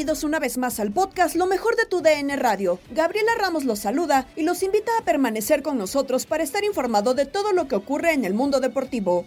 Bienvenidos 0.00 0.24
una 0.24 0.38
vez 0.38 0.56
más 0.56 0.80
al 0.80 0.92
podcast 0.92 1.36
Lo 1.36 1.46
mejor 1.46 1.76
de 1.76 1.84
tu 1.84 2.00
DN 2.00 2.34
Radio. 2.36 2.78
Gabriela 2.90 3.32
Ramos 3.38 3.66
los 3.66 3.80
saluda 3.80 4.26
y 4.34 4.44
los 4.44 4.62
invita 4.62 4.90
a 4.98 5.04
permanecer 5.04 5.62
con 5.62 5.76
nosotros 5.76 6.24
para 6.24 6.42
estar 6.42 6.64
informado 6.64 7.12
de 7.12 7.26
todo 7.26 7.52
lo 7.52 7.68
que 7.68 7.74
ocurre 7.74 8.14
en 8.14 8.24
el 8.24 8.32
mundo 8.32 8.60
deportivo. 8.60 9.26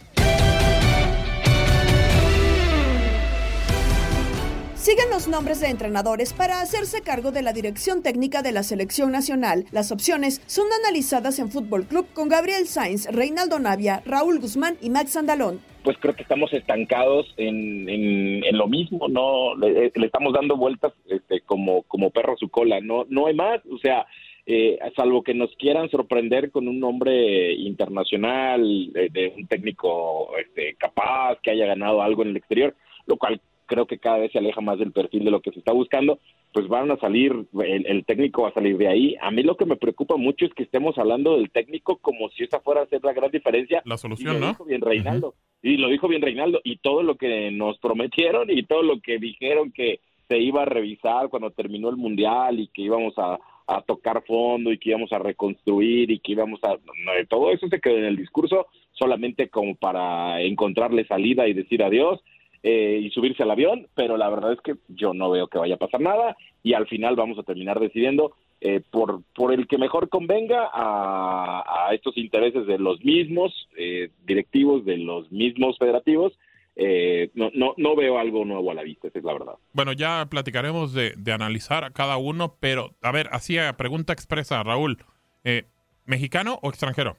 Siguen 4.76 5.12
los 5.12 5.28
nombres 5.28 5.60
de 5.60 5.68
entrenadores 5.68 6.34
para 6.34 6.60
hacerse 6.60 7.02
cargo 7.02 7.32
de 7.32 7.44
la 7.44 7.54
dirección 7.54 8.02
técnica 8.02 8.42
de 8.42 8.52
la 8.52 8.64
selección 8.64 9.12
nacional. 9.12 9.68
Las 9.70 9.92
opciones 9.92 10.42
son 10.48 10.66
analizadas 10.82 11.38
en 11.38 11.52
Fútbol 11.52 11.86
Club 11.86 12.08
con 12.16 12.30
Gabriel 12.30 12.68
Sainz, 12.68 13.06
Reinaldo 13.06 13.60
Navia, 13.60 14.02
Raúl 14.08 14.40
Guzmán 14.40 14.80
y 14.82 14.90
Max 14.90 15.16
Andalón 15.18 15.62
pues 15.84 15.98
creo 16.00 16.16
que 16.16 16.24
estamos 16.24 16.54
estancados 16.54 17.34
en, 17.38 17.90
en, 17.90 18.58
lo 18.58 18.68
mismo, 18.68 19.08
no 19.08 19.56
le, 19.56 19.92
le, 19.94 20.06
estamos 20.06 20.34
dando 20.34 20.56
vueltas 20.56 20.94
este, 21.08 21.42
como, 21.42 21.84
como 21.84 22.12
perro 22.12 22.34
a 22.34 22.38
su 22.38 22.50
cola, 22.50 22.80
no, 22.80 23.06
no 23.10 23.28
hay 23.28 23.34
más, 23.34 23.62
o 23.70 23.78
sea, 23.78 24.06
eh, 24.46 24.78
salvo 24.96 25.24
que 25.24 25.34
nos 25.34 25.56
quieran 25.56 25.90
sorprender 25.90 26.52
con 26.52 26.68
un 26.68 26.80
nombre 26.80 27.54
internacional, 27.54 28.92
de 28.94 29.34
un 29.38 29.48
técnico 29.48 30.38
este, 30.38 30.76
capaz, 30.76 31.40
que 31.42 31.52
haya 31.52 31.66
ganado 31.66 32.02
algo 32.02 32.24
en 32.24 32.30
el 32.30 32.38
exterior, 32.38 32.76
lo 33.06 33.18
cual 33.18 33.42
creo 33.74 33.88
que 33.88 33.98
cada 33.98 34.20
vez 34.20 34.32
se 34.32 34.38
aleja 34.38 34.62
más 34.62 34.78
del 34.78 34.92
perfil 34.92 35.26
de 35.26 35.32
lo 35.32 35.42
que 35.42 35.52
se 35.52 35.58
está 35.58 35.72
buscando, 35.72 36.20
pues 36.52 36.68
van 36.68 36.92
a 36.92 36.98
salir, 36.98 37.34
el, 37.54 37.88
el, 37.88 38.06
técnico 38.06 38.44
va 38.44 38.50
a 38.50 38.54
salir 38.54 38.78
de 38.78 38.88
ahí. 38.88 39.16
A 39.20 39.32
mí 39.32 39.42
lo 39.42 39.58
que 39.58 39.66
me 39.66 39.78
preocupa 39.78 40.16
mucho 40.16 40.46
es 40.46 40.54
que 40.54 40.62
estemos 40.62 40.96
hablando 41.00 41.36
del 41.36 41.50
técnico 41.50 41.98
como 41.98 42.30
si 42.30 42.44
esa 42.44 42.60
fuera 42.60 42.84
a 42.84 42.86
ser 42.86 43.04
la 43.04 43.14
gran 43.14 43.32
diferencia. 43.32 43.82
La 43.86 43.98
solución, 43.98 44.36
y 44.36 44.40
lo 44.40 44.46
¿no? 44.46 44.48
Dijo 44.50 44.66
bien 44.66 44.82
Reinaldo. 44.82 45.30
Uh 45.30 45.32
-huh. 45.32 45.70
Y 45.72 45.78
lo 45.78 45.88
dijo 45.88 46.08
bien 46.08 46.22
Reinaldo. 46.22 46.62
Y 46.64 46.78
todo 46.78 47.02
lo 47.02 47.16
que 47.16 47.50
nos 47.50 47.80
prometieron 47.80 48.52
y 48.52 48.62
todo 48.62 48.84
lo 48.84 49.00
que 49.02 49.18
dijeron 49.18 49.72
que 49.72 50.02
se 50.28 50.38
iba 50.38 50.62
a 50.62 50.66
revisar 50.66 51.30
cuando 51.30 51.50
terminó 51.50 51.90
el 51.90 51.98
Mundial 51.98 52.60
y 52.60 52.68
que 52.68 52.84
íbamos 52.84 53.18
a, 53.18 53.40
a 53.66 53.82
tocar 53.82 54.24
fondo 54.24 54.72
y 54.72 54.78
que 54.78 54.90
íbamos 54.90 55.12
a 55.14 55.20
reconstruir 55.20 56.12
y 56.12 56.20
que 56.20 56.34
íbamos 56.34 56.60
a... 56.64 56.74
No, 56.74 57.12
todo 57.28 57.52
eso 57.52 57.68
se 57.70 57.82
quedó 57.82 57.98
en 57.98 58.06
el 58.06 58.18
discurso 58.18 58.68
solamente 58.92 59.50
como 59.50 59.74
para 59.76 60.40
encontrarle 60.42 61.06
salida 61.06 61.48
y 61.48 61.54
decir 61.54 61.82
adiós 61.82 62.22
eh, 62.64 63.02
y 63.04 63.10
subirse 63.12 63.44
al 63.44 63.52
avión, 63.52 63.88
pero 63.94 64.18
la 64.18 64.30
verdad 64.30 64.54
es 64.54 64.62
que 64.62 64.76
yo 64.88 65.14
no 65.14 65.30
veo 65.30 65.48
que 65.48 65.60
vaya 65.60 65.76
a 65.76 65.80
pasar 65.80 66.02
nada 66.02 66.36
y 66.64 66.74
al 66.74 66.88
final 66.88 67.16
vamos 67.16 67.38
a 67.38 67.44
terminar 67.44 67.80
decidiendo 67.80 68.34
eh, 68.62 68.82
por, 68.90 69.22
por 69.36 69.54
el 69.54 69.68
que 69.68 69.78
mejor 69.78 70.08
convenga 70.08 70.70
a, 70.74 71.88
a 71.88 71.94
estos 71.94 72.18
intereses 72.18 72.66
de 72.66 72.80
los 72.80 73.04
mismos 73.04 73.68
eh, 73.78 74.10
directivos, 74.26 74.86
de 74.86 74.98
los 74.98 75.30
mismos 75.32 75.78
federativos. 75.78 76.34
Eh, 76.76 77.30
no, 77.36 77.52
no, 77.54 77.74
no 77.78 77.96
veo 77.96 78.18
algo 78.18 78.46
nuevo 78.46 78.72
a 78.72 78.74
la 78.74 78.82
vista, 78.82 79.08
esa 79.08 79.20
es 79.20 79.26
la 79.26 79.34
verdad. 79.34 79.54
Bueno, 79.74 79.92
ya 79.94 80.26
platicaremos 80.30 80.94
de, 80.94 81.14
de 81.18 81.32
analizar 81.32 81.84
a 81.84 81.92
cada 81.92 82.18
uno, 82.18 82.56
pero 82.60 82.92
a 83.02 83.12
ver, 83.12 83.28
hacía 83.32 83.74
pregunta 83.74 84.14
expresa, 84.14 84.64
Raúl, 84.64 84.98
eh, 85.44 85.66
¿mexicano 86.06 86.60
o 86.64 86.70
extranjero? 86.70 87.18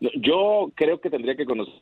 Yo 0.00 0.70
creo 0.74 1.00
que 1.00 1.08
tendría 1.08 1.36
que 1.36 1.46
conocer 1.46 1.74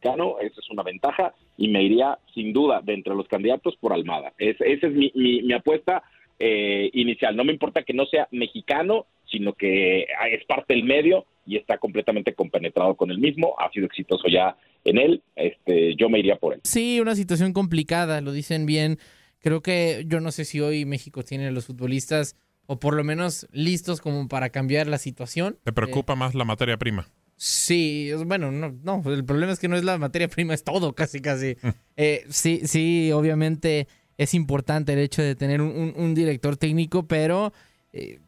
mexicano, 0.00 0.36
esa 0.40 0.60
es 0.60 0.70
una 0.70 0.82
ventaja, 0.82 1.34
y 1.56 1.68
me 1.68 1.82
iría 1.82 2.18
sin 2.34 2.52
duda 2.52 2.80
de 2.82 2.94
entre 2.94 3.14
los 3.14 3.28
candidatos 3.28 3.76
por 3.76 3.92
Almada. 3.92 4.32
Es, 4.38 4.56
esa 4.60 4.86
es 4.86 4.94
mi, 4.94 5.12
mi, 5.14 5.42
mi 5.42 5.52
apuesta 5.52 6.02
eh, 6.38 6.90
inicial. 6.94 7.36
No 7.36 7.44
me 7.44 7.52
importa 7.52 7.82
que 7.82 7.92
no 7.92 8.06
sea 8.06 8.28
mexicano, 8.30 9.06
sino 9.30 9.52
que 9.52 10.02
es 10.02 10.44
parte 10.46 10.74
del 10.74 10.84
medio 10.84 11.26
y 11.46 11.56
está 11.56 11.78
completamente 11.78 12.34
compenetrado 12.34 12.94
con 12.94 13.10
el 13.10 13.18
mismo, 13.18 13.54
ha 13.58 13.70
sido 13.70 13.86
exitoso 13.86 14.28
ya 14.28 14.56
en 14.84 14.98
él, 14.98 15.22
este, 15.36 15.94
yo 15.96 16.08
me 16.08 16.18
iría 16.18 16.36
por 16.36 16.54
él. 16.54 16.60
Sí, 16.64 17.00
una 17.00 17.14
situación 17.14 17.52
complicada, 17.52 18.20
lo 18.20 18.32
dicen 18.32 18.66
bien. 18.66 18.98
Creo 19.40 19.62
que 19.62 20.04
yo 20.06 20.20
no 20.20 20.32
sé 20.32 20.44
si 20.44 20.60
hoy 20.60 20.84
México 20.84 21.22
tiene 21.22 21.48
a 21.48 21.50
los 21.50 21.66
futbolistas 21.66 22.36
o 22.66 22.78
por 22.78 22.94
lo 22.94 23.04
menos 23.04 23.46
listos 23.52 24.00
como 24.00 24.28
para 24.28 24.50
cambiar 24.50 24.86
la 24.86 24.98
situación. 24.98 25.58
¿Te 25.64 25.72
preocupa 25.72 26.14
eh, 26.14 26.16
más 26.16 26.34
la 26.34 26.44
materia 26.44 26.76
prima? 26.76 27.08
Sí, 27.42 28.10
bueno, 28.26 28.52
no, 28.52 28.76
no, 28.82 29.02
el 29.10 29.24
problema 29.24 29.50
es 29.50 29.58
que 29.58 29.66
no 29.66 29.74
es 29.74 29.82
la 29.82 29.96
materia 29.96 30.28
prima, 30.28 30.52
es 30.52 30.62
todo, 30.62 30.92
casi, 30.92 31.20
casi. 31.20 31.56
eh, 31.96 32.26
sí, 32.28 32.60
sí, 32.66 33.12
obviamente 33.12 33.88
es 34.18 34.34
importante 34.34 34.92
el 34.92 34.98
hecho 34.98 35.22
de 35.22 35.34
tener 35.36 35.62
un, 35.62 35.70
un, 35.70 35.94
un 35.96 36.14
director 36.14 36.58
técnico, 36.58 37.08
pero 37.08 37.54
eh, 37.94 38.20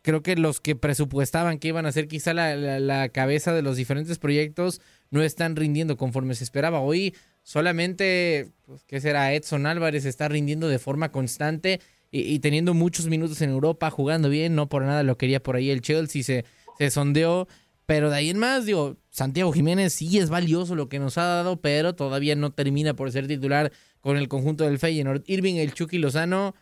creo 0.00 0.22
que 0.22 0.36
los 0.36 0.62
que 0.62 0.76
presupuestaban 0.76 1.58
que 1.58 1.68
iban 1.68 1.84
a 1.84 1.92
ser 1.92 2.08
quizá 2.08 2.32
la, 2.32 2.56
la, 2.56 2.80
la, 2.80 3.10
cabeza 3.10 3.52
de 3.52 3.60
los 3.60 3.76
diferentes 3.76 4.18
proyectos 4.18 4.80
no 5.10 5.22
están 5.22 5.56
rindiendo 5.56 5.98
conforme 5.98 6.34
se 6.34 6.44
esperaba. 6.44 6.80
Hoy 6.80 7.14
solamente, 7.42 8.48
pues, 8.64 8.82
¿qué 8.84 8.98
será? 8.98 9.34
Edson 9.34 9.66
Álvarez 9.66 10.06
está 10.06 10.28
rindiendo 10.28 10.68
de 10.68 10.78
forma 10.78 11.12
constante 11.12 11.82
y, 12.10 12.22
y, 12.22 12.38
teniendo 12.38 12.72
muchos 12.72 13.08
minutos 13.08 13.42
en 13.42 13.50
Europa, 13.50 13.90
jugando 13.90 14.30
bien, 14.30 14.54
no 14.54 14.70
por 14.70 14.84
nada 14.84 15.02
lo 15.02 15.18
quería 15.18 15.42
por 15.42 15.56
ahí 15.56 15.68
el 15.68 15.82
Chelsea, 15.82 16.22
se, 16.22 16.46
se 16.78 16.90
sondeó. 16.90 17.46
Pero 17.86 18.08
de 18.10 18.16
ahí 18.16 18.30
en 18.30 18.38
más, 18.38 18.64
digo, 18.64 18.96
Santiago 19.10 19.52
Jiménez 19.52 19.92
sí 19.92 20.18
es 20.18 20.30
valioso 20.30 20.74
lo 20.74 20.88
que 20.88 20.98
nos 20.98 21.18
ha 21.18 21.24
dado, 21.24 21.60
pero 21.60 21.94
todavía 21.94 22.34
no 22.34 22.50
termina 22.50 22.94
por 22.94 23.12
ser 23.12 23.26
titular 23.26 23.72
con 24.00 24.16
el 24.16 24.28
conjunto 24.28 24.64
del 24.64 24.78
Feyenoord. 24.78 25.22
Irving, 25.26 25.56
el 25.56 25.74
Chucky 25.74 25.98
Lozano, 25.98 26.54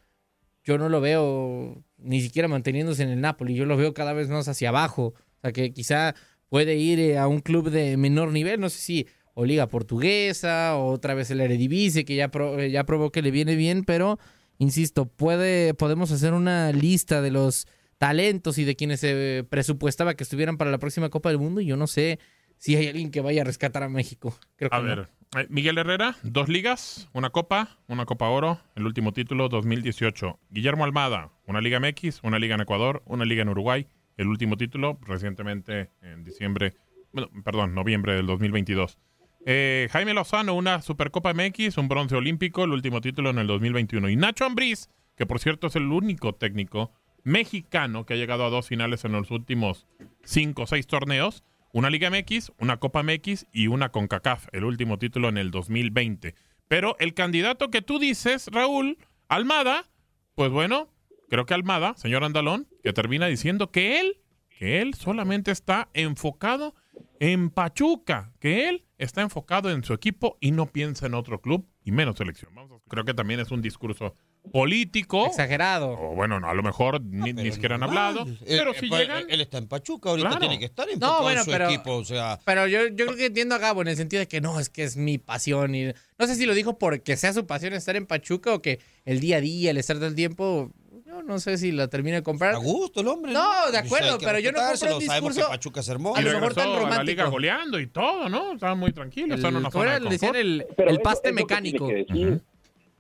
yo 0.65 0.79
no 0.79 0.89
lo 0.89 1.01
veo 1.01 1.83
ni 1.97 2.21
siquiera 2.21 2.49
manteniéndose 2.49 3.03
en 3.05 3.11
el 3.11 3.21
Napoli. 3.21 3.55
Yo 3.55 3.67
lo 3.67 3.77
veo 3.77 3.95
cada 3.95 4.13
vez 4.13 4.29
más 4.29 4.49
hacia 4.49 4.71
abajo. 4.71 5.15
O 5.15 5.41
sea, 5.43 5.53
que 5.53 5.73
quizá 5.73 6.15
puede 6.49 6.77
ir 6.77 6.99
eh, 6.99 7.19
a 7.19 7.29
un 7.29 7.41
club 7.41 7.71
de 7.71 7.97
menor 7.97 8.33
nivel, 8.33 8.61
no 8.61 8.69
sé 8.69 8.79
si 8.79 9.07
o 9.35 9.45
Liga 9.45 9.67
Portuguesa 9.69 10.77
o 10.77 10.93
otra 10.93 11.15
vez 11.15 11.31
el 11.31 11.41
Eredivisie, 11.41 12.05
que 12.05 12.15
ya, 12.17 12.29
pro- 12.29 12.63
ya 12.65 12.85
probó 12.85 13.11
que 13.11 13.23
le 13.23 13.31
viene 13.31 13.57
bien, 13.57 13.85
pero 13.85 14.19
insisto, 14.59 15.07
puede, 15.07 15.73
podemos 15.73 16.13
hacer 16.13 16.35
una 16.35 16.71
lista 16.73 17.23
de 17.23 17.31
los 17.31 17.67
talentos 18.03 18.59
y 18.59 18.65
de 18.65 18.75
quienes 18.75 18.99
se 18.99 19.47
presupuestaba 19.49 20.15
que 20.15 20.25
estuvieran 20.25 20.57
para 20.59 20.73
la 20.73 20.79
próxima 20.79 21.09
Copa 21.09 21.29
del 21.29 21.39
Mundo 21.39 21.61
y 21.61 21.67
yo 21.67 21.77
no 21.77 21.87
sé 21.87 22.19
si 22.59 22.75
hay 22.75 22.89
alguien 22.89 23.13
que 23.13 23.21
vaya 23.21 23.43
a 23.43 23.45
rescatar 23.45 23.85
a 23.85 23.89
México. 23.89 24.37
Creo 24.57 24.71
que 24.71 24.77
A 24.77 24.81
no. 24.81 24.87
ver, 24.87 25.09
eh, 25.37 25.47
Miguel 25.51 25.79
Herrera, 25.79 26.17
dos 26.25 26.49
ligas, 26.49 27.09
una 27.13 27.31
copa, 27.31 27.79
una 27.87 28.05
copa 28.05 28.29
oro, 28.29 28.59
el 28.75 28.87
último 28.87 29.13
título 29.13 29.49
2018. 29.49 30.37
Guillermo 30.51 30.83
Almada, 30.83 31.31
una 31.47 31.61
liga 31.61 31.79
MX, 31.79 32.25
una 32.25 32.41
liga 32.41 32.57
en 32.57 32.63
Ecuador, 32.63 33.05
una 33.07 33.25
liga 33.25 33.43
en 33.43 33.51
Uruguay, 33.51 33.87
el 34.17 34.27
último 34.27 34.57
título 34.57 34.99
recientemente 35.03 35.91
en 36.03 36.25
diciembre, 36.25 36.75
bueno, 37.13 37.31
perdón, 37.45 37.73
noviembre 37.73 38.17
del 38.17 38.27
2022. 38.27 38.99
Eh, 39.47 39.87
Jaime 39.93 40.13
Lozano, 40.13 40.55
una 40.55 40.83
Supercopa 40.83 41.33
MX, 41.35 41.79
un 41.79 41.87
bronce 41.87 42.17
olímpico, 42.17 42.65
el 42.65 42.73
último 42.73 43.01
título 43.01 43.31
en 43.31 43.39
el 43.39 43.47
2021. 43.47 44.09
Y 44.09 44.17
Nacho 44.17 44.45
Ambriz, 44.45 44.89
que 45.17 45.25
por 45.25 45.39
cierto 45.39 45.69
es 45.69 45.77
el 45.77 45.85
único 45.85 46.35
técnico 46.35 46.91
mexicano 47.25 48.07
que 48.07 48.15
ha 48.15 48.17
llegado 48.17 48.45
a 48.45 48.51
dos 48.51 48.69
finales 48.69 49.05
en 49.05 49.13
los 49.13 49.31
últimos 49.31 49.87
cinco 50.25 50.63
o 50.63 50.67
seis 50.67 50.87
torneos, 50.87 51.45
una 51.73 51.91
Liga 51.91 52.11
MX, 52.11 52.53
una 52.59 52.79
Copa 52.79 53.03
MX 53.03 53.47
y 53.53 53.69
una 53.69 53.91
CONCACAF, 53.91 54.49
el 54.53 54.65
último 54.65 54.99
título 54.99 55.29
en 55.29 55.39
el 55.39 55.51
2020. 55.51 56.35
Pero 56.69 56.97
el 56.99 57.15
candidato 57.15 57.71
que 57.71 57.83
tú 57.83 57.99
dices, 57.99 58.49
Raúl, 58.53 58.99
Almada, 59.29 59.91
pues 60.35 60.51
bueno, 60.51 60.89
creo 61.29 61.47
que 61.47 61.55
Almada, 61.55 61.95
señor 61.97 62.25
Andalón, 62.25 62.69
que 62.83 62.93
termina 62.93 63.27
diciendo 63.27 63.71
que 63.71 64.01
él, 64.01 64.19
que 64.49 64.83
él 64.83 64.95
solamente 64.95 65.51
está 65.51 65.89
enfocado 65.95 66.75
en 67.21 67.51
Pachuca, 67.51 68.33
que 68.39 68.69
él 68.69 68.85
está 68.99 69.23
enfocado 69.23 69.71
en 69.71 69.85
su 69.85 69.95
equipo 69.95 70.37
y 70.41 70.51
no 70.51 70.67
piensa 70.67 71.07
en 71.07 71.15
otro 71.15 71.41
club 71.41 71.67
y 71.85 71.93
menos 71.93 72.17
selección. 72.17 72.53
Creo 72.89 73.05
que 73.05 73.15
también 73.15 73.41
es 73.41 73.51
un 73.51 73.63
discurso 73.63 74.15
político. 74.51 75.27
Exagerado. 75.27 75.91
O 75.93 76.15
bueno, 76.15 76.41
no, 76.41 76.49
a 76.49 76.55
lo 76.55 76.63
mejor 76.63 77.01
ni, 77.03 77.33
ni 77.33 77.53
siquiera 77.53 77.77
han 77.77 77.83
hablado. 77.83 78.27
Pero 78.47 78.73
Eh, 78.73 78.77
si 78.81 78.87
pues, 78.89 79.01
llegan... 79.03 79.25
Él 79.29 79.41
está 79.41 79.59
en 79.59 79.69
Pachuca, 79.69 80.11
ahorita 80.11 80.29
Claro. 80.29 80.41
tiene 80.41 80.59
que 80.59 80.65
estar 80.67 80.89
enfocado 80.89 81.17
No, 81.19 81.23
bueno, 81.23 81.41
en 81.41 81.45
su 81.45 81.51
pero, 81.51 81.69
equipo, 81.69 81.93
o 81.97 82.05
sea... 82.05 82.39
pero 82.45 82.67
yo, 82.67 82.87
yo 82.89 83.07
creo 83.07 83.17
que 83.17 83.27
entiendo 83.27 83.55
a 83.55 83.59
Gabo 83.59 83.83
en 83.83 83.89
el 83.89 83.97
sentido 83.97 84.21
de 84.21 84.29
que 84.29 84.41
no, 84.41 84.59
es 84.61 84.69
que 84.69 84.85
es 84.85 84.97
mi 84.97 85.19
pasión. 85.19 85.75
y 85.75 85.93
No 86.19 86.27
sé 86.27 86.35
si 86.35 86.47
lo 86.47 86.55
dijo 86.55 86.79
porque 86.79 87.17
sea 87.17 87.33
su 87.33 87.47
pasión 87.47 87.73
estar 87.73 87.97
en 87.97 88.07
Pachuca 88.07 88.53
o 88.55 88.61
que 88.61 88.81
el 89.05 89.21
día 89.21 89.37
a 89.37 89.41
día, 89.41 89.71
el 89.71 89.77
estar 89.79 89.99
del 89.99 90.15
tiempo, 90.15 90.71
yo 91.07 91.23
no 91.23 91.39
sé 91.39 91.59
si 91.59 91.73
la 91.73 91.89
termina 91.89 92.17
de 92.17 92.23
comprar. 92.23 92.55
A 92.55 92.59
gusto 92.59 93.01
el 93.03 93.09
hombre. 93.09 93.33
No, 93.33 93.71
de 93.71 93.79
acuerdo, 93.79 94.19
pero 94.19 94.39
yo 94.39 94.51
no 94.53 94.59
compro 94.59 94.73
un 94.73 94.79
Sabemos 94.79 95.01
discurso 95.03 95.41
que 95.41 95.47
Pachuca 95.47 95.81
es 95.81 95.89
hermoso. 95.89 96.17
a 96.19 96.21
Y 96.21 96.25
lo 96.25 96.33
mejor 96.33 96.55
tan 96.55 96.69
a 96.69 96.71
la 96.71 96.75
liga 96.79 96.89
romántico. 96.91 97.31
goleando 97.31 97.79
y 97.81 97.87
todo, 97.87 98.29
¿no? 98.29 98.53
Estaban 98.55 98.79
muy 98.79 98.93
tranquilos, 98.93 99.37
estaban 99.37 99.55
en 99.55 99.61
una 99.61 99.71
¿cómo 99.71 99.85
zona 99.85 99.95
de 99.95 100.01
Le 100.05 100.11
decían 100.11 100.37
el, 100.37 100.67
Pero 100.77 100.89
el 100.91 100.97
eso- 100.97 101.03
paste 101.03 101.29
es 101.29 101.35
lo 101.35 101.47
que 101.47 101.55
tiene 101.55 101.71
mecánico. 101.73 101.87
decir. 101.89 102.41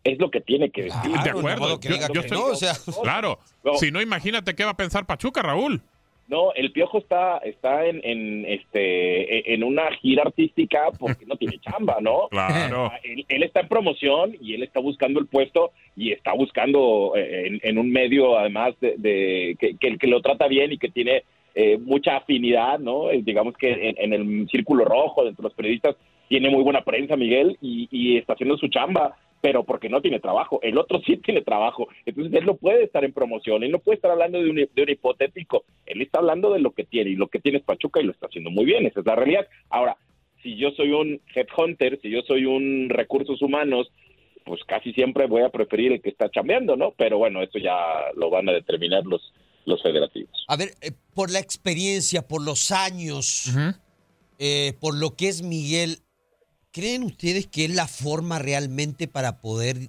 Es 0.04 0.18
lo 0.18 0.30
que 0.30 0.40
tiene 0.40 0.70
que 0.70 0.84
decir. 0.84 1.10
de 1.24 1.30
acuerdo. 1.30 1.78
que 1.80 1.88
Yo- 1.88 1.94
diga 1.94 2.06
yo 2.08 2.12
que 2.14 2.26
estoy- 2.26 2.38
no, 2.38 2.44
o 2.46 2.54
sea. 2.56 2.72
Claro. 3.02 3.38
No. 3.64 3.74
Si 3.74 3.90
no, 3.90 4.00
imagínate 4.02 4.54
qué 4.54 4.64
va 4.64 4.70
a 4.72 4.76
pensar 4.76 5.06
Pachuca, 5.06 5.42
Raúl. 5.42 5.80
No, 6.28 6.52
el 6.54 6.72
Piojo 6.72 6.98
está 6.98 7.38
está 7.38 7.84
en, 7.84 8.00
en 8.04 8.44
este 8.46 9.52
en 9.52 9.64
una 9.64 9.90
gira 10.00 10.22
artística 10.22 10.90
porque 10.98 11.26
no 11.26 11.36
tiene 11.36 11.58
chamba, 11.58 11.98
¿no? 12.00 12.28
Claro. 12.30 12.90
Él, 13.02 13.24
él 13.28 13.42
está 13.42 13.60
en 13.60 13.68
promoción 13.68 14.36
y 14.40 14.54
él 14.54 14.62
está 14.62 14.80
buscando 14.80 15.20
el 15.20 15.26
puesto 15.26 15.72
y 15.96 16.12
está 16.12 16.32
buscando 16.32 17.12
eh, 17.16 17.48
en, 17.48 17.60
en 17.62 17.78
un 17.78 17.90
medio 17.90 18.38
además 18.38 18.74
de, 18.80 18.94
de- 18.98 19.56
que, 19.58 19.76
que, 19.76 19.98
que 19.98 20.06
lo 20.06 20.22
trata 20.22 20.46
bien 20.48 20.72
y 20.72 20.78
que 20.78 20.88
tiene 20.88 21.24
eh, 21.54 21.76
mucha 21.76 22.16
afinidad, 22.16 22.78
¿no? 22.78 23.10
Eh, 23.10 23.20
digamos 23.22 23.54
que 23.58 23.70
en, 23.90 23.94
en 23.98 24.12
el 24.14 24.48
círculo 24.48 24.84
rojo, 24.86 25.24
dentro 25.24 25.42
de 25.42 25.48
los 25.48 25.54
periodistas, 25.54 25.96
tiene 26.28 26.48
muy 26.48 26.62
buena 26.62 26.82
prensa, 26.82 27.14
Miguel, 27.14 27.58
y, 27.60 27.88
y 27.90 28.16
está 28.16 28.32
haciendo 28.32 28.56
su 28.56 28.68
chamba, 28.68 29.14
pero 29.42 29.64
porque 29.64 29.90
no 29.90 30.00
tiene 30.00 30.20
trabajo. 30.20 30.60
El 30.62 30.78
otro 30.78 31.00
sí 31.04 31.16
tiene 31.18 31.42
trabajo. 31.42 31.88
Entonces 32.06 32.32
él 32.32 32.46
no 32.46 32.54
puede 32.54 32.84
estar 32.84 33.04
en 33.04 33.12
promoción, 33.12 33.64
él 33.64 33.72
no 33.72 33.80
puede 33.80 33.96
estar 33.96 34.12
hablando 34.12 34.40
de 34.40 34.48
un, 34.48 34.56
de 34.56 34.82
un 34.82 34.88
hipotético. 34.88 35.64
Él 35.84 36.00
está 36.00 36.20
hablando 36.20 36.52
de 36.52 36.60
lo 36.60 36.70
que 36.70 36.84
tiene 36.84 37.10
y 37.10 37.16
lo 37.16 37.26
que 37.26 37.40
tiene 37.40 37.58
es 37.58 37.64
Pachuca 37.64 38.00
y 38.00 38.04
lo 38.04 38.12
está 38.12 38.28
haciendo 38.28 38.50
muy 38.50 38.64
bien. 38.64 38.86
Esa 38.86 39.00
es 39.00 39.06
la 39.06 39.16
realidad. 39.16 39.48
Ahora, 39.68 39.96
si 40.44 40.56
yo 40.56 40.70
soy 40.70 40.92
un 40.92 41.20
headhunter, 41.34 42.00
si 42.00 42.08
yo 42.08 42.22
soy 42.22 42.46
un 42.46 42.88
recursos 42.88 43.42
humanos, 43.42 43.90
pues 44.44 44.62
casi 44.64 44.92
siempre 44.92 45.26
voy 45.26 45.42
a 45.42 45.50
preferir 45.50 45.90
el 45.92 46.00
que 46.00 46.10
está 46.10 46.30
chambeando, 46.30 46.76
¿no? 46.76 46.94
Pero 46.96 47.18
bueno, 47.18 47.42
eso 47.42 47.58
ya 47.58 47.76
lo 48.14 48.30
van 48.30 48.48
a 48.48 48.52
determinar 48.52 49.04
los, 49.04 49.32
los 49.66 49.82
federativos. 49.82 50.44
A 50.46 50.56
ver, 50.56 50.70
eh, 50.82 50.92
por 51.14 51.32
la 51.32 51.40
experiencia, 51.40 52.22
por 52.22 52.44
los 52.44 52.70
años, 52.70 53.52
eh, 54.38 54.74
por 54.80 54.96
lo 54.96 55.16
que 55.16 55.28
es 55.28 55.42
Miguel, 55.42 55.98
¿creen 56.72 57.02
ustedes 57.02 57.46
que 57.46 57.64
es 57.66 57.70
la 57.74 57.86
forma 57.86 58.38
realmente 58.38 59.06
para 59.08 59.38
poder 59.40 59.88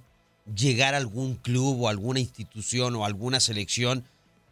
llegar 0.54 0.94
a 0.94 0.98
algún 0.98 1.34
club 1.36 1.82
o 1.82 1.88
alguna 1.88 2.20
institución 2.20 2.94
o 2.96 3.04
alguna 3.04 3.40
selección 3.40 4.04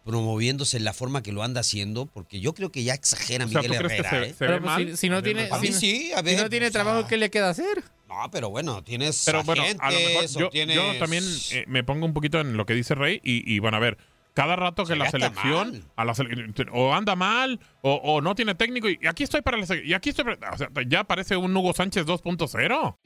promoviéndose 0.05 0.79
en 0.79 0.85
la 0.85 0.93
forma 0.93 1.23
que 1.23 1.33
lo 1.33 1.43
anda 1.43 1.61
haciendo? 1.61 2.07
Porque 2.07 2.41
yo 2.41 2.55
creo 2.55 2.73
que 2.73 2.83
ya 2.83 2.95
exagera 2.95 3.45
O 3.45 3.49
sea, 3.49 3.61
Miguel 3.63 3.79
¿tú 3.79 3.85
crees 3.87 4.01
que 4.03 4.09
Herrera. 4.09 4.25
se- 4.25 4.31
¿eh? 4.31 4.33
se 4.33 4.39
Pero 4.39 4.53
ve 4.55 4.61
pues, 4.61 4.71
mal? 4.73 4.89
si, 4.91 4.97
si 4.97 5.09
no 5.09 5.17
A 5.17 5.21
mí 5.21 5.25
tiene, 5.25 5.49
si. 5.79 6.13
A 6.13 6.23
si 6.23 6.37
no 6.37 6.47
o 6.47 6.49
sea, 6.49 6.71
trabajo, 6.71 7.07
¿qué 7.07 7.17
le 7.17 7.31
queda 7.31 7.51
hacer? 7.51 7.85
No, 8.09 8.31
pero 8.31 8.51
bueno, 8.51 8.83
tienes 8.83 9.23
Pero 9.25 9.43
bueno, 9.45 9.63
a 9.79 9.91
lo 9.91 9.99
mejor 9.99 10.51
tienes... 10.51 10.77
yo 10.77 10.99
también 10.99 11.25
eh, 11.53 11.65
me 11.67 11.83
pongo 11.83 12.05
un 12.05 12.13
poquito 12.13 12.41
en 12.41 12.57
lo 12.57 12.67
que 12.67 12.75
dice 12.75 12.95
Rey 12.95 13.21
y, 13.25 13.51
y 13.51 13.59
bueno, 13.59 13.79
a 13.79 13.81
ver, 13.81 13.97
cada 14.35 14.57
rato 14.57 14.85
que 14.85 14.95
Sí, 14.95 14.99
la 14.99 15.11
selección 15.11 15.85
a 15.97 16.05
la 16.05 16.15
sele- 16.15 16.69
o 16.73 16.95
anda 16.95 17.15
mal 17.17 17.61
o, 17.83 17.95
o 17.97 18.21
no 18.21 18.35
tiene 18.35 18.55
técnico 18.55 18.89
y 18.89 18.99
aquí 19.07 19.23
estoy 19.25 19.43
para 19.43 19.57
la 19.59 19.67
y 19.85 19.93
aquí 19.95 20.11
estoy 20.11 20.25
para- 20.25 20.53
o 20.53 20.57
sea, 20.59 20.69
ya 20.87 21.05
parece 21.05 21.37
un 21.37 21.57
Hugo 21.57 21.73
Sánchez 21.73 22.07
2.0. 22.07 22.97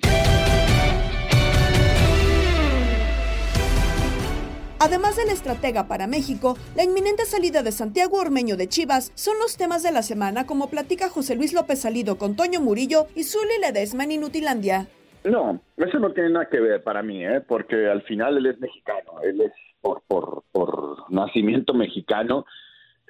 Además 4.78 5.16
del 5.16 5.30
estratega 5.30 5.88
para 5.88 6.06
México, 6.06 6.56
la 6.76 6.84
inminente 6.84 7.24
salida 7.24 7.62
de 7.62 7.72
Santiago 7.72 8.18
Ormeño 8.20 8.56
de 8.56 8.68
Chivas 8.68 9.10
son 9.14 9.36
los 9.38 9.56
temas 9.56 9.82
de 9.82 9.90
la 9.90 10.02
semana, 10.02 10.46
como 10.46 10.68
platica 10.68 11.08
José 11.08 11.34
Luis 11.34 11.54
López 11.54 11.80
Salido 11.80 12.18
con 12.18 12.36
Toño 12.36 12.60
Murillo 12.60 13.06
y 13.16 13.24
Zuli 13.24 13.58
Ledesma 13.60 14.04
en 14.04 14.12
Inutilandia. 14.12 14.86
No, 15.24 15.60
eso 15.78 15.98
no 15.98 16.12
tiene 16.12 16.30
nada 16.30 16.48
que 16.48 16.60
ver 16.60 16.84
para 16.84 17.02
mí, 17.02 17.24
¿eh? 17.24 17.40
porque 17.40 17.88
al 17.88 18.02
final 18.02 18.36
él 18.36 18.46
es 18.46 18.60
mexicano, 18.60 19.20
él 19.24 19.40
es 19.40 19.52
por, 19.80 20.02
por, 20.06 20.44
por 20.52 21.10
nacimiento 21.10 21.74
mexicano 21.74 22.46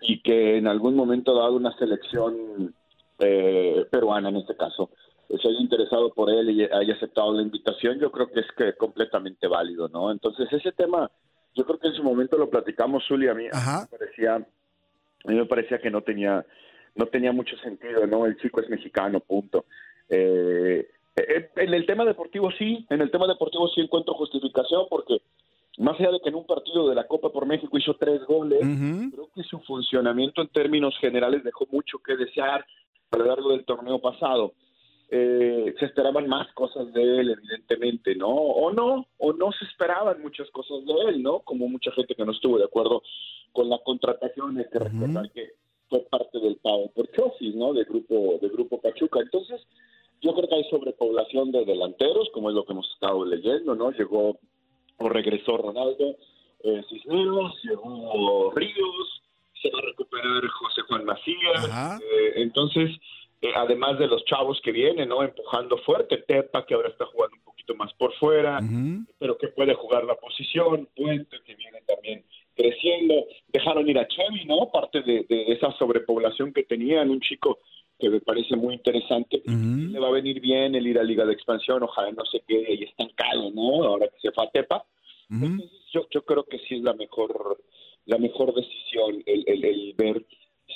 y 0.02 0.20
que 0.22 0.58
en 0.58 0.66
algún 0.66 0.94
momento 0.94 1.34
dado 1.34 1.54
una 1.54 1.76
selección 1.78 2.74
eh, 3.18 3.86
peruana 3.90 4.28
en 4.28 4.36
este 4.36 4.56
caso 4.56 4.90
se 5.28 5.48
haya 5.48 5.60
interesado 5.60 6.12
por 6.12 6.30
él 6.30 6.50
y 6.50 6.64
haya 6.64 6.94
aceptado 6.94 7.32
la 7.34 7.42
invitación, 7.42 7.98
yo 7.98 8.10
creo 8.12 8.28
que 8.28 8.40
es 8.40 8.46
que 8.56 8.74
completamente 8.74 9.48
válido, 9.48 9.88
¿no? 9.88 10.10
Entonces 10.10 10.52
ese 10.52 10.72
tema, 10.72 11.10
yo 11.54 11.64
creo 11.64 11.78
que 11.78 11.88
en 11.88 11.94
su 11.94 12.02
momento 12.02 12.38
lo 12.38 12.48
platicamos, 12.48 13.04
Zuli, 13.06 13.28
a 13.28 13.34
mí, 13.34 13.46
a 13.52 13.56
mí 13.56 13.80
me 13.80 13.98
parecía, 13.98 14.34
a 14.36 15.28
mí 15.28 15.34
me 15.34 15.46
parecía 15.46 15.78
que 15.78 15.90
no 15.90 16.02
tenía, 16.02 16.44
no 16.94 17.06
tenía 17.06 17.32
mucho 17.32 17.56
sentido, 17.58 18.06
¿no? 18.06 18.26
El 18.26 18.36
chico 18.36 18.60
es 18.60 18.68
mexicano, 18.68 19.20
punto. 19.20 19.64
Eh, 20.08 20.88
eh, 21.16 21.50
en 21.56 21.74
el 21.74 21.86
tema 21.86 22.04
deportivo 22.04 22.50
sí, 22.52 22.86
en 22.88 23.00
el 23.00 23.10
tema 23.10 23.26
deportivo 23.26 23.68
sí 23.68 23.80
encuentro 23.80 24.14
justificación 24.14 24.86
porque 24.88 25.20
más 25.78 25.98
allá 26.00 26.12
de 26.12 26.20
que 26.20 26.28
en 26.28 26.36
un 26.36 26.46
partido 26.46 26.88
de 26.88 26.94
la 26.94 27.06
Copa 27.06 27.30
por 27.30 27.46
México 27.46 27.76
hizo 27.76 27.94
tres 27.94 28.24
goles, 28.24 28.60
creo 28.60 29.28
que 29.34 29.42
su 29.42 29.58
funcionamiento 29.60 30.40
en 30.40 30.48
términos 30.48 30.96
generales 31.00 31.44
dejó 31.44 31.66
mucho 31.70 31.98
que 31.98 32.16
desear 32.16 32.64
a 33.10 33.16
lo 33.16 33.24
largo 33.26 33.50
del 33.50 33.64
torneo 33.64 34.00
pasado. 34.00 34.54
Eh, 35.08 35.74
se 35.78 35.86
esperaban 35.86 36.26
más 36.28 36.52
cosas 36.54 36.92
de 36.92 37.02
él, 37.02 37.30
evidentemente, 37.30 38.16
¿no? 38.16 38.28
O 38.28 38.72
no, 38.72 39.06
o 39.18 39.32
no 39.32 39.52
se 39.52 39.64
esperaban 39.66 40.20
muchas 40.20 40.50
cosas 40.50 40.84
de 40.84 40.94
él, 41.08 41.22
¿no? 41.22 41.40
Como 41.40 41.68
mucha 41.68 41.92
gente 41.92 42.14
que 42.14 42.24
no 42.24 42.32
estuvo 42.32 42.58
de 42.58 42.64
acuerdo 42.64 43.02
con 43.52 43.68
la 43.68 43.78
contratación, 43.84 44.58
hay 44.58 44.64
que 44.64 44.78
recordar 44.78 45.30
que 45.30 45.52
fue 45.88 46.00
parte 46.10 46.40
del 46.40 46.56
pago 46.56 46.90
por 46.92 47.08
Chofis, 47.12 47.54
¿no? 47.54 47.72
Del 47.72 47.84
grupo, 47.84 48.38
del 48.40 48.50
grupo 48.50 48.80
Pachuca. 48.80 49.20
Entonces, 49.20 49.64
yo 50.20 50.34
creo 50.34 50.48
que 50.48 50.56
hay 50.56 50.64
sobrepoblación 50.64 51.52
de 51.52 51.64
delanteros, 51.64 52.28
como 52.32 52.48
es 52.48 52.56
lo 52.56 52.64
que 52.64 52.72
hemos 52.72 52.90
estado 52.92 53.24
leyendo, 53.24 53.76
¿no? 53.76 53.92
Llegó 53.92 54.38
o 54.98 55.08
regresó 55.08 55.56
Ronaldo 55.56 56.16
eh, 56.66 56.82
Cisneros, 56.88 57.62
llegó 57.62 58.52
Ríos, 58.54 59.22
se 59.60 59.70
va 59.70 59.78
a 59.78 59.82
recuperar 59.82 60.46
José 60.48 60.82
Juan 60.88 61.04
Macías. 61.04 62.00
eh, 62.02 62.32
entonces, 62.36 62.90
eh, 63.42 63.52
además 63.54 63.98
de 63.98 64.06
los 64.06 64.24
chavos 64.24 64.60
que 64.62 64.72
vienen, 64.72 65.08
¿no? 65.08 65.22
Empujando 65.22 65.78
fuerte, 65.78 66.18
Tepa, 66.18 66.66
que 66.66 66.74
ahora 66.74 66.88
está 66.88 67.06
jugando 67.06 67.36
un 67.36 67.42
poquito 67.42 67.74
más 67.74 67.92
por 67.94 68.12
fuera, 68.14 68.60
pero 69.18 69.36
que 69.38 69.48
puede 69.48 69.74
jugar 69.74 70.04
la 70.04 70.14
posición, 70.16 70.88
Puente, 70.96 71.36
que 71.44 71.54
viene 71.54 71.80
también 71.86 72.24
creciendo. 72.54 73.26
Dejaron 73.48 73.88
ir 73.88 73.98
a 73.98 74.08
Chevy, 74.08 74.44
¿no? 74.46 74.70
Parte 74.72 75.02
de, 75.02 75.26
de 75.28 75.52
esa 75.52 75.70
sobrepoblación 75.72 76.52
que 76.52 76.64
tenían, 76.64 77.10
un 77.10 77.20
chico 77.20 77.60
que 77.98 78.10
me 78.10 78.20
parece 78.20 78.56
muy 78.56 78.74
interesante. 78.74 79.42
Le 79.92 79.98
va 79.98 80.08
a 80.08 80.12
venir 80.12 80.40
bien 80.40 80.74
el 80.74 80.86
ir 80.86 80.98
a 80.98 81.02
Liga 81.02 81.24
de 81.24 81.32
Expansión, 81.32 81.82
ojalá 81.82 82.10
no 82.12 82.24
se 82.26 82.40
quede 82.40 82.66
ahí 82.66 82.82
estancado, 82.84 83.50
¿no? 83.50 83.84
Ahora 83.84 84.08
que 84.08 84.20
se 84.20 84.32
fue 84.32 84.44
a 84.44 84.50
Tepa. 84.50 84.84
Entonces, 85.30 85.70
yo, 85.92 86.06
yo 86.10 86.24
creo 86.24 86.44
que 86.44 86.58
sí 86.68 86.76
es 86.76 86.82
la 86.82 86.92
mejor 86.94 87.58
la 88.04 88.18
mejor 88.18 88.54
decisión 88.54 89.20
el, 89.26 89.42
el- 89.48 89.64
el 89.64 89.94
ver 89.98 90.24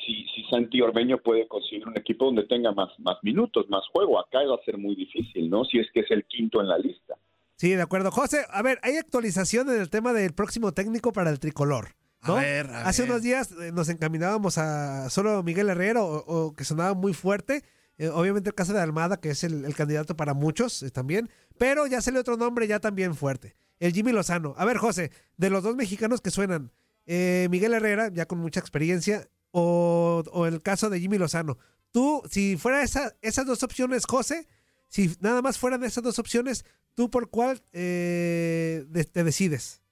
si, 0.05 0.25
si 0.35 0.43
Santi 0.51 0.81
Ormeño 0.81 1.19
puede 1.19 1.47
conseguir 1.47 1.87
un 1.87 1.97
equipo 1.97 2.25
donde 2.25 2.43
tenga 2.45 2.73
más, 2.73 2.89
más 2.99 3.19
minutos, 3.23 3.69
más 3.69 3.87
juego. 3.93 4.19
Acá 4.19 4.41
va 4.45 4.57
a 4.57 4.65
ser 4.65 4.79
muy 4.79 4.97
difícil, 4.97 5.49
¿no? 5.49 5.65
Si 5.65 5.79
es 5.79 5.87
que 5.93 6.01
es 6.01 6.11
el 6.11 6.25
quinto 6.25 6.61
en 6.61 6.67
la 6.69 6.79
lista. 6.79 7.15
Sí, 7.57 7.71
de 7.71 7.83
acuerdo. 7.83 8.11
José, 8.11 8.39
a 8.51 8.63
ver, 8.63 8.79
hay 8.83 8.97
actualización 8.97 9.69
en 9.69 9.81
el 9.81 9.91
tema 9.91 10.13
del 10.13 10.33
próximo 10.33 10.73
técnico 10.73 11.13
para 11.13 11.31
el 11.31 11.39
tricolor. 11.39 11.89
¿No? 12.27 12.37
A 12.37 12.41
ver, 12.41 12.67
a 12.71 12.87
Hace 12.89 13.03
ver. 13.03 13.11
unos 13.11 13.23
días 13.23 13.51
eh, 13.61 13.73
nos 13.73 13.89
encaminábamos 13.89 14.59
a 14.59 15.09
solo 15.11 15.43
Miguel 15.43 15.69
Herrera 15.71 16.03
o, 16.03 16.17
o 16.27 16.55
que 16.55 16.65
sonaba 16.65 16.95
muy 16.95 17.15
fuerte. 17.15 17.65
Eh, 17.99 18.09
obviamente 18.09 18.49
el 18.49 18.55
caso 18.55 18.73
de 18.73 18.81
Almada, 18.81 19.21
que 19.21 19.31
es 19.31 19.45
el, 19.45 19.65
el 19.65 19.75
candidato 19.75 20.17
para 20.17 20.33
muchos 20.35 20.83
eh, 20.83 20.91
también. 20.91 21.29
Pero 21.59 21.87
ya 21.87 22.01
sale 22.01 22.19
otro 22.19 22.37
nombre 22.37 22.67
ya 22.67 22.81
también 22.81 23.15
fuerte. 23.15 23.57
El 23.79 23.93
Jimmy 23.93 24.13
Lozano. 24.13 24.55
A 24.57 24.65
ver, 24.65 24.79
José, 24.79 25.11
de 25.37 25.51
los 25.51 25.63
dos 25.63 25.77
mexicanos 25.77 26.21
que 26.21 26.31
suenan, 26.31 26.73
eh, 27.07 27.49
Miguel 27.51 27.75
Herrera, 27.75 28.09
ya 28.13 28.27
con 28.27 28.39
mucha 28.39 28.61
experiencia, 28.61 29.29
o, 29.51 30.23
o 30.33 30.47
el 30.47 30.63
caso 30.63 30.89
de 30.91 31.01
Jimmy 31.01 31.19
Lozano. 31.19 31.59
Tú, 31.91 32.23
si 32.31 32.57
fuera 32.57 32.83
esa, 32.83 33.17
esas 33.21 33.47
dos 33.47 33.63
opciones, 33.63 34.05
José, 34.07 34.47
si 34.89 35.15
nada 35.21 35.43
más 35.43 35.59
fueran 35.59 35.83
esas 35.85 36.05
dos 36.05 36.19
opciones, 36.19 36.65
¿tú 36.95 37.11
por 37.11 37.31
cuál 37.31 37.61
te 37.73 38.85
decides? 39.25 39.83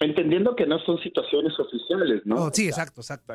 Entendiendo 0.00 0.54
que 0.54 0.66
no 0.66 0.78
son 0.80 0.98
situaciones 1.00 1.58
oficiales, 1.58 2.24
¿no? 2.24 2.44
Oh, 2.44 2.50
sí, 2.52 2.68
exacto, 2.68 3.00
exacto. 3.00 3.34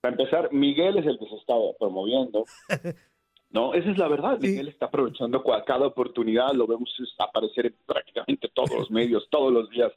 Para 0.00 0.14
empezar, 0.14 0.52
Miguel 0.52 0.98
es 0.98 1.06
el 1.06 1.18
que 1.18 1.26
se 1.28 1.36
está 1.36 1.54
promoviendo. 1.78 2.44
No, 3.48 3.72
esa 3.72 3.90
es 3.90 3.96
la 3.96 4.08
verdad. 4.08 4.38
Miguel 4.38 4.68
está 4.68 4.86
aprovechando 4.86 5.42
cada 5.64 5.86
oportunidad. 5.86 6.52
Lo 6.52 6.66
vemos 6.66 6.94
aparecer 7.18 7.66
en 7.66 7.74
prácticamente 7.86 8.50
todos 8.52 8.70
los 8.70 8.90
medios, 8.90 9.26
todos 9.30 9.52
los 9.52 9.70
días, 9.70 9.92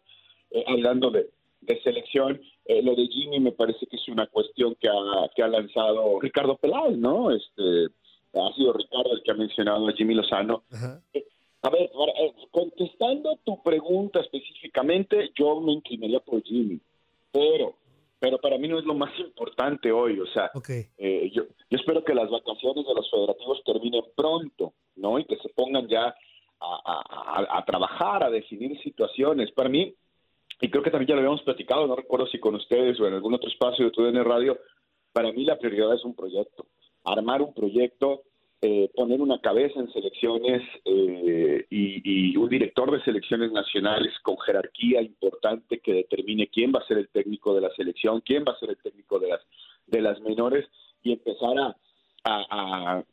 eh, 0.52 0.64
hablando 0.68 1.12
de, 1.12 1.30
de 1.62 1.82
selección. 1.82 2.40
Eh, 2.66 2.82
lo 2.82 2.96
de 2.96 3.08
Jimmy 3.08 3.40
me 3.40 3.52
parece 3.52 3.86
que 3.88 3.98
es 3.98 4.08
una 4.08 4.28
cuestión 4.28 4.76
que 4.80 4.88
ha, 4.88 5.30
que 5.36 5.44
ha 5.44 5.48
lanzado 5.48 6.20
Ricardo 6.22 6.56
Peláez, 6.58 6.98
¿no? 6.98 7.32
Este, 7.32 7.88
ha 8.34 8.54
sido 8.56 8.74
Ricardo 8.74 9.12
el 9.14 9.24
que 9.24 9.32
ha 9.32 9.36
mencionado 9.36 9.88
a 9.88 9.94
Jimmy 9.94 10.14
Lozano. 10.14 10.64
Eh, 11.14 11.26
A 11.62 11.70
ver, 11.70 11.84
eh, 12.18 12.34
contestando 12.52 13.38
tu 13.44 13.62
pregunta 13.62 14.22
específicamente, 14.22 15.32
yo 15.38 15.60
me 15.60 15.74
inclinaría 15.74 16.20
por 16.22 16.42
Jimmy, 16.44 16.80
pero, 17.32 17.76
pero 18.20 18.38
para 18.40 18.58
mí 18.58 18.68
no 18.68 18.80
es 18.80 18.86
lo 18.86 18.94
más 18.94 19.12
importante 19.20 19.92
hoy, 19.92 20.20
o 20.20 20.28
sea, 20.28 20.50
eh, 20.98 21.30
yo, 21.34 21.44
yo 21.70 21.78
espero 21.78 22.04
que 22.04 22.14
las 22.14 22.30
vacaciones 22.30 22.86
de 22.88 22.94
los 22.94 23.10
federativos 23.12 23.62
terminen 23.66 24.04
pronto, 24.16 24.74
¿no? 24.96 25.20
Y 25.20 25.26
que 25.26 25.38
se 25.38 25.50
pongan 25.50 25.88
ya 25.90 26.16
a, 26.62 26.82
a- 26.86 27.42
a- 27.42 27.58
a 27.60 27.66
trabajar, 27.66 28.24
a 28.24 28.30
definir 28.30 28.78
situaciones. 28.82 29.52
Para 29.52 29.70
mí, 29.70 29.94
y 30.62 30.70
creo 30.70 30.84
que 30.84 30.92
también 30.92 31.08
ya 31.10 31.16
lo 31.16 31.22
habíamos 31.22 31.42
platicado, 31.44 31.88
no 31.88 31.96
recuerdo 31.96 32.28
si 32.28 32.40
con 32.40 32.56
ustedes 32.56 33.00
o 33.00 33.08
en 33.08 33.14
algún 33.16 33.34
otro 33.34 33.50
espacio 33.50 33.86
de 33.86 33.92
TUDN 33.92 34.24
Radio, 34.24 34.58
para 35.14 35.32
mí 35.32 35.44
la 35.44 35.58
prioridad 35.58 35.94
es 35.94 36.04
un 36.06 36.16
proyecto, 36.16 36.66
armar 37.04 37.42
un 37.42 37.54
proyecto, 37.54 38.24
eh, 38.62 38.90
poner 38.96 39.22
una 39.22 39.40
cabeza 39.40 39.80
en 39.80 39.92
selecciones 39.94 40.62
eh, 40.86 41.66
y, 41.70 42.36
un 42.36 42.50
director 42.50 42.92
de 42.92 43.02
selecciones 43.04 43.52
nacionales 43.52 44.14
con 44.22 44.38
jerarquía 44.40 45.02
importante 45.02 45.80
que 45.80 45.94
determine 45.94 46.48
quién 46.48 46.74
va 46.74 46.80
a 46.80 46.88
ser 46.88 46.98
el 46.98 47.08
técnico 47.10 47.54
de 47.54 47.62
la 47.62 47.70
selección, 47.76 48.22
quién 48.22 48.44
va 48.48 48.54
a 48.54 48.60
ser 48.60 48.72
el 48.72 48.78
técnico 48.78 49.20
de 49.20 49.30
las 49.30 49.42
de 49.88 50.02
las 50.02 50.20
menores 50.22 50.66
y 51.04 51.14
empezar 51.14 51.58
a, 51.58 51.76
a- 52.24 53.04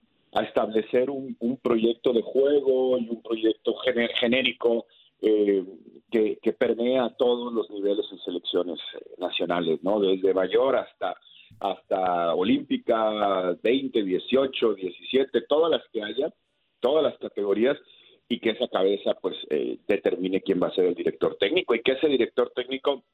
establecer 0.42 1.08
un, 1.08 1.36
proyecto 1.62 2.12
de 2.12 2.20
juego 2.20 2.98
y 2.98 3.08
un 3.08 3.22
proyecto 3.22 3.74
gené- 3.76 4.10
genérico 4.16 4.84
eh, 5.22 5.64
que, 6.10 6.38
que 6.42 6.52
permea 6.52 7.08
todos 7.16 7.52
los 7.54 7.70
niveles 7.70 8.04
en 8.12 8.18
selecciones 8.18 8.78
eh, 8.94 9.14
nacionales, 9.18 9.82
¿no? 9.82 9.98
Desde 10.00 10.34
mayor 10.34 10.76
hasta 10.76 11.16
hasta 11.60 12.34
olímpica 12.34 13.56
20, 13.62 14.02
18, 14.02 14.74
17, 14.74 15.40
todas 15.42 15.70
las 15.70 15.82
que 15.92 16.02
haya, 16.02 16.32
todas 16.80 17.02
las 17.02 17.18
categorías 17.18 17.76
y 18.28 18.40
que 18.40 18.50
esa 18.50 18.68
cabeza 18.68 19.14
pues 19.20 19.36
eh, 19.50 19.78
determine 19.86 20.40
quién 20.40 20.60
va 20.60 20.68
a 20.68 20.74
ser 20.74 20.86
el 20.86 20.94
director 20.94 21.36
técnico 21.38 21.74
y 21.74 21.82
que 21.82 21.92
ese 21.92 22.08
director 22.08 22.52
técnico 22.54 23.04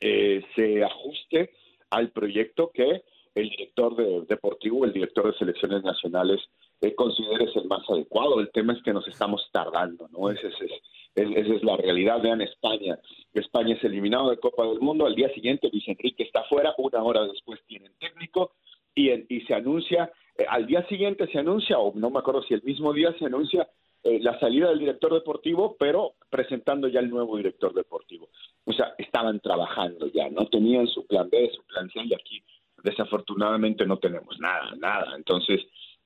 eh, 0.00 0.42
se 0.54 0.82
ajuste 0.84 1.50
al 1.90 2.10
proyecto 2.10 2.70
que 2.72 3.02
el 3.34 3.50
director 3.50 3.96
de, 3.96 4.24
deportivo, 4.28 4.84
el 4.84 4.92
director 4.92 5.26
de 5.26 5.38
selecciones 5.38 5.82
nacionales 5.82 6.40
eh, 6.80 6.94
considere 6.94 7.44
es 7.44 7.56
el 7.56 7.66
más 7.66 7.88
adecuado. 7.88 8.40
El 8.40 8.50
tema 8.50 8.72
es 8.72 8.82
que 8.82 8.92
nos 8.92 9.06
estamos 9.08 9.48
tardando, 9.52 10.08
¿no? 10.08 10.30
Ese 10.30 10.48
es, 10.48 10.54
es- 10.60 10.72
es- 11.16 11.36
esa 11.36 11.54
es 11.54 11.62
la 11.62 11.76
realidad. 11.76 12.20
Vean 12.22 12.40
España. 12.40 12.98
España 13.32 13.74
es 13.76 13.84
eliminado 13.84 14.30
de 14.30 14.38
Copa 14.38 14.66
del 14.66 14.80
Mundo. 14.80 15.06
Al 15.06 15.14
día 15.14 15.28
siguiente 15.34 15.68
Luis 15.72 15.86
Enrique 15.88 16.24
está 16.24 16.42
fuera. 16.44 16.74
Una 16.78 17.02
hora 17.02 17.24
después 17.26 17.60
tienen 17.66 17.92
técnico 17.98 18.52
y 18.96 19.40
se 19.42 19.54
anuncia, 19.54 20.12
eh, 20.38 20.44
al 20.48 20.66
día 20.66 20.86
siguiente 20.88 21.26
se 21.32 21.38
anuncia, 21.38 21.78
o 21.78 21.92
no 21.96 22.10
me 22.10 22.20
acuerdo 22.20 22.42
si 22.44 22.54
el 22.54 22.62
mismo 22.62 22.92
día 22.92 23.12
se 23.18 23.24
anuncia 23.26 23.68
eh, 24.04 24.20
la 24.20 24.38
salida 24.38 24.68
del 24.68 24.78
director 24.78 25.12
deportivo, 25.14 25.76
pero 25.78 26.12
presentando 26.30 26.86
ya 26.88 27.00
el 27.00 27.08
nuevo 27.10 27.36
director 27.38 27.72
deportivo. 27.74 28.28
O 28.66 28.72
sea, 28.72 28.94
estaban 28.98 29.40
trabajando 29.40 30.06
ya, 30.12 30.28
no 30.30 30.46
tenían 30.46 30.86
su 30.88 31.06
plan 31.06 31.28
B, 31.30 31.50
su 31.56 31.62
plan 31.64 31.88
C, 31.90 32.00
y 32.04 32.14
aquí 32.14 32.42
desafortunadamente 32.82 33.86
no 33.86 33.98
tenemos 33.98 34.38
nada, 34.38 34.74
nada. 34.78 35.14
Entonces, 35.16 35.60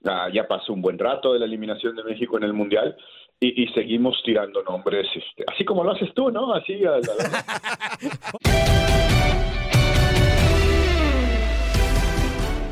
ah, 0.04 0.28
ya 0.32 0.46
pasó 0.46 0.72
un 0.72 0.82
buen 0.82 0.98
rato 0.98 1.32
de 1.32 1.38
la 1.38 1.46
eliminación 1.46 1.96
de 1.96 2.04
México 2.04 2.36
en 2.36 2.44
el 2.44 2.52
Mundial 2.52 2.96
y, 3.40 3.62
y 3.62 3.68
seguimos 3.68 4.20
tirando 4.24 4.62
nombres, 4.62 5.06
este, 5.14 5.44
así 5.52 5.64
como 5.64 5.84
lo 5.84 5.92
haces 5.92 6.12
tú, 6.14 6.30
¿no? 6.30 6.52
Así, 6.54 6.84
a 6.84 6.98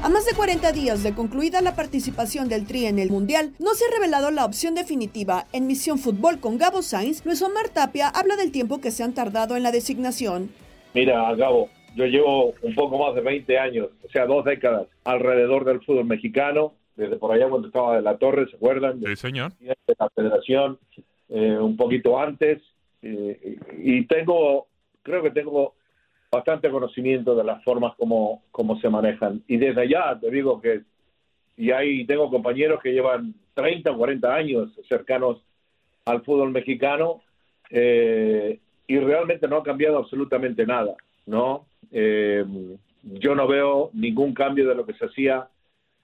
A 0.06 0.08
más 0.08 0.24
de 0.24 0.36
40 0.36 0.70
días 0.70 1.02
de 1.02 1.16
concluida 1.16 1.60
la 1.60 1.74
participación 1.74 2.48
del 2.48 2.64
Tri 2.64 2.86
en 2.86 3.00
el 3.00 3.10
Mundial, 3.10 3.54
no 3.58 3.74
se 3.74 3.86
ha 3.86 3.88
revelado 3.92 4.30
la 4.30 4.44
opción 4.44 4.76
definitiva. 4.76 5.46
En 5.52 5.66
Misión 5.66 5.98
Fútbol 5.98 6.38
con 6.38 6.58
Gabo 6.58 6.82
Sainz, 6.82 7.26
Luis 7.26 7.42
Omar 7.42 7.70
Tapia 7.70 8.08
habla 8.10 8.36
del 8.36 8.52
tiempo 8.52 8.80
que 8.80 8.92
se 8.92 9.02
han 9.02 9.14
tardado 9.14 9.56
en 9.56 9.64
la 9.64 9.72
designación. 9.72 10.50
Mira, 10.94 11.34
Gabo, 11.34 11.70
yo 11.96 12.04
llevo 12.06 12.54
un 12.62 12.76
poco 12.76 12.98
más 12.98 13.16
de 13.16 13.20
20 13.20 13.58
años, 13.58 13.88
o 14.04 14.08
sea, 14.08 14.26
dos 14.26 14.44
décadas 14.44 14.86
alrededor 15.02 15.64
del 15.64 15.84
fútbol 15.84 16.04
mexicano, 16.04 16.74
desde 16.96 17.16
por 17.16 17.32
allá 17.32 17.48
cuando 17.48 17.68
estaba 17.68 17.96
de 17.96 18.02
la 18.02 18.16
Torre, 18.16 18.48
¿se 18.48 18.56
acuerdan? 18.56 19.00
Sí, 19.00 19.16
señor. 19.16 19.52
De 19.58 19.76
la 19.98 20.08
federación, 20.10 20.78
eh, 21.28 21.58
un 21.58 21.76
poquito 21.76 22.18
antes, 22.18 22.62
eh, 23.02 23.58
y 23.78 24.06
tengo, 24.06 24.66
creo 25.02 25.22
que 25.22 25.30
tengo 25.30 25.74
bastante 26.30 26.70
conocimiento 26.70 27.34
de 27.36 27.44
las 27.44 27.62
formas 27.62 27.94
como, 27.96 28.42
como 28.50 28.80
se 28.80 28.88
manejan. 28.88 29.42
Y 29.46 29.58
desde 29.58 29.82
allá 29.82 30.18
te 30.20 30.30
digo 30.30 30.60
que, 30.60 30.82
y 31.56 31.70
ahí 31.70 32.04
tengo 32.06 32.30
compañeros 32.30 32.80
que 32.82 32.92
llevan 32.92 33.34
30 33.54 33.92
o 33.92 33.96
40 33.96 34.34
años 34.34 34.70
cercanos 34.88 35.38
al 36.04 36.22
fútbol 36.22 36.50
mexicano, 36.50 37.22
eh, 37.70 38.60
y 38.86 38.98
realmente 38.98 39.48
no 39.48 39.56
ha 39.56 39.62
cambiado 39.62 39.98
absolutamente 39.98 40.64
nada, 40.66 40.94
¿no? 41.26 41.66
Eh, 41.90 42.44
yo 43.02 43.34
no 43.34 43.46
veo 43.46 43.90
ningún 43.92 44.34
cambio 44.34 44.68
de 44.68 44.74
lo 44.74 44.86
que 44.86 44.94
se 44.94 45.06
hacía 45.06 45.48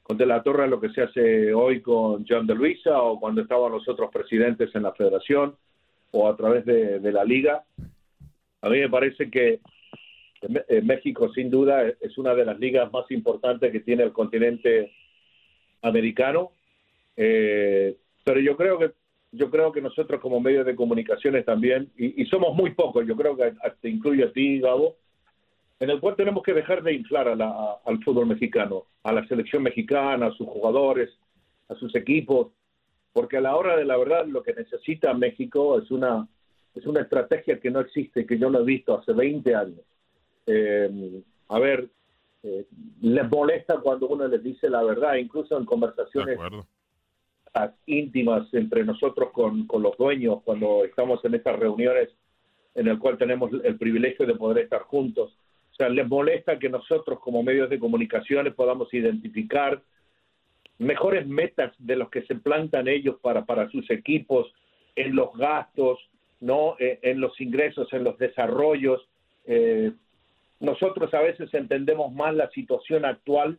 con 0.03 0.17
De 0.17 0.27
la 0.27 0.43
Torre 0.43 0.69
lo 0.69 0.81
que 0.81 0.91
se 0.91 1.03
hace 1.03 1.55
hoy 1.55 1.81
con 1.81 2.25
John 2.29 2.47
de 2.47 2.55
Luisa 2.55 3.01
o 3.03 3.21
cuando 3.21 3.43
estaban 3.43 3.73
los 3.73 3.89
otros 3.89 4.11
presidentes 4.11 4.75
en 4.75 4.83
la 4.83 4.93
federación 4.93 5.57
o 6.11 6.29
a 6.29 6.37
través 6.37 6.65
de, 6.65 7.13
la 7.13 7.25
liga. 7.25 7.65
A 8.61 8.69
mí 8.69 8.79
me 8.81 8.89
parece 8.89 9.31
que 9.31 9.61
eh, 10.69 10.83
México 10.83 11.33
sin 11.33 11.51
duda 11.51 11.87
es 12.01 12.19
una 12.19 12.35
de 12.35 12.45
las 12.45 12.59
ligas 12.59 12.93
más 12.93 13.11
importantes 13.11 13.71
que 13.73 13.81
tiene 13.81 14.03
el 14.03 14.13
continente 14.13 14.93
americano, 15.83 16.53
Eh, 17.17 17.97
pero 18.25 18.41
yo 18.41 18.57
creo 18.57 18.79
que 18.79 18.93
yo 19.33 19.51
creo 19.51 19.73
que 19.73 19.81
nosotros 19.81 20.21
como 20.21 20.41
medios 20.41 20.67
de 20.67 20.77
comunicaciones 20.77 21.45
también, 21.45 21.91
y, 21.97 22.23
y 22.23 22.27
somos 22.27 22.55
muy 22.55 22.71
pocos, 22.75 23.07
yo 23.07 23.17
creo 23.17 23.37
que 23.37 23.53
te 23.81 23.89
incluye 23.89 24.25
a 24.25 24.33
ti, 24.33 24.61
Gabo, 24.61 24.97
en 25.83 25.91
el 25.91 25.99
cual 26.01 26.15
tenemos 26.17 26.43
que 26.45 26.55
dejar 26.55 26.83
de 26.83 26.93
inflar 26.95 27.27
a 27.29 27.35
la- 27.35 27.49
a- 27.51 27.79
al 27.87 28.03
fútbol 28.05 28.27
mexicano, 28.27 28.85
a 29.03 29.13
la 29.13 29.27
selección 29.27 29.63
mexicana, 29.65 30.27
a 30.27 30.33
sus 30.33 30.47
jugadores, 30.47 31.11
a 31.69 31.75
sus 31.75 31.93
equipos, 31.97 32.49
porque 33.13 33.39
a 33.39 33.41
la 33.41 33.57
hora 33.57 33.77
de 33.77 33.85
la 33.85 33.97
verdad 33.97 34.25
lo 34.27 34.43
que 34.45 34.55
necesita 34.55 35.13
México 35.13 35.79
es 35.79 35.91
una, 35.91 36.27
es 36.75 36.87
una 36.87 37.01
estrategia 37.01 37.59
que 37.59 37.71
no 37.71 37.81
existe, 37.81 38.25
que 38.27 38.39
yo 38.39 38.49
no 38.49 38.61
he 38.61 38.65
visto 38.65 38.97
hace 38.97 39.13
20 39.13 39.55
años. 39.55 39.81
Eh, 40.47 41.21
a 41.49 41.59
ver, 41.59 41.89
eh, 42.45 42.65
les 43.01 43.29
molesta 43.31 43.79
cuando 43.79 44.07
uno 44.09 44.27
les 44.29 44.43
dice 44.43 44.71
la 44.71 44.83
verdad, 44.85 45.15
incluso 45.17 45.59
en 45.59 45.65
conversaciones 45.65 46.39
íntimas 47.87 48.53
entre 48.55 48.85
nosotros 48.85 49.31
con, 49.33 49.67
con 49.67 49.83
los 49.83 49.97
dueños, 49.99 50.43
cuando 50.45 50.85
estamos 50.85 51.23
en 51.25 51.35
estas 51.35 51.59
reuniones 51.59 52.09
en 52.75 52.89
el 52.89 52.99
cual 52.99 53.19
tenemos 53.19 53.51
el 53.65 53.77
privilegio 53.77 54.27
de 54.27 54.35
poder 54.35 54.65
estar 54.65 54.83
juntos. 54.83 55.37
Les 55.89 56.09
molesta 56.09 56.59
que 56.59 56.69
nosotros 56.69 57.19
como 57.21 57.43
medios 57.43 57.71
de 57.71 57.79
comunicaciones 57.79 58.55
podamos 58.55 58.93
identificar 58.93 59.81
mejores 60.79 61.27
metas 61.27 61.73
de 61.79 61.97
los 61.97 62.11
que 62.11 62.23
se 62.23 62.35
plantan 62.35 62.89
ellos 62.89 63.17
para, 63.21 63.45
para 63.45 63.69
sus 63.71 63.89
equipos 63.91 64.53
en 64.97 65.15
los 65.15 65.37
gastos, 65.37 65.99
no 66.41 66.77
Eh, 66.79 66.99
en 67.03 67.21
los 67.21 67.41
ingresos, 67.41 67.93
en 67.93 68.03
los 68.03 68.19
desarrollos. 68.19 69.01
Eh, 69.47 69.93
nosotros 70.59 71.15
a 71.15 71.21
veces 71.21 71.55
entendemos 71.55 72.13
más 72.13 72.35
la 72.35 72.51
situación 72.51 73.05
actual 73.05 73.59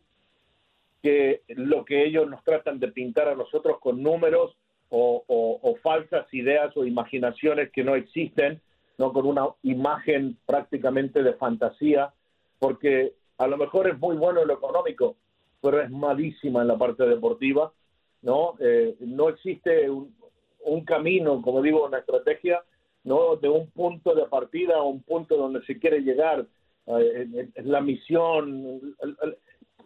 que 1.02 1.42
lo 1.48 1.84
que 1.84 2.04
ellos 2.04 2.28
nos 2.28 2.44
tratan 2.44 2.78
de 2.80 2.88
pintar 2.88 3.28
a 3.28 3.34
nosotros 3.34 3.78
con 3.80 4.02
números 4.02 4.54
o 4.90 5.76
falsas 5.82 6.32
ideas 6.32 6.76
o 6.76 6.84
imaginaciones 6.84 7.70
que 7.72 7.82
no 7.82 7.96
existen, 7.96 8.60
no 8.98 9.12
con 9.12 9.26
una 9.26 9.46
imagen 9.62 10.36
prácticamente 10.46 11.22
de 11.22 11.34
fantasía, 11.34 12.12
porque 12.58 13.14
a 13.38 13.46
lo 13.46 13.56
mejor 13.56 13.88
es 13.88 13.98
muy 13.98 14.16
bueno 14.16 14.42
en 14.42 14.48
lo 14.48 14.54
económico, 14.54 15.16
pero 15.60 15.80
es 15.80 15.90
malísima 15.90 16.62
en 16.62 16.68
la 16.68 16.78
parte 16.78 17.04
deportiva, 17.06 17.72
¿no? 18.22 18.54
Eh, 18.60 18.96
no 19.00 19.28
existe 19.28 19.90
un, 19.90 20.14
camino, 20.84 21.42
como 21.42 21.60
digo, 21.62 21.86
una 21.86 21.98
estrategia, 21.98 22.62
¿no? 23.02 23.36
De 23.36 23.48
un 23.48 23.68
punto 23.70 24.14
de 24.14 24.26
partida 24.26 24.76
a 24.76 24.82
un 24.82 25.02
punto 25.02 25.36
donde 25.36 25.62
se 25.64 25.78
quiere 25.78 26.00
llegar. 26.00 26.46
Eh, 26.86 27.28
en- 27.34 27.52
en 27.54 27.72
la 27.72 27.80
misión, 27.80 28.94
el, 29.00 29.16
el- 29.22 29.36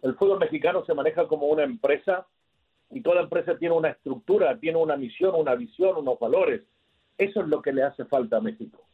el 0.01 0.15
fútbol 0.15 0.39
mexicano 0.39 0.85
se 0.85 0.93
maneja 0.93 1.27
como 1.27 1.47
una 1.47 1.63
empresa 1.63 2.25
y 2.91 3.01
toda 3.01 3.21
empresa 3.21 3.57
tiene 3.57 3.75
una 3.75 3.89
estructura, 3.89 4.57
tiene 4.59 4.77
una 4.77 4.95
misión, 4.95 5.35
una 5.35 5.55
visión, 5.55 5.97
unos 5.97 6.17
valores. 6.19 6.61
Eso 7.17 7.41
es 7.41 7.47
lo 7.47 7.61
que 7.61 7.73
le 7.73 7.83
hace 7.83 8.05
falta 8.05 8.37
a 8.37 8.41
México. 8.41 8.88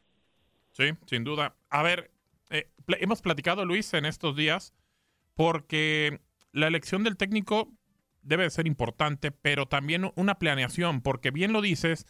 Sí, 0.76 0.92
sin 1.06 1.24
duda. 1.24 1.56
A 1.70 1.84
ver, 1.84 2.12
eh, 2.50 2.70
hemos 3.00 3.22
platicado, 3.22 3.64
Luis, 3.64 3.94
en 3.94 4.04
estos 4.04 4.36
días, 4.36 4.74
porque 5.34 6.20
la 6.52 6.68
elección 6.68 7.04
del 7.04 7.16
técnico 7.16 7.72
debe 8.24 8.44
de 8.44 8.50
ser 8.50 8.68
importante, 8.68 9.32
pero 9.32 9.68
también 9.68 10.12
una 10.16 10.38
planeación, 10.38 11.02
porque 11.02 11.32
bien 11.32 11.54
lo 11.54 11.62
dices, 11.62 12.06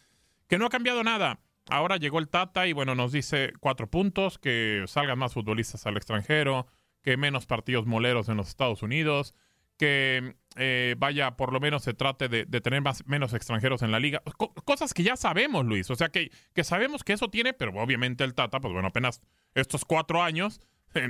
que 0.47 0.57
no 0.57 0.65
ha 0.65 0.69
cambiado 0.69 1.03
nada. 1.03 1.41
Ahora 1.69 1.97
llegó 1.97 2.17
el 2.17 2.27
Tata 2.27 2.65
y 2.65 2.73
bueno, 2.73 2.95
nos 2.95 3.11
dice 3.11 3.53
cuatro 3.59 3.87
puntos, 3.87 4.39
que 4.39 4.83
salgan 4.87 5.19
más 5.19 5.33
futbolistas 5.35 5.85
al 5.85 5.97
extranjero, 5.97 6.65
que 7.03 7.17
menos 7.17 7.45
partidos 7.45 7.85
moleros 7.85 8.29
en 8.29 8.37
los 8.37 8.47
Estados 8.47 8.81
Unidos, 8.81 9.35
que 9.77 10.35
eh, 10.55 10.95
vaya, 10.97 11.35
por 11.35 11.51
lo 11.51 11.59
menos 11.59 11.83
se 11.83 11.93
trate 11.93 12.29
de, 12.29 12.45
tener 12.61 12.81
más, 12.81 13.05
menos 13.07 13.33
extranjeros 13.33 13.81
en 13.81 13.91
la 13.91 13.99
liga. 13.99 14.21
Co- 14.37 14.53
cosas 14.53 14.93
que 14.93 15.03
ya 15.03 15.15
sabemos, 15.17 15.65
Luis. 15.65 15.89
O 15.89 15.95
sea, 15.95 16.09
que, 16.09 16.31
que 16.53 16.63
sabemos 16.63 17.03
que 17.03 17.13
eso 17.13 17.29
tiene, 17.29 17.53
pero 17.53 17.71
obviamente 17.81 18.23
el 18.23 18.33
Tata, 18.33 18.59
pues 18.61 18.73
bueno, 18.73 18.87
apenas 18.87 19.21
estos 19.53 19.83
cuatro 19.85 20.23
años, 20.23 20.61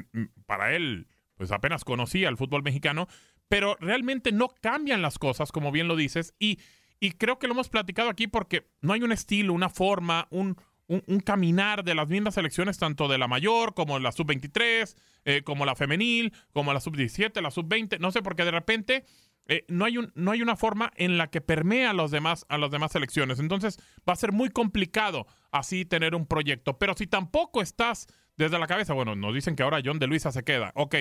para 0.45 0.75
él, 0.75 1.07
pues 1.35 1.51
apenas 1.51 1.83
conocía 1.83 2.29
el 2.29 2.37
fútbol 2.37 2.63
mexicano, 2.63 3.07
pero 3.47 3.77
realmente 3.79 4.31
no 4.31 4.47
cambian 4.49 5.01
las 5.01 5.19
cosas, 5.19 5.51
como 5.51 5.71
bien 5.71 5.87
lo 5.87 5.95
dices, 5.95 6.33
y, 6.39 6.59
y 6.99 7.11
creo 7.11 7.37
que 7.37 7.47
lo 7.47 7.53
hemos 7.53 7.69
platicado 7.69 8.09
aquí 8.09 8.25
porque 8.27 8.67
no 8.81 8.93
hay 8.93 9.03
un 9.03 9.11
estilo, 9.11 9.53
una 9.53 9.69
forma, 9.69 10.27
un, 10.31 10.57
un, 10.87 11.19
caminar 11.19 11.83
de 11.83 11.95
las 11.95 12.07
mismas 12.09 12.35
selecciones, 12.35 12.77
tanto 12.77 13.07
de 13.07 13.17
la 13.17 13.27
mayor 13.27 13.73
como 13.73 13.99
la 13.99 14.11
sub-23, 14.11 14.95
eh, 15.25 15.41
como 15.43 15.65
la 15.65 15.75
femenil, 15.75 16.33
como 16.53 16.73
la 16.73 16.79
sub-17, 16.79 17.41
la 17.41 17.51
sub-20, 17.51 17.99
no 17.99 18.11
sé, 18.11 18.21
porque 18.21 18.45
de 18.45 18.51
repente 18.51 19.05
eh, 19.47 19.63
no, 19.67 19.85
hay 19.85 19.97
un, 19.97 20.11
no 20.15 20.31
hay 20.31 20.41
una 20.41 20.55
forma 20.55 20.91
en 20.95 21.17
la 21.17 21.27
que 21.27 21.41
permea 21.41 21.91
a, 21.91 21.93
los 21.93 22.11
demás, 22.11 22.45
a 22.49 22.57
las 22.57 22.71
demás 22.71 22.91
selecciones. 22.91 23.39
Entonces 23.39 23.77
va 24.07 24.13
a 24.13 24.17
ser 24.17 24.31
muy 24.31 24.49
complicado 24.49 25.27
así 25.51 25.85
tener 25.85 26.15
un 26.15 26.25
proyecto. 26.25 26.77
Pero 26.77 26.95
si 26.95 27.07
tampoco 27.07 27.61
estás 27.61 28.07
desde 28.37 28.59
la 28.59 28.67
cabeza, 28.67 28.93
bueno, 28.93 29.15
nos 29.15 29.33
dicen 29.33 29.55
que 29.55 29.63
ahora 29.63 29.81
John 29.83 29.99
de 29.99 30.07
Luisa 30.07 30.31
se 30.31 30.43
queda, 30.43 30.71
ok, 30.75 30.95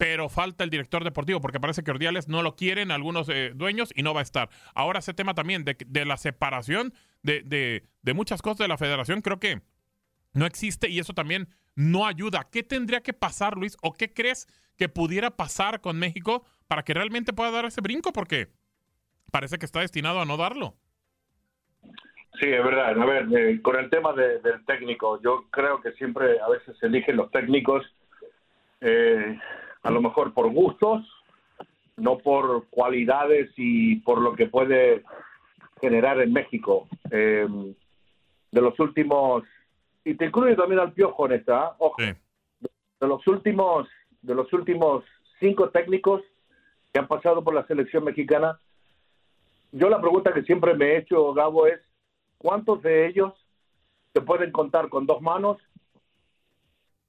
pero 0.00 0.30
falta 0.30 0.64
el 0.64 0.70
director 0.70 1.04
deportivo 1.04 1.42
porque 1.42 1.60
parece 1.60 1.82
que 1.84 1.90
Ordiales 1.90 2.26
no 2.26 2.42
lo 2.42 2.56
quieren 2.56 2.90
algunos 2.90 3.28
eh, 3.28 3.52
dueños 3.54 3.92
y 3.94 4.02
no 4.02 4.14
va 4.14 4.20
a 4.20 4.22
estar. 4.22 4.48
Ahora 4.74 5.00
ese 5.00 5.12
tema 5.12 5.34
también 5.34 5.62
de, 5.62 5.76
de 5.86 6.06
la 6.06 6.16
separación 6.16 6.94
de, 7.22 7.42
de, 7.42 7.84
de 8.00 8.14
muchas 8.14 8.40
cosas 8.40 8.60
de 8.60 8.68
la 8.68 8.78
federación 8.78 9.20
creo 9.20 9.38
que 9.38 9.60
no 10.32 10.46
existe 10.46 10.88
y 10.88 11.00
eso 11.00 11.12
también 11.12 11.48
no 11.76 12.06
ayuda. 12.06 12.48
¿Qué 12.50 12.62
tendría 12.62 13.02
que 13.02 13.12
pasar, 13.12 13.58
Luis? 13.58 13.76
¿O 13.82 13.92
qué 13.92 14.10
crees 14.10 14.46
que 14.78 14.88
pudiera 14.88 15.36
pasar 15.36 15.82
con 15.82 15.98
México 15.98 16.46
para 16.66 16.82
que 16.82 16.94
realmente 16.94 17.34
pueda 17.34 17.50
dar 17.50 17.66
ese 17.66 17.82
brinco? 17.82 18.10
Porque 18.10 18.48
parece 19.30 19.58
que 19.58 19.66
está 19.66 19.80
destinado 19.80 20.22
a 20.22 20.24
no 20.24 20.38
darlo. 20.38 20.76
Sí, 22.40 22.46
es 22.46 22.64
verdad. 22.64 22.98
A 22.98 23.04
ver, 23.04 23.26
eh, 23.36 23.60
con 23.60 23.78
el 23.78 23.90
tema 23.90 24.14
de- 24.14 24.38
del 24.40 24.64
técnico, 24.64 25.20
yo 25.22 25.44
creo 25.50 25.82
que 25.82 25.92
siempre 25.92 26.40
a 26.40 26.48
veces 26.48 26.74
eligen 26.82 27.16
los 27.16 27.30
técnicos 27.30 27.84
eh, 28.80 29.38
a 29.82 29.90
lo 29.90 30.00
mejor 30.00 30.34
por 30.34 30.50
gustos, 30.52 31.06
no 31.96 32.18
por 32.18 32.66
cualidades 32.68 33.50
y 33.56 33.96
por 33.96 34.20
lo 34.20 34.34
que 34.34 34.46
puede 34.46 35.02
generar 35.80 36.20
en 36.20 36.32
México. 36.32 36.88
Eh, 37.10 37.46
de 38.52 38.60
los 38.60 38.78
últimos, 38.80 39.44
y 40.04 40.14
te 40.14 40.26
incluye 40.26 40.56
también 40.56 40.80
al 40.80 40.92
Piojo 40.92 41.26
en 41.26 41.32
esta, 41.32 41.76
ojo, 41.78 41.96
de 42.02 43.06
los 43.06 43.26
últimos, 43.26 43.88
de 44.22 44.34
los 44.34 44.52
últimos 44.52 45.04
cinco 45.38 45.70
técnicos 45.70 46.22
que 46.92 46.98
han 46.98 47.06
pasado 47.06 47.44
por 47.44 47.54
la 47.54 47.66
selección 47.66 48.04
mexicana, 48.04 48.58
yo 49.72 49.88
la 49.88 50.00
pregunta 50.00 50.32
que 50.32 50.42
siempre 50.42 50.74
me 50.74 50.86
he 50.86 50.98
hecho, 50.98 51.32
Gabo, 51.32 51.66
es 51.66 51.80
¿cuántos 52.38 52.82
de 52.82 53.06
ellos 53.06 53.32
se 54.12 54.20
pueden 54.20 54.50
contar 54.50 54.88
con 54.88 55.06
dos 55.06 55.22
manos 55.22 55.58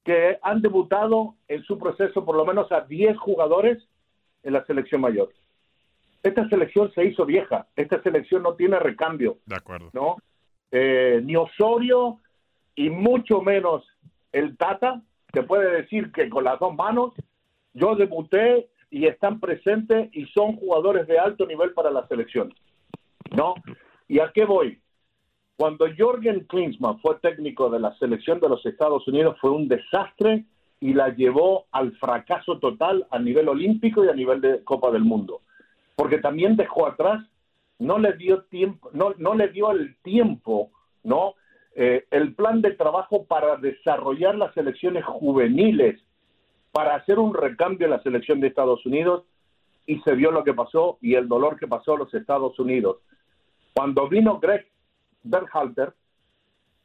que 0.04 0.38
han 0.42 0.62
debutado 0.62 1.36
en 1.48 1.64
su 1.64 1.78
proceso 1.78 2.26
por 2.26 2.36
lo 2.36 2.46
menos 2.46 2.72
a 2.72 2.82
10 2.82 3.18
jugadores 3.18 3.84
en 4.44 4.54
la 4.54 4.66
selección 4.66 5.02
mayor? 5.02 5.30
Esta 6.24 6.48
selección 6.50 6.92
se 6.94 7.06
hizo 7.06 7.26
vieja, 7.26 7.68
esta 7.76 8.02
selección 8.04 8.44
no 8.44 8.54
tiene 8.54 8.80
recambio, 8.80 9.38
De 9.46 9.56
acuerdo. 9.56 9.90
¿no? 9.94 10.18
Eh, 10.72 11.22
ni 11.24 11.36
Osorio 11.36 12.20
y 12.76 12.90
mucho 12.90 13.42
menos 13.42 13.84
el 14.32 14.56
Tata 14.58 15.02
te 15.32 15.44
puede 15.44 15.72
decir 15.72 16.12
que 16.12 16.30
con 16.30 16.44
las 16.44 16.60
dos 16.60 16.76
manos 16.76 17.14
yo 17.74 17.96
debuté 17.96 18.70
y 18.90 19.08
están 19.08 19.40
presentes 19.40 20.10
y 20.14 20.26
son 20.28 20.58
jugadores 20.58 21.08
de 21.08 21.18
alto 21.18 21.46
nivel 21.46 21.74
para 21.74 21.92
la 21.92 22.08
selección. 22.08 22.54
¿No? 23.32 23.56
¿Y 24.08 24.20
a 24.20 24.32
qué 24.34 24.46
voy? 24.46 24.81
Cuando 25.62 25.86
Jorgen 25.96 26.40
Klinsmann 26.46 27.00
fue 27.02 27.20
técnico 27.20 27.70
de 27.70 27.80
la 27.80 27.96
selección 28.00 28.40
de 28.40 28.50
los 28.50 28.66
Estados 28.66 29.08
Unidos 29.08 29.38
fue 29.40 29.52
un 29.52 29.68
desastre 29.68 30.44
y 30.80 30.96
la 30.96 31.10
llevó 31.10 31.68
al 31.72 31.96
fracaso 31.98 32.58
total 32.58 33.06
a 33.12 33.20
nivel 33.20 33.48
olímpico 33.48 34.04
y 34.04 34.10
a 34.10 34.14
nivel 34.16 34.42
de 34.42 34.64
Copa 34.64 34.90
del 34.90 35.04
Mundo. 35.04 35.42
Porque 35.96 36.18
también 36.18 36.56
dejó 36.56 36.88
atrás, 36.88 37.24
no 37.78 38.00
le 38.00 38.14
dio 38.14 38.42
tiempo, 38.46 38.90
no, 38.94 39.14
no 39.20 39.36
le 39.36 39.50
dio 39.50 39.70
el 39.70 39.96
tiempo, 39.98 40.72
¿no? 41.04 41.36
Eh, 41.76 42.08
el 42.10 42.34
plan 42.34 42.64
de 42.64 42.72
trabajo 42.72 43.26
para 43.26 43.58
desarrollar 43.58 44.34
las 44.34 44.56
selecciones 44.56 45.06
juveniles, 45.06 46.02
para 46.72 46.96
hacer 46.96 47.20
un 47.20 47.36
recambio 47.36 47.86
en 47.86 47.92
la 47.92 48.02
selección 48.02 48.40
de 48.40 48.48
Estados 48.48 48.84
Unidos 48.88 49.26
y 49.86 50.00
se 50.00 50.16
vio 50.16 50.32
lo 50.32 50.44
que 50.44 50.56
pasó 50.56 50.98
y 51.02 51.14
el 51.14 51.28
dolor 51.28 51.60
que 51.60 51.68
pasó 51.68 51.94
a 51.94 52.00
los 52.00 52.12
Estados 52.16 52.58
Unidos. 52.58 52.98
Cuando 53.76 54.10
vino 54.10 54.40
Greg 54.40 54.71
Berhalter, 55.24 55.94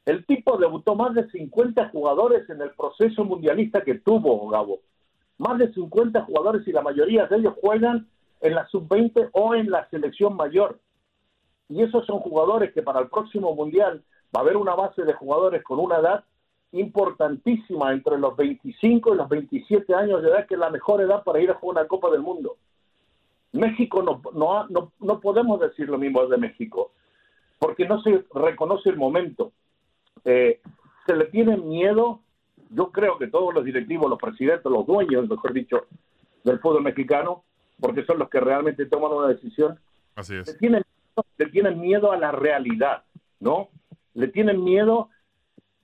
el 0.05 0.25
tipo 0.25 0.57
debutó 0.57 0.95
más 0.95 1.15
de 1.15 1.29
50 1.31 1.89
jugadores 1.89 2.49
en 2.49 2.61
el 2.63 2.71
proceso 2.71 3.25
mundialista 3.25 3.83
que 3.83 3.97
tuvo 3.97 4.49
Gabo. 4.49 4.81
Más 5.39 5.59
de 5.59 5.73
50 5.73 6.23
jugadores 6.23 6.67
y 6.67 6.73
la 6.73 6.83
mayoría 6.83 7.27
de 7.27 7.37
ellos 7.37 7.55
juegan 7.61 8.07
en 8.41 8.55
la 8.55 8.67
sub-20 8.69 9.31
o 9.33 9.55
en 9.55 9.71
la 9.71 9.89
selección 9.91 10.37
mayor. 10.37 10.79
Y 11.69 11.83
esos 11.83 12.07
son 12.07 12.21
jugadores 12.21 12.73
que 12.73 12.83
para 12.83 13.01
el 13.01 13.09
próximo 13.09 13.55
mundial 13.55 14.05
va 14.35 14.41
a 14.41 14.43
haber 14.43 14.57
una 14.57 14.75
base 14.75 15.03
de 15.03 15.13
jugadores 15.13 15.63
con 15.65 15.81
una 15.81 15.97
edad 15.97 16.25
importantísima 16.73 17.93
entre 17.93 18.19
los 18.19 18.37
25 18.37 19.15
y 19.15 19.17
los 19.17 19.29
27 19.29 19.95
años 19.95 20.23
de 20.23 20.29
edad, 20.29 20.47
que 20.47 20.55
es 20.55 20.61
la 20.61 20.71
mejor 20.71 21.01
edad 21.01 21.25
para 21.25 21.41
ir 21.41 21.51
a 21.51 21.55
jugar 21.55 21.79
una 21.79 21.89
Copa 21.89 22.11
del 22.11 22.21
Mundo. 22.21 22.57
México 23.53 24.03
no, 24.03 24.21
no, 24.35 24.67
no, 24.69 24.93
no 25.01 25.21
podemos 25.21 25.59
decir 25.61 25.89
lo 25.89 25.99
mismo 25.99 26.27
de 26.27 26.37
México, 26.37 26.93
porque 27.59 27.87
no 27.87 28.01
se 28.03 28.25
reconoce 28.35 28.91
el 28.91 28.97
momento. 28.97 29.53
Eh, 30.25 30.61
se 31.07 31.17
le 31.17 31.27
tiene 31.27 31.57
miedo, 31.57 32.21
yo 32.71 32.91
creo 32.91 33.19
que 33.19 33.29
todos 33.29 33.55
los 33.55 33.65
directivos, 33.65 34.11
los 34.11 34.19
presidentes, 34.19 34.71
los 34.71 34.87
dueños, 34.87 35.29
mejor 35.29 35.53
dicho, 35.53 35.87
del 36.45 36.59
fútbol 36.61 36.83
mexicano, 36.83 37.45
porque 37.81 38.05
son 38.05 38.19
los 38.19 38.29
que 38.29 38.41
realmente 38.41 38.87
toman 38.87 39.13
una 39.13 39.29
decisión, 39.29 39.79
Así 40.15 40.35
le 40.35 40.55
tienen, 40.55 40.83
le 41.37 41.47
tienen 41.47 41.81
miedo 41.81 42.11
a 42.11 42.17
la 42.17 42.33
realidad, 42.33 43.05
¿no? 43.39 43.69
Le 44.15 44.29
tienen 44.29 44.65
miedo 44.65 45.11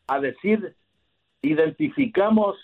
a 0.06 0.18
decir, 0.20 0.74
identificamos 1.42 2.56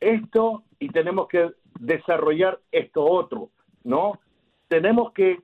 esto 0.00 0.64
y 0.80 0.88
tenemos 0.88 1.28
que 1.28 1.52
desarrollar 1.78 2.60
esto 2.72 3.04
otro, 3.04 3.50
¿no? 3.84 4.20
Tenemos 4.68 5.12
que 5.12 5.40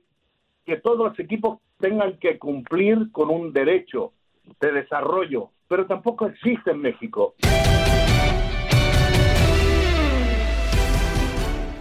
que 0.69 0.77
todos 0.77 0.99
los 0.99 1.19
equipos 1.19 1.59
tengan 1.79 2.17
que 2.17 2.37
cumplir 2.37 3.11
con 3.11 3.29
un 3.29 3.53
derecho 3.53 4.13
de 4.59 4.71
desarrollo, 4.71 5.51
pero 5.67 5.85
tampoco 5.87 6.27
existe 6.27 6.71
en 6.71 6.81
México. 6.81 7.35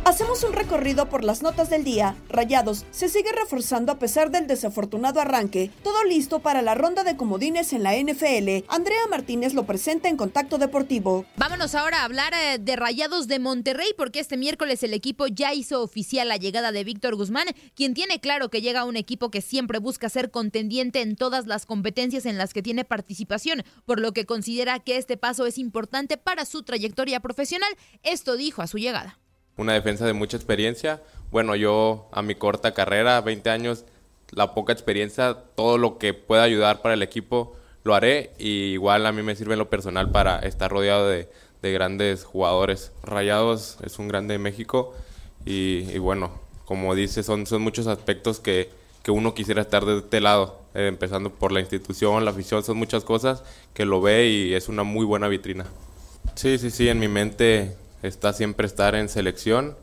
Hacemos 0.08 0.42
un 0.42 0.54
recorrido 0.54 1.10
por 1.10 1.22
las 1.22 1.42
notas 1.42 1.68
del 1.68 1.84
día. 1.84 2.16
Rayados 2.30 2.86
se 2.90 3.10
sigue 3.10 3.30
reforzando 3.30 3.92
a 3.92 3.98
pesar 3.98 4.30
del 4.30 4.46
desafortunado 4.46 5.20
arranque. 5.20 5.70
Todo 5.84 6.02
listo 6.04 6.38
para 6.38 6.62
la 6.62 6.74
ronda 6.74 7.04
de 7.04 7.14
comodines 7.14 7.74
en 7.74 7.82
la 7.82 7.94
NFL. 7.94 8.64
Andrea 8.68 9.06
Martínez 9.10 9.52
lo 9.52 9.66
presenta 9.66 10.08
en 10.08 10.16
Contacto 10.16 10.56
Deportivo. 10.56 11.26
Vámonos 11.36 11.74
ahora 11.74 12.00
a 12.00 12.04
hablar 12.04 12.32
eh, 12.32 12.56
de 12.58 12.74
Rayados 12.74 13.28
de 13.28 13.38
Monterrey 13.38 13.90
porque 13.98 14.20
este 14.20 14.38
miércoles 14.38 14.82
el 14.82 14.94
equipo 14.94 15.26
ya 15.26 15.52
hizo 15.52 15.82
oficial 15.82 16.28
la 16.28 16.38
llegada 16.38 16.72
de 16.72 16.84
Víctor 16.84 17.14
Guzmán, 17.14 17.48
quien 17.74 17.92
tiene 17.92 18.18
claro 18.18 18.48
que 18.48 18.62
llega 18.62 18.80
a 18.80 18.84
un 18.86 18.96
equipo 18.96 19.30
que 19.30 19.42
siempre 19.42 19.78
busca 19.78 20.08
ser 20.08 20.30
contendiente 20.30 21.02
en 21.02 21.16
todas 21.16 21.46
las 21.46 21.66
competencias 21.66 22.24
en 22.24 22.38
las 22.38 22.54
que 22.54 22.62
tiene 22.62 22.86
participación, 22.86 23.62
por 23.84 24.00
lo 24.00 24.12
que 24.12 24.24
considera 24.24 24.78
que 24.78 24.96
este 24.96 25.18
paso 25.18 25.44
es 25.44 25.58
importante 25.58 26.16
para 26.16 26.46
su 26.46 26.62
trayectoria 26.62 27.20
profesional. 27.20 27.76
Esto 28.02 28.38
dijo 28.38 28.62
a 28.62 28.66
su 28.68 28.78
llegada 28.78 29.18
una 29.58 29.74
defensa 29.74 30.06
de 30.06 30.14
mucha 30.14 30.38
experiencia. 30.38 31.02
Bueno, 31.30 31.54
yo 31.54 32.08
a 32.12 32.22
mi 32.22 32.34
corta 32.34 32.72
carrera, 32.72 33.20
20 33.20 33.50
años, 33.50 33.84
la 34.30 34.54
poca 34.54 34.72
experiencia, 34.72 35.36
todo 35.54 35.76
lo 35.76 35.98
que 35.98 36.14
pueda 36.14 36.44
ayudar 36.44 36.80
para 36.80 36.94
el 36.94 37.02
equipo 37.02 37.54
lo 37.84 37.94
haré 37.94 38.32
y 38.38 38.72
igual 38.72 39.06
a 39.06 39.12
mí 39.12 39.22
me 39.22 39.36
sirve 39.36 39.54
en 39.54 39.58
lo 39.58 39.70
personal 39.70 40.10
para 40.10 40.38
estar 40.40 40.70
rodeado 40.70 41.08
de, 41.08 41.28
grandes 41.60 42.24
jugadores. 42.24 42.92
Rayados 43.02 43.78
es 43.84 43.98
un 43.98 44.08
grande 44.08 44.34
de 44.34 44.38
México 44.38 44.94
y, 45.44 45.98
bueno, 45.98 46.30
como 46.64 46.94
dice, 46.94 47.22
son, 47.22 47.46
son 47.46 47.62
muchos 47.62 47.86
aspectos 47.88 48.40
que, 48.40 48.70
que 49.02 49.10
uno 49.10 49.34
quisiera 49.34 49.62
estar 49.62 49.84
de 49.84 49.98
este 49.98 50.20
lado, 50.20 50.60
eh, 50.74 50.86
empezando 50.86 51.30
por 51.30 51.50
la 51.50 51.60
institución, 51.60 52.24
la 52.24 52.30
afición, 52.30 52.62
son 52.62 52.76
muchas 52.76 53.04
cosas 53.04 53.42
que 53.74 53.84
lo 53.84 54.00
ve 54.00 54.28
y 54.28 54.54
es 54.54 54.68
una 54.68 54.82
muy 54.82 55.04
buena 55.04 55.28
vitrina. 55.28 55.66
Sí, 56.36 56.58
sí, 56.58 56.70
sí, 56.70 56.88
en 56.88 57.00
mi 57.00 57.08
mente 57.08 57.76
está 58.02 58.32
siempre 58.32 58.66
estar 58.66 58.94
en 58.94 59.08
selección. 59.08 59.76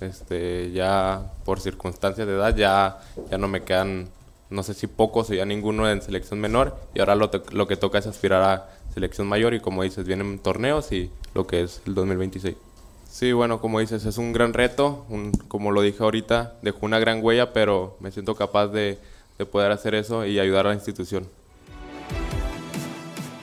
Este, 0.00 0.72
ya 0.72 1.32
por 1.44 1.60
circunstancias 1.60 2.26
de 2.26 2.34
edad 2.34 2.54
ya, 2.54 3.00
ya 3.30 3.38
no 3.38 3.48
me 3.48 3.62
quedan, 3.62 4.08
no 4.50 4.62
sé 4.62 4.74
si 4.74 4.86
pocos 4.86 5.30
o 5.30 5.34
ya 5.34 5.44
ninguno 5.44 5.90
en 5.90 6.02
selección 6.02 6.40
menor. 6.40 6.76
Y 6.94 7.00
ahora 7.00 7.14
lo, 7.14 7.30
lo 7.52 7.66
que 7.66 7.76
toca 7.76 7.98
es 7.98 8.06
aspirar 8.06 8.42
a 8.42 8.68
selección 8.92 9.26
mayor 9.26 9.54
y 9.54 9.60
como 9.60 9.82
dices, 9.82 10.06
vienen 10.06 10.38
torneos 10.38 10.92
y 10.92 11.10
lo 11.34 11.46
que 11.46 11.62
es 11.62 11.82
el 11.86 11.94
2026. 11.94 12.56
Sí, 13.08 13.32
bueno, 13.32 13.60
como 13.60 13.80
dices, 13.80 14.04
es 14.04 14.18
un 14.18 14.32
gran 14.32 14.52
reto, 14.52 15.06
un, 15.08 15.32
como 15.32 15.70
lo 15.70 15.80
dije 15.80 16.02
ahorita, 16.02 16.54
dejó 16.60 16.84
una 16.84 16.98
gran 16.98 17.24
huella, 17.24 17.52
pero 17.52 17.96
me 18.00 18.10
siento 18.10 18.34
capaz 18.34 18.68
de, 18.68 18.98
de 19.38 19.46
poder 19.46 19.72
hacer 19.72 19.94
eso 19.94 20.26
y 20.26 20.38
ayudar 20.38 20.66
a 20.66 20.70
la 20.70 20.74
institución. 20.74 21.26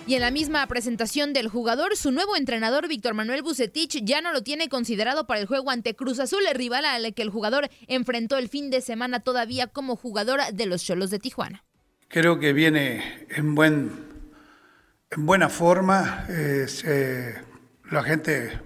Y 0.06 0.16
en 0.16 0.22
la 0.22 0.32
misma 0.32 0.68
presentación 0.68 1.32
del 1.32 1.48
jugador, 1.48 1.96
su 1.96 2.12
nuevo 2.12 2.36
entrenador 2.36 2.90
Víctor 2.90 3.14
Manuel 3.14 3.42
Bucetich 3.42 4.04
ya 4.04 4.20
no 4.20 4.34
lo 4.34 4.44
tiene 4.44 4.68
considerado 4.68 5.26
para 5.26 5.40
el 5.40 5.48
juego 5.48 5.72
ante 5.72 5.96
Cruz 5.96 6.20
Azul, 6.20 6.46
el 6.46 6.56
rival 6.56 6.84
al 6.84 7.14
que 7.14 7.22
el 7.22 7.30
jugador 7.30 7.70
enfrentó 7.88 8.38
el 8.38 8.50
fin 8.50 8.70
de 8.70 8.82
semana 8.82 9.22
todavía 9.22 9.68
como 9.68 9.96
jugador 9.96 10.42
de 10.52 10.66
los 10.66 10.84
Cholos 10.84 11.10
de 11.10 11.20
Tijuana. 11.20 11.64
Creo 12.10 12.38
que 12.38 12.52
viene 12.52 13.26
en 13.30 13.56
buen 13.56 14.14
en 15.10 15.26
buena 15.26 15.48
forma, 15.48 16.26
eh, 16.28 17.36
la 17.90 18.04
gente 18.04 18.60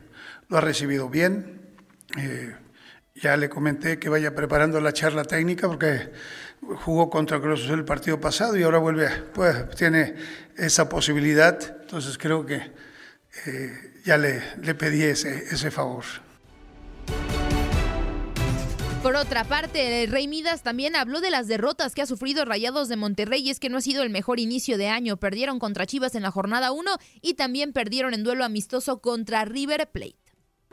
lo 0.48 0.58
ha 0.58 0.62
recibido 0.62 1.10
bien. 1.10 1.76
Eh, 2.18 2.56
ya 3.16 3.36
le 3.36 3.50
comenté 3.50 4.00
que 4.00 4.10
vaya 4.10 4.34
preparando 4.34 4.80
la 4.80 4.94
charla 4.94 5.24
técnica 5.24 5.68
porque 5.68 6.12
jugó 6.62 7.10
contra 7.10 7.40
Cruz 7.40 7.64
Azul 7.64 7.80
el 7.80 7.86
partido 7.86 8.20
pasado 8.20 8.58
y 8.58 8.64
ahora 8.64 8.80
vuelve, 8.80 9.10
pues 9.34 9.70
tiene 9.76 10.16
esa 10.56 10.90
posibilidad. 10.90 11.60
Entonces 11.82 12.18
creo 12.18 12.46
que 12.46 12.62
eh, 13.46 13.94
ya 14.06 14.18
le, 14.18 14.42
le 14.62 14.76
pedí 14.76 15.04
ese, 15.04 15.46
ese 15.52 15.72
favor. 15.72 16.04
Por 19.04 19.16
otra 19.16 19.46
parte, 19.46 20.04
el 20.04 20.12
Rey 20.12 20.28
Midas 20.28 20.64
también 20.64 20.96
habló 20.96 21.22
de 21.22 21.30
las 21.30 21.48
derrotas 21.48 21.94
que 21.94 22.02
ha 22.02 22.06
sufrido 22.06 22.44
Rayados 22.44 22.90
de 22.90 22.98
Monterrey 22.98 23.42
y 23.42 23.52
es 23.52 23.60
que 23.60 23.70
no 23.70 23.78
ha 23.78 23.82
sido 23.82 24.04
el 24.04 24.10
mejor 24.10 24.40
inicio 24.40 24.78
de 24.78 24.90
año. 24.90 25.18
Perdieron 25.18 25.60
contra 25.60 25.86
Chivas 25.86 26.16
en 26.16 26.24
la 26.24 26.32
jornada 26.32 26.72
1 26.72 26.92
y 27.22 27.36
también 27.36 27.74
perdieron 27.74 28.14
en 28.14 28.24
duelo 28.24 28.44
amistoso 28.44 29.00
contra 29.00 29.46
River 29.46 29.90
Plate. 29.92 30.18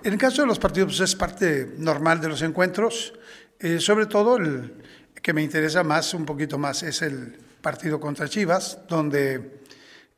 En 0.03 0.15
el 0.15 0.19
caso 0.19 0.43
de 0.43 0.49
los 0.49 0.59
partidos 0.59 0.99
pues, 0.99 1.11
es 1.11 1.15
parte 1.15 1.75
normal 1.79 2.21
de 2.21 2.29
los 2.29 2.43
encuentros, 2.43 3.15
eh, 3.61 3.79
sobre 3.79 4.07
todo 4.07 4.37
el, 4.39 4.83
que 5.25 5.33
me 5.33 5.43
interesa 5.43 5.83
más, 5.83 6.13
un 6.13 6.27
poquito 6.27 6.59
más, 6.59 6.83
es 6.83 7.01
el 7.01 7.39
partido 7.63 7.99
contra 7.99 8.29
Chivas, 8.29 8.81
donde, 8.87 9.63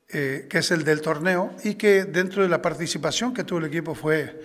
eh, 0.09 0.49
que 0.51 0.59
es 0.59 0.73
el 0.73 0.83
del 0.83 1.01
torneo, 1.01 1.55
y 1.62 1.75
que 1.75 2.07
dentro 2.07 2.42
de 2.42 2.49
la 2.49 2.61
participación 2.61 3.33
que 3.33 3.45
tuvo 3.45 3.61
el 3.61 3.66
equipo 3.66 3.95
fue 3.95 4.42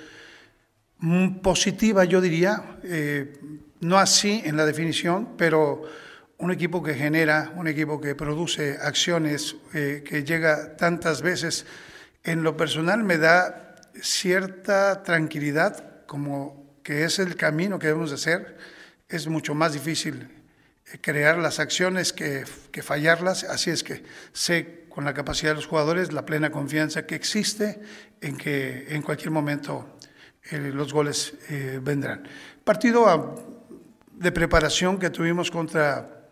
positiva, 1.41 2.05
yo 2.05 2.21
diría, 2.21 2.77
eh, 2.83 3.33
no 3.79 3.97
así 3.97 4.43
en 4.45 4.55
la 4.55 4.67
definición, 4.67 5.29
pero 5.35 5.81
un 6.37 6.51
equipo 6.51 6.83
que 6.83 6.93
genera, 6.93 7.51
un 7.55 7.67
equipo 7.67 7.99
que 7.99 8.13
produce 8.13 8.77
acciones, 8.79 9.55
eh, 9.73 10.03
que 10.07 10.23
llega 10.23 10.77
tantas 10.77 11.23
veces, 11.23 11.65
en 12.23 12.43
lo 12.43 12.55
personal 12.55 13.03
me 13.03 13.17
da 13.17 13.77
cierta 13.99 15.01
tranquilidad, 15.01 16.05
como 16.05 16.77
que 16.83 17.03
es 17.03 17.17
el 17.17 17.35
camino 17.35 17.79
que 17.79 17.87
debemos 17.87 18.11
hacer, 18.11 18.59
es 19.09 19.27
mucho 19.27 19.55
más 19.55 19.73
difícil 19.73 20.40
crear 20.99 21.37
las 21.37 21.59
acciones 21.59 22.11
que, 22.13 22.45
fallarlas, 22.81 23.43
así 23.43 23.69
es 23.69 23.83
que 23.83 24.03
sé 24.33 24.85
con 24.89 25.05
la 25.05 25.13
capacidad 25.13 25.51
de 25.51 25.55
los 25.55 25.67
jugadores 25.67 26.11
la 26.11 26.25
plena 26.25 26.51
confianza 26.51 27.05
que 27.05 27.15
existe 27.15 27.79
en 28.19 28.35
que 28.35 28.87
en 28.89 29.01
cualquier 29.01 29.31
momento 29.31 29.97
eh, 30.49 30.57
los 30.73 30.91
goles 30.91 31.35
eh, 31.49 31.79
vendrán. 31.81 32.27
Partido 32.63 33.07
ah, 33.07 33.35
de 34.11 34.31
preparación 34.31 34.99
que 34.99 35.09
tuvimos 35.09 35.49
contra 35.49 36.27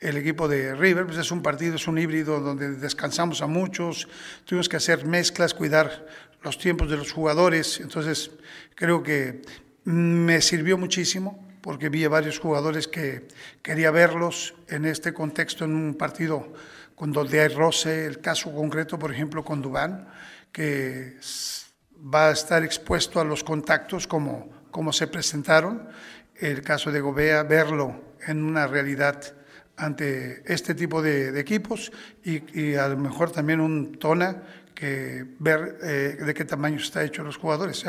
el 0.00 0.16
equipo 0.16 0.48
de 0.48 0.74
River, 0.74 1.04
pues 1.04 1.18
es 1.18 1.30
un 1.30 1.42
partido, 1.42 1.76
es 1.76 1.86
un 1.86 1.98
híbrido 1.98 2.40
donde 2.40 2.70
descansamos 2.76 3.42
a 3.42 3.46
muchos, 3.46 4.08
tuvimos 4.46 4.68
que 4.68 4.76
hacer 4.76 5.04
mezclas, 5.04 5.52
cuidar 5.52 6.06
los 6.42 6.56
tiempos 6.56 6.90
de 6.90 6.96
los 6.96 7.12
jugadores, 7.12 7.80
entonces 7.80 8.30
creo 8.74 9.02
que 9.02 9.42
me 9.84 10.40
sirvió 10.40 10.78
muchísimo 10.78 11.49
porque 11.60 11.88
vi 11.88 12.04
a 12.04 12.08
varios 12.08 12.38
jugadores 12.38 12.88
que 12.88 13.28
quería 13.62 13.90
verlos 13.90 14.54
en 14.68 14.84
este 14.84 15.12
contexto, 15.12 15.64
en 15.64 15.74
un 15.74 15.94
partido 15.94 16.52
con 16.94 17.12
donde 17.12 17.40
hay 17.40 17.48
roce, 17.48 18.06
el 18.06 18.20
caso 18.20 18.54
concreto, 18.54 18.98
por 18.98 19.12
ejemplo, 19.12 19.44
con 19.44 19.62
Dubán, 19.62 20.08
que 20.52 21.16
va 21.96 22.28
a 22.28 22.32
estar 22.32 22.62
expuesto 22.62 23.20
a 23.20 23.24
los 23.24 23.44
contactos 23.44 24.06
como, 24.06 24.50
como 24.70 24.92
se 24.92 25.06
presentaron, 25.06 25.88
el 26.36 26.62
caso 26.62 26.90
de 26.90 27.00
Gobea, 27.00 27.42
verlo 27.42 28.16
en 28.26 28.42
una 28.42 28.66
realidad 28.66 29.34
ante 29.76 30.42
este 30.52 30.74
tipo 30.74 31.00
de, 31.00 31.38
equipos 31.40 31.90
y, 32.22 32.60
y, 32.60 32.74
a 32.74 32.88
lo 32.88 32.98
mejor 32.98 33.30
también 33.30 33.60
un 33.60 33.98
Tona 33.98 34.42
que 34.80 35.26
ver 35.38 35.78
eh, 35.82 36.16
de 36.24 36.32
qué 36.32 36.46
tamaño 36.46 36.78
está 36.78 37.04
hecho 37.04 37.22
los 37.22 37.36
jugadores 37.36 37.84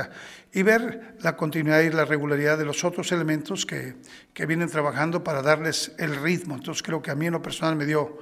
y 0.52 0.62
ver 0.62 1.16
la 1.22 1.38
continuidad 1.38 1.80
y 1.80 1.90
la 1.90 2.04
regularidad 2.04 2.58
de 2.58 2.66
los 2.66 2.84
otros 2.84 3.14
elementos 3.14 3.66
que, 3.66 3.96
que, 4.34 4.46
vienen 4.46 4.70
trabajando 4.70 5.24
para 5.24 5.42
darles 5.42 5.94
el 5.98 6.18
ritmo. 6.18 6.56
Entonces 6.56 6.84
creo 6.84 7.02
que 7.02 7.10
a 7.10 7.16
mí 7.16 7.28
en 7.28 7.32
lo 7.32 7.42
personal 7.42 7.78
me 7.78 7.86
dio 7.86 8.18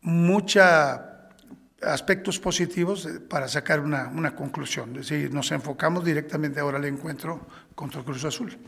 muchos 0.00 0.52
aspectos 1.80 2.40
positivos 2.40 3.08
para 3.28 3.46
sacar 3.46 3.78
una, 3.78 4.08
una 4.08 4.34
conclusión. 4.34 4.90
Es 4.96 5.08
decir, 5.08 5.32
nos 5.32 5.52
enfocamos 5.52 6.04
directamente 6.04 6.58
ahora 6.58 6.78
al 6.78 6.84
encuentro 6.86 7.46
contra 7.76 8.00
el 8.00 8.04
Cruz 8.04 8.24
Azul. 8.24 8.58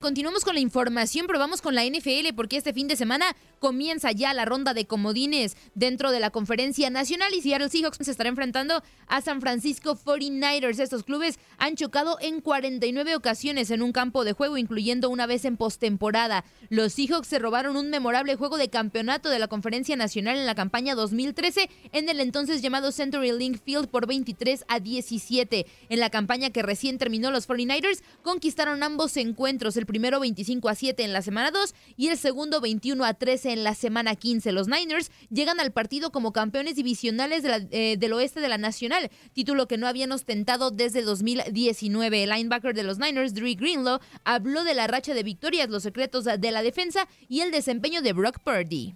Continuamos 0.00 0.44
con 0.44 0.54
la 0.54 0.60
información, 0.60 1.26
pero 1.26 1.40
vamos 1.40 1.60
con 1.60 1.74
la 1.74 1.84
NFL 1.84 2.32
porque 2.36 2.56
este 2.56 2.72
fin 2.72 2.86
de 2.86 2.94
semana 2.94 3.34
comienza 3.58 4.12
ya 4.12 4.32
la 4.32 4.44
ronda 4.44 4.72
de 4.72 4.86
comodines 4.86 5.56
dentro 5.74 6.12
de 6.12 6.20
la 6.20 6.30
conferencia 6.30 6.88
nacional 6.88 7.34
y 7.34 7.42
Seattle 7.42 7.68
Seahawks 7.68 7.98
se 8.00 8.12
estará 8.12 8.28
enfrentando 8.28 8.80
a 9.08 9.20
San 9.22 9.40
Francisco 9.40 9.96
49ers. 9.96 10.78
Estos 10.78 11.02
clubes 11.02 11.40
han 11.58 11.74
chocado 11.74 12.16
en 12.20 12.40
49 12.40 13.16
ocasiones 13.16 13.72
en 13.72 13.82
un 13.82 13.90
campo 13.90 14.22
de 14.22 14.34
juego, 14.34 14.56
incluyendo 14.56 15.10
una 15.10 15.26
vez 15.26 15.44
en 15.44 15.56
postemporada. 15.56 16.44
Los 16.68 16.92
Seahawks 16.92 17.26
se 17.26 17.40
robaron 17.40 17.76
un 17.76 17.90
memorable 17.90 18.36
juego 18.36 18.56
de 18.56 18.70
campeonato 18.70 19.30
de 19.30 19.40
la 19.40 19.48
conferencia 19.48 19.96
nacional 19.96 20.38
en 20.38 20.46
la 20.46 20.54
campaña 20.54 20.94
2013 20.94 21.68
en 21.90 22.08
el 22.08 22.20
entonces 22.20 22.62
llamado 22.62 22.92
Century 22.92 23.32
Link 23.32 23.58
Field 23.64 23.88
por 23.88 24.06
23 24.06 24.64
a 24.68 24.78
17. 24.78 25.66
En 25.88 25.98
la 25.98 26.10
campaña 26.10 26.50
que 26.50 26.62
recién 26.62 26.98
terminó, 26.98 27.32
los 27.32 27.48
49ers 27.48 28.00
conquistaron 28.22 28.84
ambos 28.84 29.16
encuentros. 29.16 29.76
Primero 29.88 30.20
25 30.20 30.68
a 30.68 30.76
7 30.76 31.02
en 31.02 31.12
la 31.12 31.22
semana 31.22 31.50
2 31.50 31.74
y 31.96 32.08
el 32.08 32.18
segundo 32.18 32.60
21 32.60 33.04
a 33.04 33.14
13 33.14 33.52
en 33.52 33.64
la 33.64 33.74
semana 33.74 34.14
15. 34.14 34.52
Los 34.52 34.68
Niners 34.68 35.10
llegan 35.30 35.58
al 35.58 35.72
partido 35.72 36.12
como 36.12 36.32
campeones 36.32 36.76
divisionales 36.76 37.42
eh, 37.44 37.96
del 37.98 38.12
oeste 38.12 38.40
de 38.40 38.48
la 38.48 38.58
Nacional, 38.58 39.10
título 39.32 39.66
que 39.66 39.78
no 39.78 39.88
habían 39.88 40.12
ostentado 40.12 40.70
desde 40.70 41.02
2019. 41.02 42.22
El 42.22 42.30
linebacker 42.30 42.74
de 42.74 42.84
los 42.84 42.98
Niners, 42.98 43.34
Drew 43.34 43.56
Greenlaw, 43.56 43.98
habló 44.22 44.62
de 44.62 44.74
la 44.74 44.86
racha 44.86 45.14
de 45.14 45.22
victorias, 45.24 45.68
los 45.70 45.82
secretos 45.82 46.24
de 46.24 46.52
la 46.52 46.62
defensa 46.62 47.08
y 47.28 47.40
el 47.40 47.50
desempeño 47.50 48.02
de 48.02 48.12
Brock 48.12 48.38
Purdy. 48.40 48.94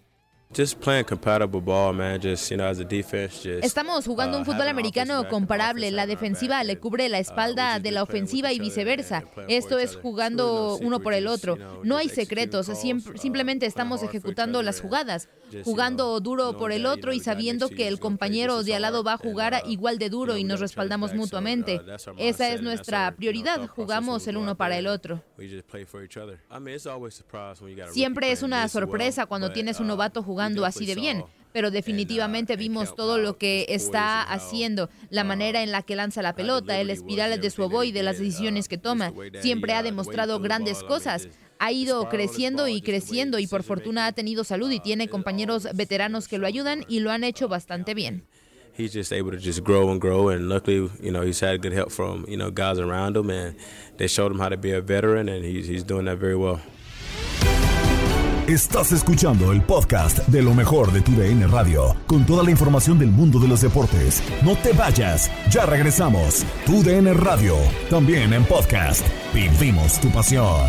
Estamos 3.62 4.06
jugando 4.06 4.36
un 4.36 4.42
uh, 4.42 4.44
fútbol 4.44 4.68
americano 4.68 5.26
comparable. 5.28 5.90
La 5.90 6.06
defensiva 6.06 6.62
le 6.62 6.78
cubre 6.78 7.08
la 7.08 7.18
espalda 7.18 7.78
de 7.78 7.90
la 7.90 8.02
ofensiva 8.02 8.52
y 8.52 8.58
viceversa. 8.58 9.24
Esto 9.48 9.78
es 9.78 9.96
jugando 9.96 10.76
uno 10.76 11.00
por 11.00 11.14
el 11.14 11.26
otro. 11.26 11.56
No 11.84 11.96
hay 11.96 12.08
secretos, 12.08 12.70
simplemente 13.14 13.66
estamos 13.66 14.02
ejecutando 14.02 14.62
las 14.62 14.80
jugadas, 14.80 15.28
jugando 15.64 16.20
duro 16.20 16.56
por 16.56 16.72
el 16.72 16.86
otro 16.86 17.12
y 17.12 17.20
sabiendo 17.20 17.68
que 17.68 17.88
el 17.88 17.98
compañero 17.98 18.62
de 18.62 18.74
al 18.74 18.82
lado 18.82 19.04
va 19.04 19.14
a 19.14 19.18
jugar 19.18 19.62
igual 19.66 19.98
de 19.98 20.08
duro 20.08 20.36
y 20.36 20.44
nos 20.44 20.60
respaldamos 20.60 21.14
mutuamente. 21.14 21.80
Esa 22.18 22.50
es 22.50 22.62
nuestra 22.62 23.14
prioridad, 23.16 23.66
jugamos 23.68 24.26
el 24.26 24.36
uno 24.36 24.56
para 24.56 24.78
el 24.78 24.86
otro. 24.86 25.22
Siempre 27.90 28.32
es 28.32 28.42
una 28.42 28.68
sorpresa 28.68 29.26
cuando 29.26 29.52
tienes 29.52 29.80
un 29.80 29.86
novato 29.86 30.22
jugando 30.22 30.64
así 30.64 30.86
de 30.86 30.94
bien, 30.94 31.24
pero 31.52 31.70
definitivamente 31.70 32.56
vimos 32.56 32.94
todo 32.94 33.18
lo 33.18 33.36
que 33.36 33.66
está 33.68 34.22
haciendo, 34.22 34.88
la 35.10 35.24
manera 35.24 35.62
en 35.62 35.70
la 35.70 35.82
que 35.82 35.96
lanza 35.96 36.22
la 36.22 36.34
pelota, 36.34 36.80
el 36.80 36.90
espiral 36.90 37.40
de 37.40 37.50
su 37.50 37.62
ovoide, 37.62 38.02
las 38.02 38.18
decisiones 38.18 38.68
que 38.68 38.78
toma. 38.78 39.12
Siempre 39.40 39.74
ha 39.74 39.82
demostrado 39.82 40.40
grandes 40.40 40.82
cosas. 40.82 41.28
Ha 41.64 41.70
ido 41.70 42.08
creciendo 42.08 42.66
y 42.66 42.82
creciendo 42.82 43.38
y 43.38 43.46
por 43.46 43.62
fortuna 43.62 44.06
ha 44.06 44.12
tenido 44.12 44.42
salud 44.42 44.68
y 44.72 44.80
tiene 44.80 45.06
compañeros 45.06 45.68
veteranos 45.74 46.26
que 46.26 46.38
lo 46.38 46.48
ayudan 46.48 46.84
y 46.88 46.98
lo 46.98 47.12
han 47.12 47.22
hecho 47.22 47.46
bastante 47.46 47.94
bien. 47.94 48.24
he's 48.74 48.92
just 48.92 49.12
able 49.12 49.30
to 49.30 49.38
just 49.38 49.62
grow 49.62 49.90
and 49.90 50.00
grow. 50.00 50.28
And 50.30 50.48
luckily, 50.48 50.90
you 51.00 51.12
know, 51.12 51.22
he's 51.22 51.38
had 51.38 51.62
good 51.62 51.72
help 51.72 51.92
from 51.92 52.24
you 52.26 52.36
know 52.36 52.50
guys 52.50 52.80
around 52.80 53.16
him, 53.16 53.30
and 53.30 53.54
they 53.96 54.08
showed 54.08 54.32
him 54.32 54.40
how 54.40 54.48
to 54.48 54.56
be 54.56 54.72
a 54.72 54.80
veteran, 54.80 55.28
and 55.28 55.44
he's 55.44 55.68
he's 55.68 55.84
doing 55.84 56.06
that 56.06 56.18
very 56.18 56.34
well. 56.34 56.60
Estás 58.48 58.90
escuchando 58.90 59.52
el 59.52 59.62
podcast 59.62 60.18
de 60.26 60.42
lo 60.42 60.52
mejor 60.52 60.90
de 60.90 61.00
tu 61.00 61.12
DN 61.12 61.46
Radio, 61.46 61.94
con 62.08 62.26
toda 62.26 62.42
la 62.42 62.50
información 62.50 62.98
del 62.98 63.10
mundo 63.10 63.38
de 63.38 63.46
los 63.46 63.60
deportes. 63.60 64.20
No 64.42 64.56
te 64.56 64.72
vayas, 64.72 65.30
ya 65.48 65.64
regresamos. 65.64 66.44
Tu 66.66 66.82
DN 66.82 67.14
Radio, 67.14 67.56
también 67.88 68.32
en 68.32 68.44
podcast. 68.44 69.06
Vivimos 69.32 70.00
tu 70.00 70.10
pasión. 70.10 70.68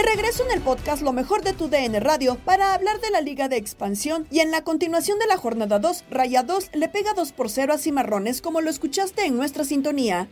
De 0.00 0.02
regreso 0.02 0.44
en 0.46 0.56
el 0.56 0.62
podcast 0.62 1.02
Lo 1.02 1.12
mejor 1.12 1.42
de 1.42 1.52
tu 1.52 1.68
DN 1.68 2.00
Radio 2.00 2.36
para 2.36 2.72
hablar 2.72 3.00
de 3.00 3.10
la 3.10 3.20
Liga 3.20 3.48
de 3.48 3.58
Expansión 3.58 4.26
y 4.30 4.38
en 4.40 4.50
la 4.50 4.64
continuación 4.64 5.18
de 5.18 5.26
la 5.26 5.36
jornada 5.36 5.78
2, 5.78 6.04
Raya 6.10 6.42
2 6.42 6.70
le 6.72 6.88
pega 6.88 7.12
2 7.12 7.32
por 7.32 7.50
0 7.50 7.74
a 7.74 7.78
Cimarrones 7.78 8.40
como 8.40 8.62
lo 8.62 8.70
escuchaste 8.70 9.26
en 9.26 9.36
nuestra 9.36 9.64
sintonía. 9.64 10.28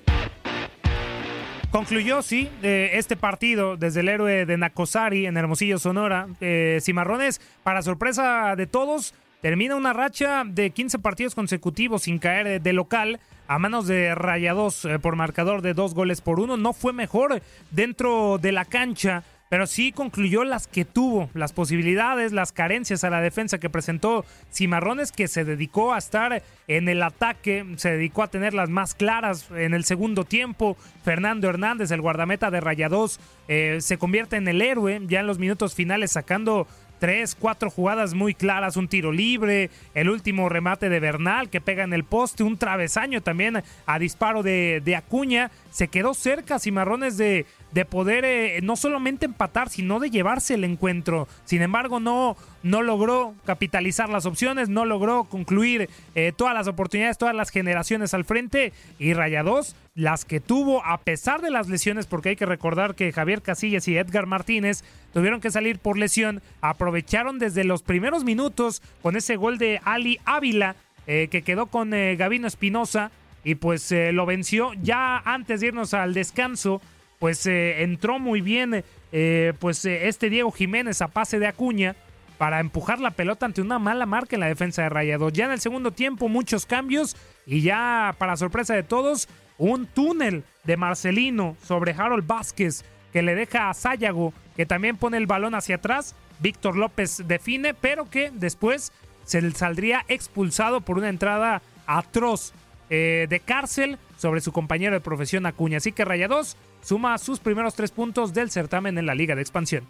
Concluyó, 1.70 2.22
sí, 2.22 2.48
eh, 2.62 2.92
este 2.94 3.16
partido 3.16 3.76
desde 3.76 4.00
el 4.00 4.08
héroe 4.08 4.46
de 4.46 4.56
Nacosari 4.56 5.26
en 5.26 5.36
Hermosillo, 5.36 5.78
Sonora. 5.78 6.28
Eh, 6.40 6.78
Cimarrones, 6.80 7.42
para 7.62 7.82
sorpresa 7.82 8.54
de 8.56 8.66
todos, 8.66 9.12
termina 9.42 9.76
una 9.76 9.92
racha 9.92 10.44
de 10.46 10.70
15 10.70 10.98
partidos 11.00 11.34
consecutivos 11.34 12.04
sin 12.04 12.18
caer 12.18 12.62
de 12.62 12.72
local 12.72 13.20
a 13.48 13.58
manos 13.58 13.86
de 13.86 14.14
Rayados 14.14 14.84
eh, 14.84 14.98
por 14.98 15.16
marcador 15.16 15.62
de 15.62 15.74
dos 15.74 15.94
goles 15.94 16.20
por 16.20 16.38
uno. 16.38 16.56
No 16.56 16.72
fue 16.72 16.92
mejor 16.92 17.42
dentro 17.70 18.38
de 18.38 18.52
la 18.52 18.64
cancha 18.64 19.24
pero 19.48 19.66
sí 19.66 19.92
concluyó 19.92 20.44
las 20.44 20.66
que 20.66 20.84
tuvo, 20.84 21.30
las 21.34 21.52
posibilidades, 21.52 22.32
las 22.32 22.52
carencias 22.52 23.02
a 23.04 23.10
la 23.10 23.20
defensa 23.20 23.58
que 23.58 23.70
presentó 23.70 24.24
Cimarrones, 24.52 25.10
que 25.10 25.28
se 25.28 25.44
dedicó 25.44 25.94
a 25.94 25.98
estar 25.98 26.42
en 26.66 26.88
el 26.88 27.02
ataque, 27.02 27.64
se 27.76 27.92
dedicó 27.92 28.22
a 28.22 28.28
tener 28.28 28.52
las 28.52 28.68
más 28.68 28.94
claras 28.94 29.50
en 29.50 29.72
el 29.72 29.84
segundo 29.84 30.24
tiempo. 30.24 30.76
Fernando 31.02 31.48
Hernández, 31.48 31.90
el 31.90 32.02
guardameta 32.02 32.50
de 32.50 32.60
Rayados, 32.60 33.20
eh, 33.48 33.78
se 33.80 33.96
convierte 33.96 34.36
en 34.36 34.48
el 34.48 34.60
héroe 34.60 35.00
ya 35.06 35.20
en 35.20 35.26
los 35.26 35.38
minutos 35.38 35.74
finales, 35.74 36.12
sacando 36.12 36.66
tres, 36.98 37.36
cuatro 37.38 37.70
jugadas 37.70 38.14
muy 38.14 38.34
claras, 38.34 38.76
un 38.76 38.88
tiro 38.88 39.12
libre, 39.12 39.70
el 39.94 40.10
último 40.10 40.48
remate 40.48 40.88
de 40.88 41.00
Bernal 41.00 41.48
que 41.48 41.60
pega 41.60 41.84
en 41.84 41.92
el 41.92 42.04
poste, 42.04 42.42
un 42.42 42.58
travesaño 42.58 43.22
también 43.22 43.62
a 43.86 43.98
disparo 43.98 44.42
de, 44.42 44.82
de 44.84 44.96
Acuña. 44.96 45.50
Se 45.70 45.88
quedó 45.88 46.14
cerca 46.14 46.58
Cimarrones 46.58 47.16
de, 47.16 47.46
de 47.72 47.84
poder 47.84 48.24
eh, 48.24 48.60
no 48.62 48.76
solamente 48.76 49.26
empatar, 49.26 49.68
sino 49.68 50.00
de 50.00 50.10
llevarse 50.10 50.54
el 50.54 50.64
encuentro. 50.64 51.28
Sin 51.44 51.62
embargo, 51.62 52.00
no, 52.00 52.36
no 52.62 52.82
logró 52.82 53.34
capitalizar 53.44 54.08
las 54.08 54.26
opciones, 54.26 54.68
no 54.68 54.84
logró 54.84 55.24
concluir 55.24 55.90
eh, 56.14 56.32
todas 56.34 56.54
las 56.54 56.66
oportunidades, 56.66 57.18
todas 57.18 57.34
las 57.34 57.50
generaciones 57.50 58.14
al 58.14 58.24
frente. 58.24 58.72
Y 58.98 59.12
Rayados, 59.12 59.76
las 59.94 60.24
que 60.24 60.40
tuvo 60.40 60.84
a 60.84 60.98
pesar 60.98 61.42
de 61.42 61.50
las 61.50 61.68
lesiones, 61.68 62.06
porque 62.06 62.30
hay 62.30 62.36
que 62.36 62.46
recordar 62.46 62.94
que 62.94 63.12
Javier 63.12 63.42
Casillas 63.42 63.86
y 63.88 63.96
Edgar 63.96 64.26
Martínez 64.26 64.82
tuvieron 65.12 65.40
que 65.40 65.50
salir 65.50 65.78
por 65.78 65.98
lesión, 65.98 66.42
aprovecharon 66.60 67.38
desde 67.38 67.64
los 67.64 67.82
primeros 67.82 68.24
minutos 68.24 68.82
con 69.02 69.16
ese 69.16 69.36
gol 69.36 69.58
de 69.58 69.80
Ali 69.84 70.20
Ávila, 70.24 70.76
eh, 71.06 71.28
que 71.30 71.42
quedó 71.42 71.66
con 71.66 71.90
Gavino 71.90 72.46
Espinosa. 72.46 73.10
Y 73.44 73.54
pues 73.54 73.94
lo 74.12 74.26
venció 74.26 74.72
ya 74.82 75.22
antes 75.24 75.60
de 75.60 75.68
irnos 75.68 75.94
al 75.94 76.12
descanso 76.12 76.82
pues 77.18 77.46
eh, 77.46 77.82
entró 77.82 78.18
muy 78.18 78.40
bien 78.40 78.84
eh, 79.12 79.52
pues 79.58 79.84
eh, 79.84 80.08
este 80.08 80.30
Diego 80.30 80.50
Jiménez 80.50 81.02
a 81.02 81.08
pase 81.08 81.38
de 81.38 81.46
Acuña 81.46 81.96
para 82.36 82.60
empujar 82.60 83.00
la 83.00 83.10
pelota 83.10 83.46
ante 83.46 83.60
una 83.60 83.78
mala 83.78 84.06
marca 84.06 84.36
en 84.36 84.40
la 84.40 84.46
defensa 84.46 84.82
de 84.82 84.88
Rayados. 84.88 85.32
Ya 85.32 85.46
en 85.46 85.52
el 85.52 85.60
segundo 85.60 85.90
tiempo 85.90 86.28
muchos 86.28 86.66
cambios 86.66 87.16
y 87.46 87.62
ya 87.62 88.14
para 88.18 88.36
sorpresa 88.36 88.74
de 88.74 88.84
todos 88.84 89.28
un 89.56 89.86
túnel 89.86 90.44
de 90.62 90.76
Marcelino 90.76 91.56
sobre 91.64 91.92
Harold 91.92 92.26
Vázquez 92.26 92.84
que 93.12 93.22
le 93.22 93.34
deja 93.34 93.70
a 93.70 93.74
Sayago 93.74 94.32
que 94.56 94.66
también 94.66 94.96
pone 94.96 95.16
el 95.16 95.26
balón 95.26 95.54
hacia 95.56 95.76
atrás. 95.76 96.14
Víctor 96.40 96.76
López 96.76 97.24
define, 97.26 97.74
pero 97.74 98.08
que 98.08 98.30
después 98.32 98.92
se 99.24 99.50
saldría 99.50 100.04
expulsado 100.06 100.80
por 100.80 100.98
una 100.98 101.08
entrada 101.08 101.62
atroz 101.86 102.52
de 102.88 103.42
cárcel 103.44 103.98
sobre 104.16 104.40
su 104.40 104.52
compañero 104.52 104.94
de 104.94 105.00
profesión 105.00 105.44
Acuña. 105.46 105.78
Así 105.78 105.92
que 105.92 106.04
Rayados 106.04 106.56
suma 106.80 107.18
sus 107.18 107.40
primeros 107.40 107.74
tres 107.74 107.90
puntos 107.90 108.32
del 108.32 108.50
certamen 108.50 108.98
en 108.98 109.06
la 109.06 109.14
Liga 109.14 109.34
de 109.34 109.42
Expansión. 109.42 109.86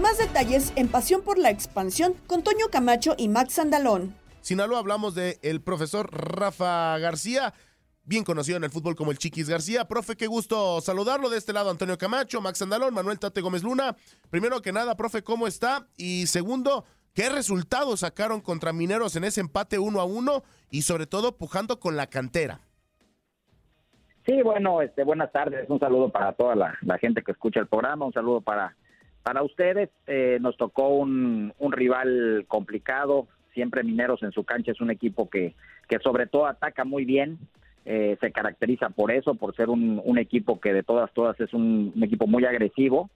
Más 0.00 0.18
detalles 0.18 0.72
en 0.76 0.88
Pasión 0.88 1.22
por 1.22 1.38
la 1.38 1.50
Expansión 1.50 2.14
con 2.26 2.42
Toño 2.42 2.68
Camacho 2.70 3.14
y 3.18 3.28
Max 3.28 3.58
Andalón. 3.58 4.14
Sinaloa 4.40 4.78
hablamos 4.78 5.14
del 5.14 5.36
el 5.42 5.60
profesor 5.60 6.10
Rafa 6.10 6.96
García, 6.98 7.52
bien 8.04 8.24
conocido 8.24 8.56
en 8.56 8.64
el 8.64 8.70
fútbol 8.70 8.96
como 8.96 9.10
el 9.10 9.18
Chiquis 9.18 9.48
García. 9.48 9.86
Profe, 9.86 10.16
qué 10.16 10.26
gusto 10.26 10.80
saludarlo. 10.80 11.28
De 11.28 11.36
este 11.36 11.52
lado, 11.52 11.70
Antonio 11.70 11.98
Camacho, 11.98 12.40
Max 12.40 12.62
Andalón, 12.62 12.94
Manuel 12.94 13.18
Tate 13.18 13.42
Gómez 13.42 13.62
Luna. 13.62 13.94
Primero 14.30 14.62
que 14.62 14.72
nada, 14.72 14.96
profe, 14.96 15.22
¿cómo 15.22 15.46
está? 15.46 15.86
Y 15.96 16.26
segundo, 16.26 16.84
¿Qué 17.14 17.28
resultados 17.28 18.00
sacaron 18.00 18.40
contra 18.40 18.72
Mineros 18.72 19.16
en 19.16 19.24
ese 19.24 19.40
empate 19.40 19.78
uno 19.78 20.00
a 20.00 20.04
uno 20.04 20.42
y 20.70 20.82
sobre 20.82 21.06
todo 21.06 21.36
pujando 21.36 21.80
con 21.80 21.96
la 21.96 22.06
cantera? 22.06 22.60
Sí, 24.26 24.40
bueno, 24.42 24.80
este, 24.80 25.02
buenas 25.02 25.32
tardes, 25.32 25.68
un 25.68 25.80
saludo 25.80 26.10
para 26.10 26.32
toda 26.34 26.54
la, 26.54 26.98
gente 26.98 27.22
que 27.22 27.32
escucha 27.32 27.58
el 27.58 27.66
programa, 27.66 28.06
un 28.06 28.12
saludo 28.12 28.40
para, 28.42 28.76
para 29.24 29.42
ustedes. 29.42 29.90
Eh, 30.06 30.38
nos 30.40 30.56
tocó 30.56 30.88
un, 30.88 31.52
rival 31.58 32.44
complicado, 32.46 33.26
siempre 33.54 33.82
Mineros 33.82 34.22
en 34.22 34.30
su 34.30 34.44
cancha 34.44 34.70
es 34.70 34.80
un 34.80 34.90
equipo 34.90 35.28
que, 35.28 35.54
que 35.88 35.98
sobre 35.98 36.28
todo 36.28 36.46
ataca 36.46 36.84
muy 36.84 37.04
bien, 37.04 37.38
eh, 37.86 38.18
se 38.20 38.30
caracteriza 38.30 38.90
por 38.90 39.10
eso, 39.10 39.34
por 39.34 39.56
ser 39.56 39.68
un, 39.68 40.00
equipo 40.16 40.60
que 40.60 40.72
de 40.72 40.84
todas, 40.84 41.12
todas 41.12 41.40
es 41.40 41.52
un 41.54 41.92
equipo 42.02 42.28
muy 42.28 42.44
agresivo 42.44 43.10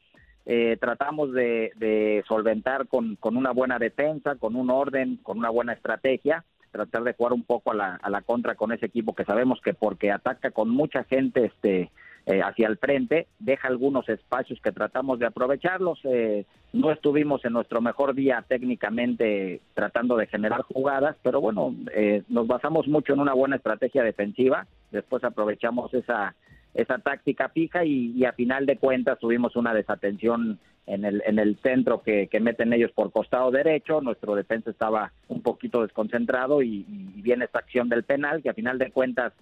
eh, 0.47 0.77
tratamos 0.81 1.33
de, 1.33 2.23
solventar 2.29 2.87
con, 2.89 3.19
una 3.23 3.53
buena 3.53 3.79
defensa, 3.79 4.37
con 4.37 4.57
un 4.57 4.71
orden, 4.71 5.19
con 5.23 5.39
una 5.39 5.51
buena 5.51 5.73
estrategia, 5.73 6.45
tratar 6.71 7.05
de 7.05 7.15
jugar 7.15 7.33
un 7.33 7.45
poco 7.45 7.71
a 7.73 7.75
la, 7.75 7.95
a 7.97 8.11
la 8.11 8.23
contra 8.23 8.55
con 8.55 8.73
ese 8.73 8.87
equipo 8.87 9.15
que 9.15 9.25
sabemos 9.25 9.61
que 9.63 9.75
porque 9.75 10.11
ataca 10.11 10.51
con 10.51 10.71
mucha 10.71 11.05
gente, 11.05 11.47
este, 11.47 11.91
eh, 12.27 12.41
hacia 12.41 12.69
el 12.69 12.79
frente, 12.79 13.27
deja 13.39 13.69
algunos 13.69 14.09
espacios 14.09 14.59
que 14.63 14.73
tratamos 14.73 15.19
de 15.19 15.27
aprovecharlos. 15.27 15.99
Eh, 16.05 16.47
no 16.73 16.91
estuvimos 16.91 17.45
en 17.45 17.53
nuestro 17.53 17.83
mejor 17.83 18.15
día 18.15 18.43
técnicamente 18.49 19.61
tratando 19.75 20.17
de 20.17 20.27
generar 20.27 20.63
jugadas, 20.63 21.17
pero 21.23 21.43
bueno, 21.43 21.75
eh, 21.95 22.23
nos 22.29 22.47
basamos 22.47 22.89
mucho 22.89 23.13
en 23.13 23.21
una 23.21 23.35
buena 23.35 23.57
estrategia 23.57 24.03
defensiva. 24.03 24.67
Después 24.91 25.23
aprovechamos 25.23 25.93
esa 25.93 26.35
esa 26.75 26.99
táctica 26.99 27.49
fija 27.49 27.85
y, 27.85 28.13
y 28.17 28.25
a 28.25 28.33
final 28.33 28.67
de 28.67 28.77
cuentas 28.77 29.19
tuvimos 29.19 29.57
una 29.57 29.73
desatención 29.73 30.59
en 30.87 31.05
el, 31.05 31.23
en 31.25 31.39
el 31.39 31.57
centro 31.63 32.03
que, 32.03 32.27
que 32.29 32.41
meten 32.41 32.73
ellos 32.73 32.93
por 32.93 33.11
costado 33.11 33.51
derecho, 33.51 34.01
nuestro 34.01 34.35
defensa 34.35 34.71
estaba 34.71 35.13
un 35.29 35.41
poquito 35.41 35.83
desconcentrado 35.83 36.63
y, 36.63 36.85
viene 37.17 37.47
esta 37.47 37.61
acción 37.61 37.89
del 37.89 38.03
penal 38.03 38.43
que 38.43 38.51
a 38.51 38.55
final 38.55 38.79
de 38.79 38.91
cuentas 38.91 39.33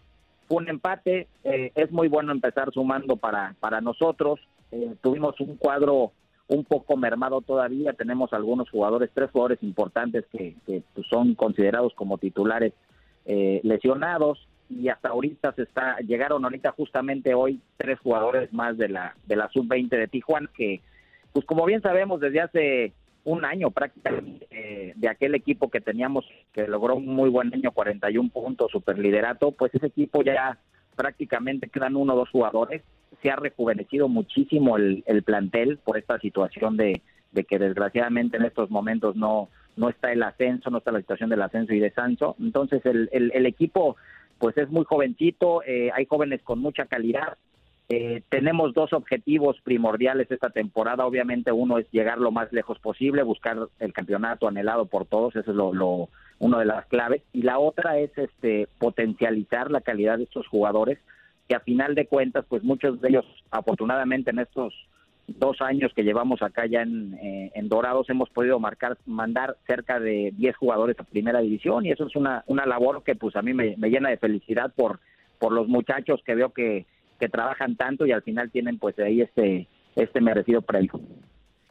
fue 0.47 0.59
un 0.59 0.68
empate, 0.68 1.27
eh, 1.42 1.73
es 1.75 1.90
muy 1.90 2.07
bueno 2.07 2.31
empezar 2.31 2.71
sumando 2.73 3.16
para, 3.16 3.55
para 3.61 3.81
nosotros, 3.81 4.38
Eh, 4.73 4.97
tuvimos 5.03 5.38
un 5.40 5.57
cuadro 5.59 6.12
un 6.49 6.64
poco 6.64 6.97
mermado 6.97 7.42
todavía, 7.42 7.92
tenemos 7.92 8.33
algunos 8.33 8.71
jugadores, 8.71 9.11
tres 9.12 9.31
jugadores 9.31 9.62
importantes 9.62 10.25
que, 10.33 10.55
que 10.66 10.83
pues, 10.95 11.07
son 11.09 11.35
considerados 11.35 11.92
como 11.95 12.16
titulares 12.16 12.73
eh, 13.27 13.61
lesionados 13.64 14.49
y 14.80 14.88
hasta 14.88 15.11
ahorita 15.11 15.52
se 15.52 15.62
está 15.62 15.98
llegaron 15.98 16.44
ahorita 16.44 16.72
justamente 16.72 17.35
hoy 17.35 17.61
tres 17.76 17.98
jugadores 18.00 18.52
más 18.52 18.76
de 18.76 18.88
la 18.88 19.14
de 19.26 19.37
la 19.37 19.48
sub 19.48 19.66
20 19.68 19.96
de 19.96 20.08
Tijuana 20.08 20.48
que 20.54 20.80
pues 21.32 21.44
como 21.44 21.64
bien 21.64 21.82
sabemos 21.82 22.20
desde 22.20 22.40
hace 22.40 22.92
un 23.24 23.44
año 23.44 23.70
prácticamente 23.70 24.46
eh, 24.50 24.92
de 24.96 25.08
aquel 25.08 25.35
equipo 25.35 25.70
que 25.70 25.80
teníamos 25.80 26.24
que 26.52 26.66
logró 26.66 26.96
un 26.96 27.06
muy 27.06 27.30
buen 27.30 27.52
año 27.54 27.72
41 27.72 28.30
puntos 28.30 28.70
super 28.70 28.98
liderato 28.98 29.52
pues 29.52 29.74
ese 29.74 29.87
equipo 29.87 30.22
ya 30.22 30.58
prácticamente 30.96 31.68
quedan 31.68 31.96
uno 31.96 32.14
o 32.14 32.16
dos 32.16 32.30
jugadores 32.30 32.82
se 33.22 33.30
ha 33.30 33.37
rejuvenecido 33.37 34.08
muchísimo 34.08 34.76
el, 34.76 35.04
el 35.06 35.22
plantel 35.22 35.78
por 35.78 35.96
esta 35.98 36.18
situación 36.18 36.76
de, 36.76 37.02
de 37.30 37.44
que 37.44 37.58
desgraciadamente 37.58 38.37
en 38.37 38.44
estos 38.44 38.70
momentos 38.70 39.16
no 39.16 39.48
no 39.76 39.88
está 39.88 40.12
el 40.12 40.22
ascenso, 40.22 40.70
no 40.70 40.78
está 40.78 40.92
la 40.92 41.00
situación 41.00 41.30
del 41.30 41.42
ascenso 41.42 41.72
y 41.72 41.80
descenso. 41.80 42.37
Entonces 42.40 42.85
el, 42.85 43.08
el, 43.12 43.32
el 43.35 43.46
equipo 43.46 43.96
pues 44.42 44.59
es 44.59 44.70
muy 44.70 44.85
jovencito, 44.85 45.62
eh, 45.62 45.92
hay 45.94 46.05
jóvenes 46.05 46.42
con 46.42 46.59
mucha 46.59 46.87
calidad. 46.87 47.38
Eh, 47.88 48.24
tenemos 48.28 48.74
dos 48.74 48.92
objetivos 48.92 49.57
primordiales 49.62 50.28
esta 50.33 50.50
temporada. 50.50 51.07
Obviamente 51.07 51.52
uno 51.52 51.78
es 51.78 51.88
llegar 51.92 52.18
lo 52.18 52.33
más 52.33 52.52
lejos 52.52 52.81
posible, 52.81 53.22
buscar 53.22 53.68
el 53.78 53.92
campeonato 53.92 54.48
anhelado 54.48 54.87
por 54.87 55.07
todos, 55.07 55.37
eso 55.37 55.52
es 55.52 55.57
lo, 55.57 55.72
lo 55.72 56.09
uno 56.40 56.59
de 56.59 56.64
las 56.64 56.87
claves. 56.87 57.22
Y 57.33 57.42
la 57.42 57.61
otra 57.61 58.00
es 58.00 58.11
este 58.18 58.66
potencializar 58.81 59.70
la 59.70 59.81
calidad 59.81 60.18
de 60.18 60.24
estos 60.24 60.48
jugadores 60.48 60.98
que 61.48 61.55
a 61.55 61.61
final 61.61 61.94
de 61.94 62.09
cuentas, 62.09 62.44
pues 62.48 62.64
muchos 62.64 63.00
de 63.00 63.11
ellos, 63.11 63.26
afortunadamente 63.52 64.33
en 64.33 64.40
estos 64.40 64.74
dos 65.38 65.61
años 65.61 65.92
que 65.95 66.05
llevamos 66.05 66.42
acá 66.42 66.66
ya 66.66 66.83
en, 66.83 67.14
eh, 67.14 67.51
en 67.55 67.68
Dorados 67.68 68.09
hemos 68.11 68.31
podido 68.31 68.59
marcar, 68.59 68.99
mandar 69.07 69.57
cerca 69.66 70.01
de 70.01 70.33
10 70.37 70.57
jugadores 70.57 70.99
a 70.99 71.05
primera 71.05 71.40
división 71.40 71.87
y 71.87 71.90
eso 71.90 72.07
es 72.07 72.16
una, 72.16 72.45
una 72.47 72.66
labor 72.66 73.03
que 73.05 73.14
pues 73.14 73.37
a 73.37 73.42
mí 73.42 73.53
me, 73.55 73.77
me 73.77 73.90
llena 73.90 74.11
de 74.11 74.18
felicidad 74.18 74.73
por, 74.75 75.01
por 75.38 75.53
los 75.53 75.68
muchachos 75.68 76.21
que 76.25 76.35
veo 76.35 76.53
que, 76.53 76.87
que 77.18 77.29
trabajan 77.29 77.77
tanto 77.77 78.07
y 78.07 78.12
al 78.12 78.23
final 78.23 78.51
tienen 78.51 78.79
pues 78.79 78.99
ahí 78.99 79.21
este, 79.21 79.68
este 79.97 80.21
merecido 80.21 80.62
premio. 80.62 81.01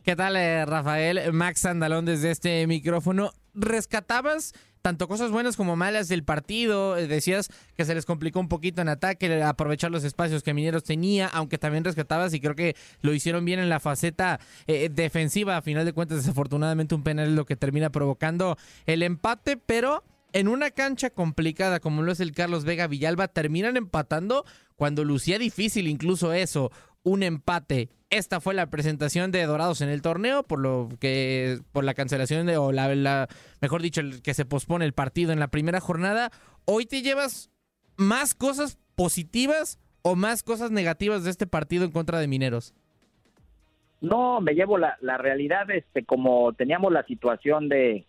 ¿Qué 0.03 0.15
tal, 0.15 0.35
eh, 0.35 0.65
Rafael? 0.65 1.31
Max 1.31 1.65
Andalón 1.65 2.05
desde 2.05 2.31
este 2.31 2.65
micrófono. 2.65 3.31
¿Rescatabas 3.53 4.53
tanto 4.81 5.07
cosas 5.07 5.31
buenas 5.31 5.57
como 5.57 5.75
malas 5.75 6.07
del 6.07 6.23
partido? 6.23 6.97
Eh, 6.97 7.07
Decías 7.07 7.49
que 7.75 7.85
se 7.85 7.93
les 7.93 8.05
complicó 8.05 8.39
un 8.39 8.47
poquito 8.47 8.81
en 8.81 8.89
ataque, 8.89 9.43
aprovechar 9.43 9.91
los 9.91 10.03
espacios 10.03 10.43
que 10.43 10.53
Mineros 10.53 10.83
tenía, 10.83 11.27
aunque 11.27 11.57
también 11.57 11.83
rescatabas 11.83 12.33
y 12.33 12.39
creo 12.39 12.55
que 12.55 12.75
lo 13.01 13.13
hicieron 13.13 13.45
bien 13.45 13.59
en 13.59 13.69
la 13.69 13.79
faceta 13.79 14.39
eh, 14.67 14.89
defensiva. 14.91 15.57
A 15.57 15.61
final 15.61 15.85
de 15.85 15.93
cuentas, 15.93 16.19
desafortunadamente, 16.19 16.95
un 16.95 17.03
penal 17.03 17.27
es 17.29 17.33
lo 17.33 17.45
que 17.45 17.55
termina 17.55 17.91
provocando 17.91 18.57
el 18.85 19.03
empate, 19.03 19.57
pero 19.57 20.03
en 20.33 20.47
una 20.47 20.71
cancha 20.71 21.09
complicada 21.09 21.79
como 21.79 22.01
lo 22.01 22.11
es 22.11 22.19
el 22.19 22.31
Carlos 22.31 22.63
Vega 22.63 22.87
Villalba, 22.87 23.27
terminan 23.27 23.77
empatando 23.77 24.45
cuando 24.75 25.03
lucía 25.03 25.37
difícil 25.37 25.87
incluso 25.87 26.33
eso, 26.33 26.71
un 27.03 27.23
empate. 27.23 27.89
Esta 28.11 28.41
fue 28.41 28.53
la 28.53 28.69
presentación 28.69 29.31
de 29.31 29.45
Dorados 29.45 29.79
en 29.79 29.87
el 29.87 30.01
torneo, 30.01 30.43
por 30.43 30.59
lo 30.59 30.89
que 30.99 31.59
por 31.71 31.85
la 31.85 31.93
cancelación 31.93 32.45
de, 32.45 32.57
o 32.57 32.73
la, 32.73 33.29
mejor 33.61 33.81
dicho, 33.81 34.01
el 34.01 34.21
que 34.21 34.33
se 34.33 34.43
pospone 34.43 34.83
el 34.83 34.91
partido 34.91 35.31
en 35.31 35.39
la 35.39 35.47
primera 35.47 35.79
jornada. 35.79 36.29
Hoy 36.65 36.85
te 36.85 37.01
llevas 37.01 37.49
más 37.95 38.35
cosas 38.35 38.77
positivas 38.95 39.79
o 40.01 40.17
más 40.17 40.43
cosas 40.43 40.71
negativas 40.71 41.23
de 41.23 41.29
este 41.29 41.47
partido 41.47 41.85
en 41.85 41.91
contra 41.91 42.19
de 42.19 42.27
Mineros. 42.27 42.73
No, 44.01 44.41
me 44.41 44.55
llevo 44.55 44.77
la, 44.77 44.97
la 44.99 45.17
realidad, 45.17 45.71
este, 45.71 46.03
como 46.03 46.51
teníamos 46.51 46.91
la 46.91 47.03
situación 47.03 47.69
de 47.69 48.05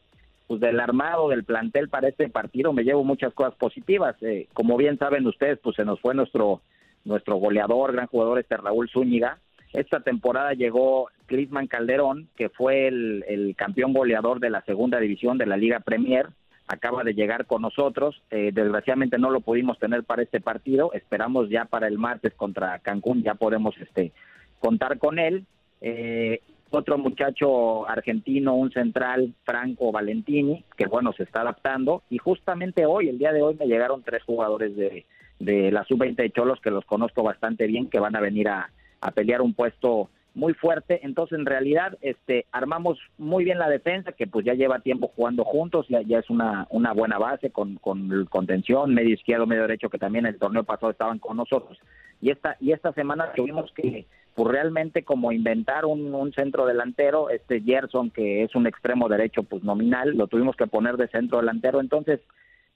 pues 0.48 0.60
del 0.60 0.80
armado 0.80 1.28
del 1.28 1.44
plantel 1.44 1.88
para 1.88 2.08
este 2.08 2.28
partido, 2.28 2.72
me 2.72 2.82
llevo 2.82 3.04
muchas 3.04 3.32
cosas 3.34 3.54
positivas. 3.54 4.16
Eh, 4.20 4.48
como 4.52 4.76
bien 4.76 4.98
saben 4.98 5.26
ustedes, 5.28 5.60
pues 5.62 5.76
se 5.76 5.84
nos 5.84 6.00
fue 6.00 6.12
nuestro 6.12 6.60
nuestro 7.04 7.36
goleador, 7.36 7.92
gran 7.92 8.08
jugador 8.08 8.40
este 8.40 8.56
Raúl 8.56 8.90
Zúñiga. 8.90 9.38
Esta 9.72 10.00
temporada 10.00 10.52
llegó 10.52 11.08
Clisman 11.26 11.66
Calderón, 11.66 12.28
que 12.36 12.50
fue 12.50 12.88
el, 12.88 13.54
campeón 13.56 13.92
goleador 13.94 14.38
de 14.38 14.50
la 14.50 14.62
segunda 14.62 15.00
división 15.00 15.38
de 15.38 15.46
la 15.46 15.56
Liga 15.56 15.80
Premier. 15.80 16.28
Acaba 16.68 17.04
de 17.04 17.14
llegar 17.14 17.46
con 17.46 17.62
nosotros. 17.62 18.22
Eh, 18.30 18.50
desgraciadamente 18.52 19.18
no 19.18 19.30
lo 19.30 19.40
pudimos 19.40 19.78
tener 19.78 20.04
para 20.04 20.22
este 20.22 20.40
partido. 20.40 20.92
Esperamos 20.92 21.48
ya 21.48 21.64
para 21.64 21.88
el 21.88 21.98
martes 21.98 22.34
contra 22.34 22.78
Cancún, 22.80 23.22
ya 23.22 23.34
podemos 23.34 23.74
este 23.78 24.12
contar 24.58 24.98
con 24.98 25.18
él. 25.18 25.46
Eh, 25.80 26.40
otro 26.70 26.96
muchacho 26.98 27.88
argentino, 27.88 28.54
un 28.54 28.72
central, 28.72 29.34
Franco 29.44 29.90
Valentini, 29.90 30.64
que 30.76 30.86
bueno, 30.86 31.12
se 31.14 31.22
está 31.22 31.40
adaptando. 31.40 32.02
Y 32.10 32.18
justamente 32.18 32.84
hoy, 32.86 33.08
el 33.08 33.18
día 33.18 33.32
de 33.32 33.42
hoy, 33.42 33.56
me 33.58 33.66
llegaron 33.66 34.02
tres 34.02 34.22
jugadores 34.22 34.76
de, 34.76 35.06
de 35.38 35.72
la 35.72 35.84
sub-20 35.84 36.16
de 36.16 36.30
Cholos 36.30 36.60
que 36.60 36.70
los 36.70 36.84
conozco 36.84 37.22
bastante 37.22 37.66
bien, 37.66 37.88
que 37.88 38.00
van 38.00 38.16
a 38.16 38.20
venir 38.20 38.48
a, 38.48 38.70
a 39.02 39.10
pelear 39.10 39.42
un 39.42 39.52
puesto 39.52 40.08
muy 40.34 40.54
fuerte. 40.54 41.00
Entonces, 41.02 41.38
en 41.38 41.46
realidad, 41.46 41.98
este, 42.00 42.46
armamos 42.52 42.98
muy 43.18 43.44
bien 43.44 43.58
la 43.58 43.68
defensa, 43.68 44.12
que 44.12 44.26
pues 44.26 44.46
ya 44.46 44.54
lleva 44.54 44.80
tiempo 44.80 45.12
jugando 45.14 45.44
juntos, 45.44 45.86
ya, 45.88 46.18
es 46.18 46.30
una, 46.30 46.66
una 46.70 46.92
buena 46.92 47.18
base 47.18 47.50
con, 47.50 47.76
con 47.76 48.24
contención, 48.26 48.94
medio 48.94 49.14
izquierdo, 49.14 49.46
medio 49.46 49.62
derecho, 49.62 49.90
que 49.90 49.98
también 49.98 50.26
el 50.26 50.38
torneo 50.38 50.64
pasado 50.64 50.90
estaban 50.90 51.18
con 51.18 51.36
nosotros. 51.36 51.78
Y 52.20 52.30
esta, 52.30 52.56
y 52.60 52.72
esta 52.72 52.92
semana 52.92 53.32
tuvimos 53.34 53.72
que 53.72 54.06
pues 54.34 54.48
realmente 54.48 55.02
como 55.02 55.30
inventar 55.30 55.84
un, 55.84 56.14
un 56.14 56.32
centro 56.32 56.64
delantero, 56.64 57.28
este 57.28 57.60
Gerson 57.60 58.10
que 58.10 58.44
es 58.44 58.54
un 58.54 58.66
extremo 58.66 59.10
derecho 59.10 59.42
pues 59.42 59.62
nominal, 59.62 60.16
lo 60.16 60.26
tuvimos 60.26 60.56
que 60.56 60.66
poner 60.66 60.96
de 60.96 61.08
centro 61.08 61.40
delantero, 61.40 61.80
entonces 61.80 62.20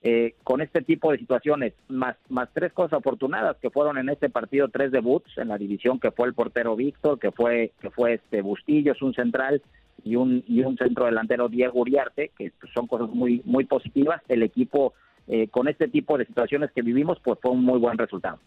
eh, 0.09 0.37
con 0.45 0.61
este 0.61 0.83
tipo 0.83 1.11
de 1.11 1.19
situaciones, 1.19 1.75
más, 1.89 2.15
más 2.29 2.49
tres 2.53 2.73
cosas 2.73 3.01
afortunadas 3.01 3.57
que 3.61 3.71
fueron 3.71 3.99
en 3.99 4.09
este 4.09 4.31
partido 4.31 4.69
tres 4.69 4.93
debuts 4.93 5.37
en 5.37 5.49
la 5.49 5.59
división, 5.59 5.99
que 5.99 6.13
fue 6.13 6.29
el 6.29 6.35
portero 6.35 6.77
Víctor, 6.77 7.19
que 7.19 7.33
fue, 7.33 7.73
que 7.81 7.91
fue 7.91 8.15
este 8.15 8.41
Bustillos, 8.41 9.03
un 9.03 9.15
central, 9.15 9.61
y 10.05 10.15
un, 10.15 10.45
y 10.47 10.61
un 10.61 10.77
centro 10.77 11.07
delantero 11.07 11.49
Diego 11.49 11.81
Uriarte, 11.81 12.31
que 12.39 12.53
son 12.73 12.87
cosas 12.87 13.11
muy, 13.11 13.43
muy 13.45 13.65
positivas. 13.65 14.23
El 14.29 14.45
equipo 14.45 14.95
eh, 15.27 15.49
con 15.49 15.67
este 15.67 15.89
tipo 15.89 16.17
de 16.17 16.25
situaciones 16.25 16.71
que 16.71 16.83
vivimos, 16.83 17.19
pues 17.25 17.41
fue 17.43 17.51
un 17.51 17.65
muy 17.65 17.81
buen 17.81 17.99
resultado. 17.99 18.39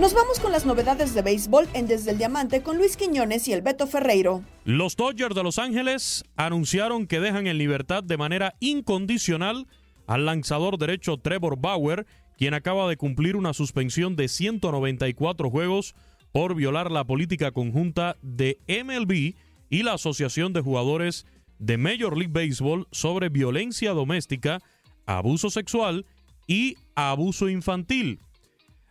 Nos 0.00 0.14
vamos 0.14 0.40
con 0.40 0.50
las 0.50 0.64
novedades 0.64 1.12
de 1.12 1.20
béisbol 1.20 1.68
en 1.74 1.86
Desde 1.86 2.12
el 2.12 2.16
Diamante 2.16 2.62
con 2.62 2.78
Luis 2.78 2.96
Quiñones 2.96 3.46
y 3.48 3.52
el 3.52 3.60
Beto 3.60 3.86
Ferreiro. 3.86 4.42
Los 4.64 4.96
Dodgers 4.96 5.34
de 5.34 5.42
Los 5.42 5.58
Ángeles 5.58 6.24
anunciaron 6.36 7.06
que 7.06 7.20
dejan 7.20 7.46
en 7.46 7.58
libertad 7.58 8.02
de 8.02 8.16
manera 8.16 8.54
incondicional 8.60 9.66
al 10.06 10.24
lanzador 10.24 10.78
derecho 10.78 11.18
Trevor 11.18 11.58
Bauer, 11.60 12.06
quien 12.38 12.54
acaba 12.54 12.88
de 12.88 12.96
cumplir 12.96 13.36
una 13.36 13.52
suspensión 13.52 14.16
de 14.16 14.28
194 14.28 15.50
juegos 15.50 15.94
por 16.32 16.54
violar 16.54 16.90
la 16.90 17.04
política 17.04 17.50
conjunta 17.50 18.16
de 18.22 18.58
MLB 18.68 19.34
y 19.68 19.82
la 19.82 19.92
Asociación 19.92 20.54
de 20.54 20.62
Jugadores 20.62 21.26
de 21.58 21.76
Major 21.76 22.16
League 22.16 22.32
Baseball 22.32 22.88
sobre 22.90 23.28
violencia 23.28 23.92
doméstica, 23.92 24.60
abuso 25.04 25.50
sexual 25.50 26.06
y 26.46 26.78
abuso 26.94 27.50
infantil. 27.50 28.20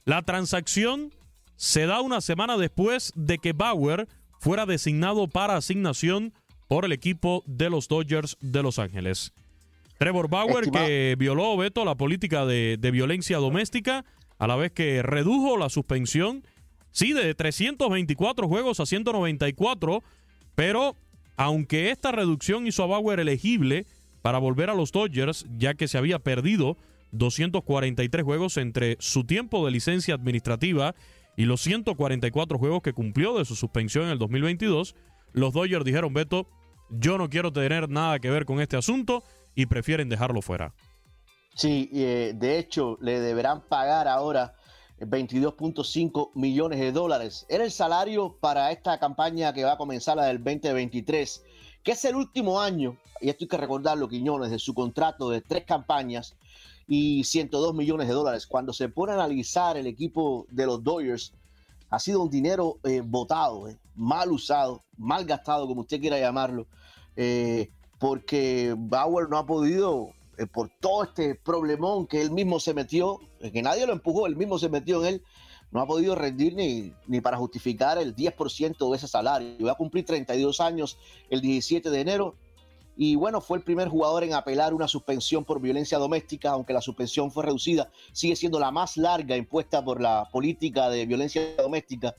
La 0.10 0.24
transacción 0.24 1.14
se 1.56 1.86
da 1.86 2.02
una 2.02 2.20
semana 2.22 2.58
después 2.58 3.14
de 3.16 3.38
que 3.38 3.54
Bauer 3.54 4.08
fuera 4.40 4.66
designado 4.66 5.28
para 5.28 5.56
asignación 5.56 6.34
por 6.68 6.84
el 6.84 6.94
equipo 6.94 7.44
de 7.46 7.70
los 7.70 7.88
Dodgers 7.88 8.36
de 8.42 8.64
Los 8.64 8.80
Ángeles. 8.80 9.34
Trevor 10.00 10.28
Bauer, 10.28 10.64
Estimado. 10.64 10.88
que 10.88 11.16
violó, 11.20 11.56
Beto, 11.58 11.86
la 11.86 11.94
política 11.94 12.48
de, 12.48 12.78
de 12.80 12.90
violencia 12.90 13.38
doméstica, 13.38 14.04
a 14.40 14.48
la 14.48 14.56
vez 14.56 14.72
que 14.72 15.04
redujo 15.04 15.58
la 15.58 15.70
suspensión, 15.70 16.44
sí, 16.90 17.14
de 17.14 17.36
324 17.36 18.48
juegos 18.48 18.80
a 18.80 18.88
194, 18.88 20.02
pero 20.56 20.96
aunque 21.38 21.92
esta 21.92 22.12
reducción 22.12 22.66
hizo 22.66 22.82
a 22.82 22.88
Bauer 22.88 23.20
elegible 23.20 23.86
para 24.24 24.40
volver 24.40 24.72
a 24.72 24.74
los 24.74 24.92
Dodgers, 24.92 25.46
ya 25.56 25.76
que 25.76 25.88
se 25.88 26.00
había 26.00 26.18
perdido 26.18 26.78
243 27.12 28.24
juegos 28.24 28.58
entre 28.58 28.98
su 29.00 29.24
tiempo 29.24 29.66
de 29.66 29.72
licencia 29.72 30.16
administrativa 30.16 30.96
y 31.36 31.46
los 31.46 31.62
144 31.62 32.58
juegos 32.58 32.82
que 32.82 32.94
cumplió 32.94 33.38
de 33.38 33.46
su 33.46 33.56
suspensión 33.56 34.06
en 34.06 34.12
el 34.12 34.20
2022, 34.20 34.96
los 35.32 35.54
Dodgers 35.54 35.86
dijeron, 35.86 36.14
Beto, 36.14 36.48
yo 36.90 37.18
no 37.18 37.30
quiero 37.30 37.54
tener 37.54 37.90
nada 37.90 38.20
que 38.20 38.30
ver 38.30 38.46
con 38.46 38.60
este 38.60 38.78
asunto 38.78 39.24
y 39.56 39.66
prefieren 39.68 40.10
dejarlo 40.10 40.42
fuera. 40.42 40.74
Sí, 41.56 41.90
eh, 41.94 42.34
de 42.36 42.60
hecho, 42.60 42.98
le 43.02 43.20
deberán 43.20 43.62
pagar 43.68 44.08
ahora 44.08 44.56
22.5 45.00 46.32
millones 46.36 46.80
de 46.80 46.92
dólares. 46.92 47.46
Era 47.50 47.64
el 47.64 47.72
salario 47.72 48.38
para 48.40 48.72
esta 48.72 49.00
campaña 49.00 49.54
que 49.54 49.64
va 49.64 49.74
a 49.74 49.78
comenzar 49.78 50.18
la 50.18 50.26
del 50.26 50.44
2023, 50.44 51.44
que 51.84 51.92
es 51.92 52.06
el 52.06 52.16
último 52.16 52.60
año, 52.60 52.98
y 53.22 53.30
esto 53.30 53.46
hay 53.46 53.48
que 53.48 53.58
recordarlo, 53.58 54.08
Quiñones, 54.08 54.52
de 54.52 54.60
su 54.60 54.74
contrato 54.74 55.30
de 55.30 55.42
tres 55.42 55.66
campañas 55.66 56.36
y 56.92 57.24
102 57.24 57.76
millones 57.76 58.08
de 58.08 58.14
dólares. 58.16 58.48
Cuando 58.48 58.74
se 58.74 58.90
pone 58.90 59.12
a 59.12 59.16
analizar 59.16 59.78
el 59.78 59.86
equipo 59.86 60.48
de 60.50 60.66
los 60.66 60.84
Dodgers, 60.84 61.34
ha 61.92 62.00
sido 62.00 62.24
un 62.24 62.32
dinero 62.32 62.80
eh, 62.84 63.02
botado, 63.06 63.70
eh, 63.70 63.78
mal 63.96 64.32
usado, 64.32 64.84
mal 64.98 65.24
gastado, 65.24 65.68
como 65.68 65.82
usted 65.82 66.02
quiera 66.02 66.20
llamarlo, 66.20 66.66
eh, 67.16 67.70
porque 68.00 68.74
Bauer 68.76 69.30
no 69.30 69.38
ha 69.38 69.46
podido, 69.46 70.10
por 70.52 70.72
todo 70.80 71.04
este 71.04 71.36
problemón 71.36 72.08
que 72.08 72.22
él 72.22 72.32
mismo 72.32 72.60
se 72.60 72.74
metió, 72.74 73.20
que 73.40 73.62
nadie 73.62 73.86
lo 73.86 73.94
empujó, 73.94 74.26
él 74.26 74.36
mismo 74.36 74.58
se 74.58 74.70
metió 74.70 75.02
en 75.02 75.16
él, 75.16 75.24
no 75.72 75.82
ha 75.82 75.86
podido 75.86 76.16
rendir 76.16 76.56
ni, 76.56 76.92
ni 77.06 77.22
para 77.22 77.38
justificar 77.38 78.00
el 78.00 78.16
10% 78.16 78.90
de 78.90 78.98
ese 78.98 79.08
salario. 79.08 79.68
Va 79.68 79.74
a 79.74 79.76
cumplir 79.76 80.06
32 80.06 80.60
años 80.60 80.98
el 81.30 81.42
17 81.42 81.92
de 81.92 82.02
enero 82.02 82.36
y 83.02 83.16
bueno, 83.16 83.40
fue 83.40 83.58
el 83.58 83.64
primer 83.64 83.88
jugador 83.88 84.26
en 84.26 84.34
apelar 84.34 84.74
una 84.74 84.86
suspensión 84.86 85.46
por 85.46 85.62
violencia 85.62 85.98
doméstica, 85.98 86.50
aunque 86.50 86.74
la 86.74 86.82
suspensión 86.82 87.32
fue 87.32 87.46
reducida, 87.46 87.90
sigue 88.12 88.36
siendo 88.36 88.60
la 88.60 88.72
más 88.72 88.98
larga 88.98 89.38
impuesta 89.38 89.82
por 89.82 90.02
la 90.02 90.28
política 90.34 90.90
de 90.90 91.06
violencia 91.06 91.56
doméstica 91.56 92.14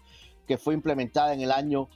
que 0.46 0.56
fue 0.56 0.72
implementada 0.72 1.34
en 1.34 1.42
el 1.42 1.52
año 1.52 1.90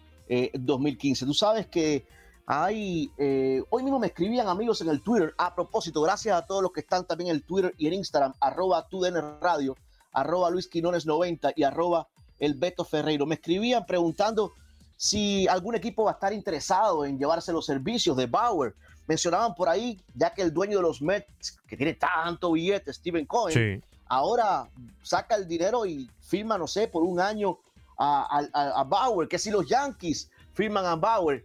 2015. 0.52 1.24
Eh, 1.24 1.26
Tú 1.26 1.32
sabes 1.32 1.66
que 1.68 2.06
hay, 2.44 3.10
eh, 3.16 3.62
hoy 3.70 3.84
mismo 3.84 3.98
me 3.98 4.08
escribían 4.08 4.48
amigos 4.48 4.82
en 4.82 4.90
el 4.90 5.00
Twitter, 5.02 5.34
a 5.38 5.54
propósito, 5.54 6.02
gracias 6.02 6.36
a 6.36 6.44
todos 6.44 6.62
los 6.62 6.70
que 6.70 6.80
están 6.80 7.06
también 7.06 7.30
en 7.30 7.36
el 7.36 7.42
Twitter 7.42 7.74
y 7.78 7.86
en 7.86 7.94
Instagram, 7.94 8.34
arroba 8.38 8.86
TUDN 8.86 9.40
Radio, 9.40 9.74
arroba 10.12 10.50
Luis 10.50 10.68
Quinones 10.68 11.06
90 11.06 11.54
y 11.56 11.62
arroba 11.62 12.06
el 12.38 12.52
Beto 12.52 12.84
Ferreiro. 12.84 13.24
Me 13.24 13.36
escribían 13.36 13.86
preguntando 13.86 14.52
si 14.96 15.46
algún 15.48 15.74
equipo 15.74 16.04
va 16.04 16.12
a 16.12 16.14
estar 16.14 16.32
interesado 16.32 17.04
en 17.04 17.18
llevarse 17.18 17.52
los 17.52 17.66
servicios 17.66 18.16
de 18.16 18.26
Bauer. 18.26 18.74
Mencionaban 19.06 19.54
por 19.54 19.68
ahí, 19.68 20.00
ya 20.14 20.32
que 20.32 20.42
el 20.42 20.52
dueño 20.52 20.78
de 20.78 20.82
los 20.82 21.02
Mets, 21.02 21.58
que 21.66 21.76
tiene 21.76 21.94
tanto 21.94 22.52
billete, 22.52 22.92
Steven 22.92 23.26
Cohen, 23.26 23.84
ahora 24.06 24.68
saca 25.02 25.36
el 25.36 25.46
dinero 25.46 25.84
y 25.84 26.08
firma, 26.20 26.56
no 26.56 26.66
sé, 26.66 26.88
por 26.88 27.02
un 27.02 27.20
año 27.20 27.58
a, 27.98 28.84
Bauer, 28.88 29.28
que 29.28 29.38
si 29.38 29.50
los 29.50 29.68
Yankees 29.68 30.30
firman 30.54 30.86
a 30.86 30.96
Bauer, 30.96 31.44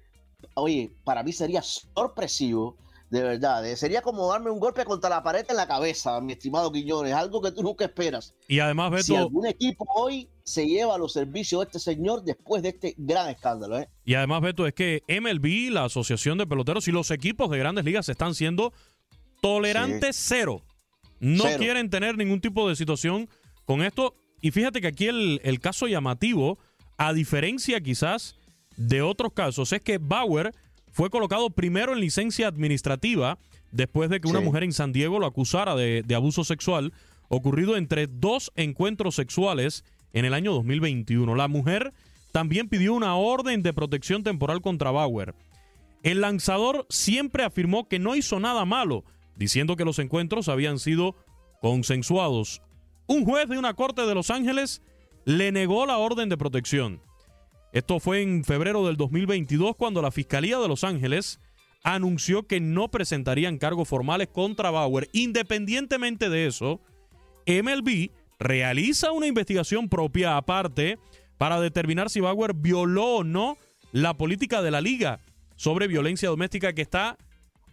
oye, 0.55 0.91
para 1.03 1.21
mí 1.21 1.33
sería 1.33 1.61
sorpresivo 1.61 2.77
de 3.09 3.23
verdad. 3.23 3.65
Eh, 3.67 3.75
sería 3.75 4.01
como 4.01 4.29
darme 4.29 4.51
un 4.51 4.59
golpe 4.59 4.85
contra 4.85 5.09
la 5.09 5.23
pared 5.23 5.45
en 5.49 5.55
la 5.55 5.67
cabeza, 5.67 6.21
mi 6.21 6.33
estimado 6.33 6.71
Quiñones, 6.71 7.13
algo 7.13 7.41
que 7.41 7.51
tú 7.51 7.63
nunca 7.63 7.85
esperas. 7.85 8.35
Y 8.47 8.59
además, 8.59 8.91
Beto. 8.91 9.03
Si 9.03 9.15
algún 9.15 9.47
equipo 9.47 9.85
hoy 9.95 10.29
se 10.49 10.65
lleva 10.65 10.97
los 10.97 11.13
servicios 11.13 11.61
de 11.61 11.65
este 11.65 11.79
señor 11.79 12.23
después 12.23 12.63
de 12.63 12.69
este 12.69 12.95
gran 12.97 13.29
escándalo. 13.29 13.79
¿eh? 13.79 13.89
Y 14.05 14.15
además, 14.15 14.41
Beto, 14.41 14.67
es 14.67 14.73
que 14.73 15.03
MLB, 15.07 15.71
la 15.71 15.85
Asociación 15.85 16.37
de 16.37 16.47
Peloteros 16.47 16.87
y 16.87 16.91
los 16.91 17.11
equipos 17.11 17.49
de 17.49 17.57
grandes 17.57 17.85
ligas 17.85 18.09
están 18.09 18.35
siendo 18.35 18.73
tolerantes 19.41 20.15
cero. 20.19 20.61
No 21.19 21.45
quieren 21.57 21.89
tener 21.89 22.17
ningún 22.17 22.41
tipo 22.41 22.67
de 22.69 22.75
situación 22.75 23.29
con 23.65 23.81
esto. 23.81 24.13
Y 24.41 24.51
fíjate 24.51 24.81
que 24.81 24.87
aquí 24.87 25.07
el, 25.07 25.41
el 25.43 25.59
caso 25.59 25.87
llamativo, 25.87 26.57
a 26.97 27.13
diferencia 27.13 27.81
quizás 27.81 28.35
de 28.77 29.01
otros 29.01 29.33
casos, 29.33 29.73
es 29.73 29.81
que 29.81 29.97
Bauer 29.97 30.53
fue 30.91 31.09
colocado 31.09 31.49
primero 31.49 31.93
en 31.93 31.99
licencia 31.99 32.47
administrativa 32.47 33.37
después 33.71 34.09
de 34.09 34.19
que 34.19 34.27
una 34.27 34.41
mujer 34.41 34.63
en 34.63 34.73
San 34.73 34.91
Diego 34.91 35.19
lo 35.19 35.25
acusara 35.25 35.75
de, 35.75 36.03
abuso 36.15 36.43
sexual 36.43 36.93
ocurrido 37.27 37.77
entre 37.77 38.07
dos 38.07 38.51
encuentros 38.55 39.15
sexuales 39.15 39.83
en 40.13 40.25
el 40.25 40.33
año 40.33 40.53
2021. 40.53 41.35
La 41.35 41.47
mujer 41.47 41.93
también 42.31 42.69
pidió 42.69 42.93
una 42.93 43.15
orden 43.15 43.63
de 43.63 43.73
protección 43.73 44.23
temporal 44.23 44.61
contra 44.61 44.91
Bauer. 44.91 45.35
El 46.03 46.21
lanzador 46.21 46.85
siempre 46.89 47.43
afirmó 47.43 47.87
que 47.87 47.99
no 47.99 48.15
hizo 48.15 48.39
nada 48.39 48.65
malo, 48.65 49.03
diciendo 49.35 49.75
que 49.75 49.85
los 49.85 49.99
encuentros 49.99 50.47
habían 50.47 50.79
sido 50.79 51.15
consensuados. 51.61 52.61
Un 53.07 53.25
juez 53.25 53.49
de 53.49 53.57
una 53.57 53.73
corte 53.73 54.03
de 54.03 54.15
Los 54.15 54.29
Ángeles 54.29 54.81
le 55.25 55.51
negó 55.51 55.85
la 55.85 55.97
orden 55.97 56.29
de 56.29 56.37
protección. 56.37 57.01
Esto 57.73 57.99
fue 57.99 58.21
en 58.21 58.43
febrero 58.43 58.85
del 58.85 58.97
2022 58.97 59.75
cuando 59.75 60.01
la 60.01 60.11
Fiscalía 60.11 60.57
de 60.59 60.67
Los 60.67 60.83
Ángeles 60.83 61.39
anunció 61.83 62.47
que 62.47 62.59
no 62.59 62.89
presentarían 62.89 63.57
cargos 63.57 63.87
formales 63.87 64.27
contra 64.29 64.71
Bauer. 64.71 65.09
Independientemente 65.13 66.29
de 66.29 66.47
eso, 66.47 66.81
MLB 67.45 68.11
realiza 68.39 69.11
una 69.11 69.27
investigación 69.27 69.89
propia 69.89 70.37
aparte 70.37 70.97
para 71.37 71.59
determinar 71.59 72.09
si 72.09 72.19
Bauer 72.19 72.53
violó 72.53 73.17
o 73.17 73.23
no 73.23 73.57
la 73.91 74.15
política 74.15 74.61
de 74.61 74.71
la 74.71 74.81
liga 74.81 75.19
sobre 75.55 75.87
violencia 75.87 76.29
doméstica 76.29 76.73
que 76.73 76.81
está 76.81 77.17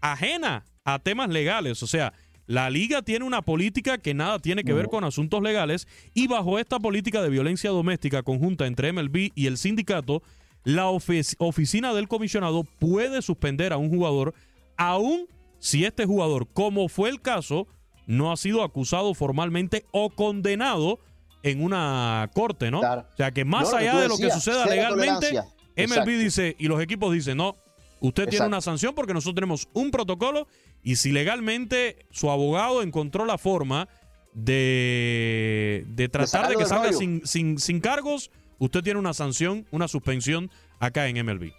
ajena 0.01 0.65
a 0.85 0.99
temas 0.99 1.29
legales. 1.31 1.83
O 1.83 1.87
sea, 1.87 2.13
la 2.47 2.71
liga 2.71 3.03
tiene 3.03 3.25
una 3.25 3.43
política 3.43 3.99
que 3.99 4.15
nada 4.15 4.39
tiene 4.39 4.65
que 4.65 4.73
ver 4.73 4.87
con 4.87 5.05
asuntos 5.05 5.43
legales 5.43 5.89
y 6.15 6.29
bajo 6.29 6.59
esta 6.59 6.79
política 6.79 7.23
de 7.23 7.29
violencia 7.31 7.71
doméstica 7.71 8.23
conjunta 8.23 8.67
entre 8.67 8.93
MLB 8.93 9.33
y 9.35 9.47
el 9.47 9.59
sindicato, 9.59 10.23
la 10.65 10.89
oficina 10.89 11.95
del 11.95 12.09
comisionado 12.09 12.65
puede 12.65 13.23
suspender 13.23 13.73
a 13.73 13.77
un 13.77 13.89
jugador 13.89 14.35
aun 14.77 15.27
si 15.59 15.85
este 15.85 16.05
jugador, 16.05 16.49
como 16.53 16.89
fue 16.89 17.09
el 17.09 17.21
caso, 17.21 17.67
no 18.07 18.33
ha 18.33 18.37
sido 18.37 18.63
acusado 18.63 19.13
formalmente 19.15 19.85
o 19.91 20.11
condenado 20.11 21.01
en 21.43 21.63
una 21.63 22.31
corte, 22.35 22.71
¿no? 22.71 22.81
O 22.81 23.17
sea 23.17 23.31
que 23.33 23.45
más 23.45 23.73
allá 23.73 23.99
de 24.01 24.09
lo 24.09 24.17
que 24.17 24.31
suceda 24.31 24.67
legalmente, 24.67 25.43
MLB 25.77 26.19
dice 26.19 26.57
y 26.59 26.69
los 26.69 26.81
equipos 26.81 27.13
dicen, 27.13 27.37
no, 27.37 27.57
usted 28.01 28.29
tiene 28.29 28.47
una 28.47 28.61
sanción 28.61 28.95
porque 28.95 29.15
nosotros 29.15 29.35
tenemos 29.35 29.69
un 29.73 29.91
protocolo 29.91 30.49
y 30.83 30.97
si 30.97 31.13
legalmente 31.13 32.07
su 32.11 32.31
abogado 32.31 32.83
encontró 32.83 33.27
la 33.27 33.39
forma 33.39 33.89
de, 34.33 35.85
de 35.89 36.09
tratar 36.09 36.49
de, 36.49 36.57
que 36.57 36.67
salga 36.67 36.93
sin, 36.93 37.27
sin, 37.27 37.59
sin 37.59 37.81
cargos, 37.81 38.31
usted 38.59 38.83
tiene 38.83 38.99
una 38.99 39.15
sanción, 39.15 39.67
una 39.71 39.89
suspensión 39.89 40.51
acá 40.79 41.07
en 41.09 41.25
MLB. 41.25 41.53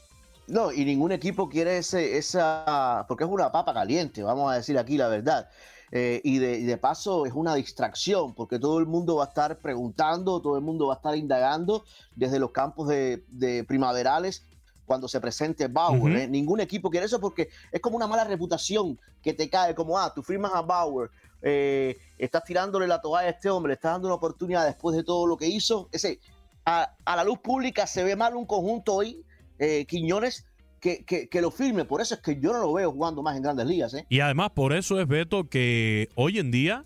No, 0.48 0.72
y 0.72 0.86
ningún 0.86 1.12
equipo 1.12 1.50
quiere 1.50 1.78
ese, 1.78 2.18
esa, 2.18 3.06
porque 3.08 3.26
es 3.26 3.30
una 3.30 3.52
papa 3.52 3.74
caliente, 3.74 4.24
vamos 4.24 4.52
a 4.52 4.56
decir 4.56 4.78
aquí 4.78 4.98
la 4.98 5.10
verdad. 5.10 5.50
Eh, 5.92 6.20
y, 6.24 6.40
de, 6.40 6.60
y, 6.60 6.64
de, 6.64 6.78
paso 6.78 7.26
es 7.26 7.34
una 7.34 7.56
distracción, 7.56 8.34
porque 8.34 8.60
todo 8.60 8.80
el 8.80 8.86
mundo 8.86 9.16
va 9.16 9.26
a 9.26 9.28
estar 9.28 9.58
preguntando, 9.60 10.42
todo 10.42 10.58
el 10.58 10.62
mundo 10.62 10.88
va 10.88 10.96
a 10.96 10.98
estar 10.98 11.16
indagando 11.16 11.86
desde 12.16 12.40
los 12.40 12.52
campos 12.52 12.90
de, 12.90 13.24
de 13.30 13.64
primaverales 13.64 14.44
cuando 14.88 15.08
se 15.08 15.20
presente 15.20 15.68
Bauer. 15.68 16.16
¿eh? 16.16 16.28
Ningún 16.28 16.62
equipo 16.62 16.90
quiere 16.90 17.06
eso 17.06 17.20
porque 17.20 17.50
es 17.72 17.82
como 17.82 17.98
una 17.98 18.08
mala 18.08 18.24
reputación 18.24 18.98
que 19.22 19.34
te 19.34 19.50
cae, 19.50 19.76
como, 19.76 20.00
ah, 20.00 20.12
tú 20.16 20.24
firmas 20.24 20.54
a 20.56 20.62
Bauer, 20.62 21.12
eh, 21.42 21.98
estás 22.18 22.44
tirándole 22.46 22.88
la 22.88 23.02
toalla 23.02 23.28
a 23.28 23.32
este 23.32 23.50
hombre, 23.50 23.72
le 23.72 23.74
estás 23.76 23.92
dando 23.92 24.08
una 24.08 24.16
oportunidad 24.16 24.66
después 24.66 24.96
de 24.96 25.04
todo 25.04 25.28
lo 25.28 25.38
que 25.38 25.46
hizo. 25.46 25.90
Ese, 25.92 26.20
a, 26.66 26.96
la 27.06 27.24
luz 27.24 27.40
pública 27.40 27.86
se 27.86 28.04
ve 28.04 28.16
mal 28.16 28.36
un 28.36 28.46
conjunto 28.46 28.96
hoy, 28.96 29.24
eh, 29.60 29.86
Quiñones, 29.86 30.46
que, 30.80 31.04
que, 31.06 31.42
lo 31.42 31.52
firme. 31.52 31.86
Por 31.86 32.02
eso 32.02 32.16
es 32.16 32.22
que 32.22 32.40
yo 32.40 32.54
no 32.54 32.60
lo 32.60 32.74
veo 32.74 32.92
jugando 32.92 33.22
más 33.22 33.36
en 33.36 33.44
grandes 33.44 33.66
ligas. 33.66 33.96
Y 34.10 34.20
además, 34.20 34.52
por 34.52 34.74
eso 34.74 35.00
es, 35.00 35.08
Beto, 35.08 35.50
que 35.50 36.10
hoy 36.16 36.40
en 36.40 36.52
día 36.52 36.86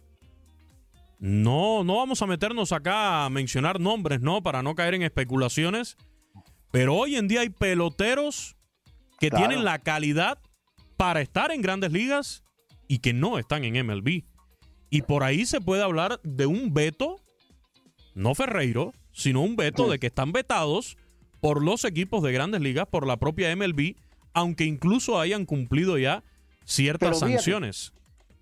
no, 1.20 1.84
no 1.84 1.98
vamos 1.98 2.22
a 2.22 2.28
meternos 2.28 2.72
acá 2.72 3.26
a 3.26 3.30
mencionar 3.30 3.80
nombres, 3.80 4.22
¿no? 4.22 4.42
Para 4.42 4.64
no 4.64 4.76
caer 4.76 4.96
en 4.96 5.04
especulaciones 5.04 5.98
pero 6.72 6.96
hoy 6.96 7.18
en 7.18 7.28
día 7.28 7.42
hay 7.42 7.50
peloteros 7.50 8.56
que 9.20 9.30
tienen 9.30 9.64
la 9.64 9.80
calidad 9.80 10.40
para 10.98 11.22
estar 11.22 11.52
en 11.52 11.62
grandes 11.62 11.92
ligas 11.92 12.44
y 12.88 13.00
que 13.00 13.14
no 13.14 13.38
están 13.38 13.64
en 13.66 13.86
MLB. 13.86 14.24
Y 14.90 15.02
por 15.04 15.24
ahí 15.24 15.46
se 15.46 15.62
puede 15.62 15.84
hablar 15.84 16.20
de 16.24 16.46
un 16.46 16.74
veto, 16.74 17.18
no 18.16 18.34
Ferreiro, 18.36 18.94
sino 19.12 19.42
un 19.42 19.56
veto 19.56 19.90
de 19.90 20.00
que 20.00 20.08
están 20.08 20.32
vetados 20.32 20.98
por 21.42 21.64
los 21.64 21.84
equipos 21.84 22.24
de 22.24 22.32
grandes 22.32 22.62
ligas, 22.62 22.88
por 22.88 23.06
la 23.06 23.18
propia 23.18 23.54
MLB, 23.56 23.96
aunque 24.34 24.64
incluso 24.64 25.20
hayan 25.20 25.46
cumplido 25.46 25.98
ya 25.98 26.24
ciertas 26.64 27.20
sanciones. 27.20 27.94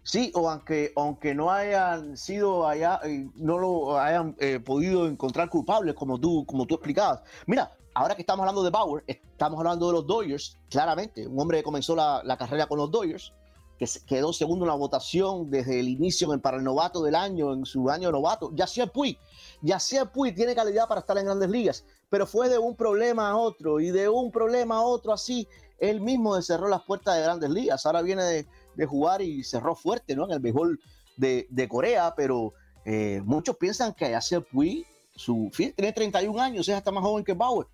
Sí, 0.03 0.31
o 0.33 0.49
aunque, 0.49 0.91
aunque 0.95 1.35
no 1.35 1.51
hayan 1.51 2.17
sido 2.17 2.67
allá, 2.67 2.99
eh, 3.03 3.27
no 3.35 3.57
lo 3.57 3.99
hayan 3.99 4.35
eh, 4.39 4.59
podido 4.59 5.07
encontrar 5.07 5.49
culpables, 5.49 5.95
como 5.95 6.19
tú, 6.19 6.45
como 6.45 6.65
tú 6.65 6.75
explicabas. 6.75 7.21
Mira, 7.45 7.71
ahora 7.93 8.15
que 8.15 8.21
estamos 8.21 8.41
hablando 8.41 8.63
de 8.63 8.69
Bauer, 8.69 9.03
estamos 9.07 9.59
hablando 9.59 9.87
de 9.87 9.93
los 9.93 10.07
Dodgers, 10.07 10.57
claramente, 10.69 11.27
un 11.27 11.39
hombre 11.39 11.59
que 11.59 11.63
comenzó 11.63 11.95
la, 11.95 12.37
carrera 12.37 12.65
con 12.67 12.77
los 12.77 12.91
Dodgers, 12.91 13.33
que 13.79 13.87
quedó 14.05 14.33
segundo 14.33 14.65
en 14.65 14.69
la 14.69 14.75
votación 14.75 15.49
desde 15.49 15.79
el 15.79 15.87
inicio 15.87 16.37
para 16.41 16.57
el 16.57 16.63
novato 16.65 17.01
del 17.01 17.15
año, 17.15 17.53
en 17.53 17.65
su 17.65 17.89
año 17.89 18.11
novato. 18.11 18.51
Yacier 18.53 18.91
Puig. 18.91 19.17
Yacier 19.61 20.11
Puig 20.11 20.35
tiene 20.35 20.53
calidad 20.53 20.87
para 20.87 20.99
estar 20.99 21.17
en 21.17 21.25
grandes 21.25 21.49
ligas, 21.49 21.85
pero 22.09 22.27
fue 22.27 22.49
de 22.49 22.57
un 22.57 22.75
problema 22.75 23.29
a 23.29 23.37
otro 23.37 23.79
y 23.79 23.89
de 23.91 24.09
un 24.09 24.31
problema 24.31 24.75
a 24.75 24.81
otro 24.81 25.13
así. 25.13 25.47
Él 25.79 26.01
mismo 26.01 26.39
cerró 26.41 26.67
las 26.67 26.81
puertas 26.81 27.15
de 27.15 27.23
grandes 27.23 27.49
ligas. 27.49 27.85
Ahora 27.85 28.01
viene 28.01 28.23
de, 28.23 28.85
jugar 28.85 29.21
y 29.21 29.43
cerró 29.45 29.75
fuerte 29.75 30.13
¿no? 30.13 30.25
en 30.25 30.31
el 30.31 30.39
béisbol 30.39 30.79
de, 31.15 31.67
Corea, 31.69 32.13
pero 32.15 32.53
eh, 32.83 33.21
muchos 33.23 33.55
piensan 33.55 33.93
que 33.93 34.11
Yacier 34.11 34.43
Puig, 34.43 34.85
su, 35.15 35.49
tiene 35.55 35.93
31 35.93 36.37
años, 36.41 36.67
es 36.67 36.75
hasta 36.75 36.91
más 36.91 37.03
joven 37.03 37.23
que 37.23 37.33
Bauer, 37.33 37.67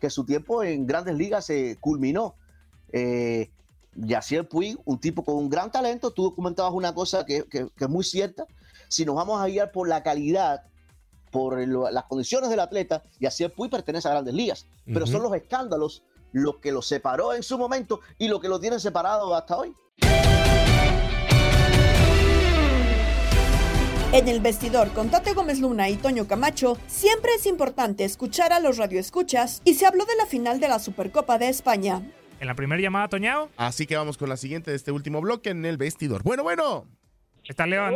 que 0.00 0.08
su 0.08 0.24
tiempo 0.24 0.62
en 0.62 0.86
grandes 0.86 1.16
ligas 1.16 1.44
se 1.44 1.76
culminó. 1.80 2.34
Eh, 2.92 3.50
Yacier 4.06 4.48
Puig, 4.48 4.76
un 4.84 4.98
tipo 4.98 5.24
con 5.24 5.36
un 5.36 5.48
gran 5.50 5.70
talento, 5.70 6.10
tú 6.10 6.34
comentabas 6.34 6.72
una 6.72 6.94
cosa 6.94 7.24
que, 7.24 7.44
que- 7.44 7.68
que 7.76 7.84
es 7.84 7.90
muy 7.90 8.04
cierta. 8.04 8.46
Si 8.88 9.04
nos 9.04 9.14
vamos 9.14 9.40
a 9.40 9.46
guiar 9.46 9.70
por 9.72 9.88
la 9.88 10.02
calidad, 10.02 10.62
por 11.30 11.58
lo- 11.66 11.90
las 11.90 12.04
condiciones 12.04 12.50
del 12.50 12.60
atleta, 12.60 13.02
Yacier 13.20 13.52
Puig 13.52 13.70
pertenece 13.70 14.08
a 14.08 14.12
grandes 14.12 14.34
ligas, 14.34 14.66
pero 14.86 15.06
son 15.06 15.22
los 15.22 15.34
escándalos 15.34 16.02
lo 16.32 16.60
que 16.60 16.72
lo 16.72 16.80
separó 16.82 17.34
en 17.34 17.42
su 17.42 17.58
momento 17.58 18.00
y 18.18 18.28
lo 18.28 18.40
que 18.40 18.48
lo 18.48 18.58
tiene 18.60 18.78
separado 18.80 19.34
hasta 19.34 19.56
hoy. 19.58 19.74
En 24.12 24.26
el 24.26 24.40
vestidor 24.40 24.90
con 24.92 25.08
Tate 25.08 25.34
Gómez 25.34 25.60
Luna 25.60 25.88
y 25.88 25.96
Toño 25.96 26.26
Camacho, 26.26 26.76
siempre 26.88 27.30
es 27.36 27.46
importante 27.46 28.04
escuchar 28.04 28.52
a 28.52 28.58
los 28.58 28.76
radioescuchas 28.76 29.62
y 29.64 29.74
se 29.74 29.86
habló 29.86 30.04
de 30.04 30.16
la 30.16 30.26
final 30.26 30.58
de 30.58 30.66
la 30.66 30.80
Supercopa 30.80 31.38
de 31.38 31.48
España. 31.48 32.02
En 32.40 32.46
la 32.46 32.54
primera 32.54 32.80
llamada, 32.80 33.06
Toñao. 33.06 33.50
Así 33.58 33.86
que 33.86 33.96
vamos 33.96 34.16
con 34.16 34.30
la 34.30 34.38
siguiente 34.38 34.70
de 34.70 34.76
este 34.78 34.90
último 34.92 35.20
bloque 35.20 35.50
en 35.50 35.66
el 35.66 35.76
vestidor. 35.76 36.22
Bueno, 36.22 36.42
bueno. 36.42 36.86
Está 37.44 37.66
León. 37.66 37.94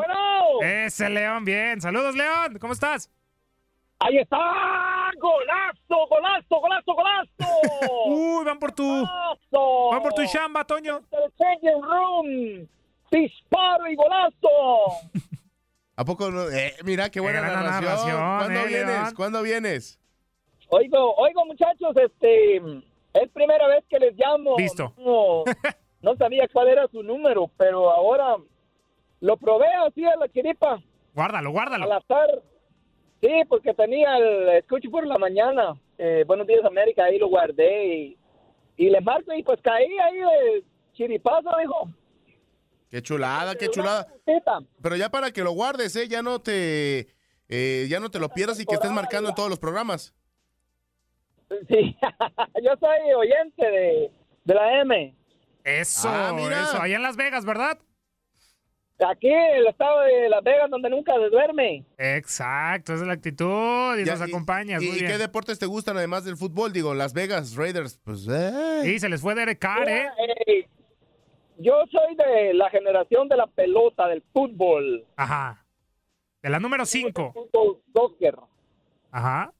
Ese 0.62 1.09
León, 1.09 1.47
bien. 1.47 1.80
Saludos, 1.80 2.14
León. 2.14 2.59
¿Cómo 2.61 2.74
estás? 2.74 3.11
Ahí 4.01 4.18
está. 4.18 4.36
Golazo, 5.18 6.07
golazo, 6.11 6.61
golazo, 6.61 6.92
golazo. 6.92 8.07
Uy, 8.09 8.45
van 8.45 8.59
por 8.59 8.72
tu. 8.72 8.84
Golazo. 8.86 9.90
Van 9.92 10.03
por 10.03 10.12
tu 10.12 10.26
chamba, 10.26 10.62
Toño. 10.64 11.01
Room. 11.80 12.68
Disparo 13.11 13.88
y 13.88 13.97
golazo. 13.97 15.09
¿A 15.97 16.05
poco 16.05 16.30
no? 16.30 16.51
Eh, 16.51 16.74
mira 16.84 17.09
qué 17.09 17.20
buena 17.20 17.40
gran 17.40 17.64
narración. 17.64 17.84
narración, 17.84 18.38
¿Cuándo 18.38 18.61
eh, 18.61 18.66
vienes? 18.66 18.86
León. 18.88 19.14
¿Cuándo 19.14 19.42
vienes? 19.42 20.01
Oigo, 20.68 21.14
oigo, 21.14 21.47
muchachos, 21.47 21.97
este. 21.97 22.61
Es 23.14 23.30
primera 23.30 23.66
vez 23.68 23.84
que 23.88 23.98
les 23.98 24.14
llamo. 24.16 24.56
Listo. 24.58 24.92
No, 24.98 25.44
no 26.02 26.16
sabía 26.16 26.46
cuál 26.52 26.68
era 26.68 26.86
su 26.88 27.02
número, 27.02 27.50
pero 27.56 27.90
ahora 27.90 28.36
lo 29.20 29.36
probé 29.36 29.68
así 29.86 30.04
a 30.04 30.16
la 30.16 30.28
chiripa. 30.28 30.82
Guárdalo, 31.14 31.50
guárdalo. 31.50 31.84
Al 31.84 31.92
azar. 31.92 32.42
Sí, 33.22 33.30
porque 33.48 33.72
tenía 33.72 34.18
el 34.18 34.48
escucho 34.50 34.90
por 34.90 35.06
la 35.06 35.16
mañana. 35.16 35.80
Eh, 35.96 36.24
Buenos 36.26 36.46
días, 36.46 36.64
América. 36.64 37.04
Ahí 37.04 37.18
lo 37.18 37.28
guardé 37.28 37.86
y, 37.96 38.18
y 38.76 38.90
le 38.90 39.00
marco 39.00 39.32
y 39.32 39.42
pues 39.42 39.60
caí 39.62 39.96
ahí 39.98 40.16
de 40.18 40.64
chiripazo, 40.92 41.50
dijo. 41.60 41.88
Qué 42.90 43.00
chulada, 43.00 43.54
qué 43.54 43.68
chulada. 43.68 44.06
Pero 44.82 44.96
ya 44.96 45.08
para 45.08 45.30
que 45.30 45.42
lo 45.42 45.52
guardes, 45.52 45.96
¿eh? 45.96 46.06
Ya 46.06 46.22
no 46.22 46.40
te, 46.40 47.08
eh, 47.48 47.86
ya 47.88 47.98
no 47.98 48.10
te 48.10 48.18
lo 48.18 48.28
pierdas 48.28 48.60
y 48.60 48.66
que 48.66 48.74
estés 48.74 48.92
marcando 48.92 49.30
en 49.30 49.34
todos 49.34 49.48
los 49.48 49.58
programas. 49.58 50.14
Sí, 51.68 51.96
yo 52.62 52.72
soy 52.80 53.12
oyente 53.16 53.70
de, 53.70 54.11
de 54.44 54.55
la 54.55 54.80
M. 54.80 55.14
Eso, 55.64 56.09
Ah, 56.11 56.32
mira. 56.34 56.62
eso. 56.62 56.80
Allá 56.80 56.96
en 56.96 57.02
Las 57.02 57.16
Vegas, 57.16 57.44
¿verdad? 57.44 57.78
Aquí, 59.09 59.28
el 59.28 59.66
estado 59.66 60.02
de 60.02 60.28
Las 60.28 60.44
Vegas, 60.44 60.70
donde 60.70 60.88
nunca 60.88 61.14
se 61.14 61.28
duerme. 61.28 61.84
Exacto, 61.98 62.92
esa 62.94 63.02
es 63.02 63.09
la 63.09 63.14
actitud 63.14 63.98
y 63.98 64.05
Ya, 64.05 64.12
nos 64.16 64.20
y- 64.28 64.30
acompañas. 64.30 64.82
¿Y, 64.82 64.86
muy 64.86 64.96
y 64.96 65.00
bien. 65.00 65.12
qué 65.12 65.18
deportes 65.18 65.59
te 65.59 65.66
gustan 65.66 65.96
además 65.96 66.24
del 66.24 66.36
fútbol? 66.36 66.72
Digo, 66.72 66.94
Las 66.94 67.12
Vegas 67.12 67.57
Raiders, 67.57 67.98
pues, 68.05 68.26
eh. 68.30 68.80
Sí, 68.84 68.98
se 69.00 69.09
les 69.09 69.20
fue 69.20 69.34
Derek 69.34 69.59
Carr, 69.59 69.88
¿eh? 69.88 70.07
Eh, 70.46 70.68
yo 71.59 71.82
soy 71.90 72.14
de 72.14 72.55
la 72.55 72.70
generación 72.70 73.28
de 73.28 73.36
la 73.36 73.46
pelota, 73.48 74.07
del 74.07 74.22
fútbol. 74.32 75.05
Ajá. 75.16 75.64
De 76.42 76.50
la 76.50 76.61
número 76.61 76.84
5. 76.86 77.32
Fútbol, 77.32 77.80
soccer. 77.92 78.36
Ajá. 79.11 79.52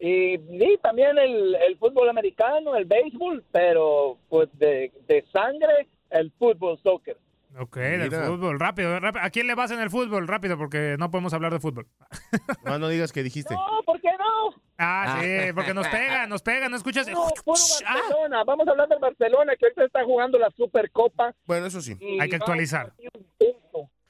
Y, 0.00 0.34
y 0.34 0.78
también 0.82 1.18
el, 1.18 1.54
el 1.54 1.76
fútbol 1.76 2.08
americano, 2.08 2.74
el 2.74 2.86
béisbol, 2.86 3.44
pero 3.52 4.16
pues 4.30 4.48
de, 4.58 4.90
de 5.06 5.24
sangre, 5.30 5.88
el 6.08 6.32
fútbol, 6.38 6.78
soccer. 6.82 7.18
Ok, 7.58 7.76
del 7.76 8.10
fútbol. 8.10 8.58
Rápido, 8.58 8.98
rápido. 9.00 9.24
¿A 9.24 9.30
quién 9.30 9.46
le 9.46 9.54
vas 9.54 9.70
en 9.72 9.80
el 9.80 9.90
fútbol? 9.90 10.26
Rápido, 10.28 10.56
porque 10.56 10.96
no 10.98 11.10
podemos 11.10 11.34
hablar 11.34 11.52
de 11.52 11.60
fútbol. 11.60 11.86
No, 12.64 12.78
no 12.78 12.88
digas 12.88 13.10
que 13.12 13.22
dijiste. 13.22 13.54
No, 13.54 13.82
¿por 13.84 14.00
qué 14.00 14.10
no? 14.18 14.54
Ah, 14.78 15.18
sí, 15.20 15.52
porque 15.54 15.74
nos 15.74 15.88
pega, 15.88 16.26
nos 16.26 16.42
pega, 16.42 16.68
¿no 16.68 16.76
escuchas? 16.76 17.08
No, 17.08 17.26
puro 17.44 17.58
Barcelona. 17.84 18.44
Vamos 18.44 18.68
a 18.68 18.70
hablar 18.70 18.88
del 18.88 18.98
Barcelona, 18.98 19.56
que 19.56 19.66
ahorita 19.66 19.84
está 19.84 20.04
jugando 20.04 20.38
la 20.38 20.50
Supercopa. 20.50 21.34
Bueno, 21.46 21.66
eso 21.66 21.80
sí. 21.80 21.96
Hay 22.20 22.28
que 22.28 22.36
actualizar. 22.36 22.92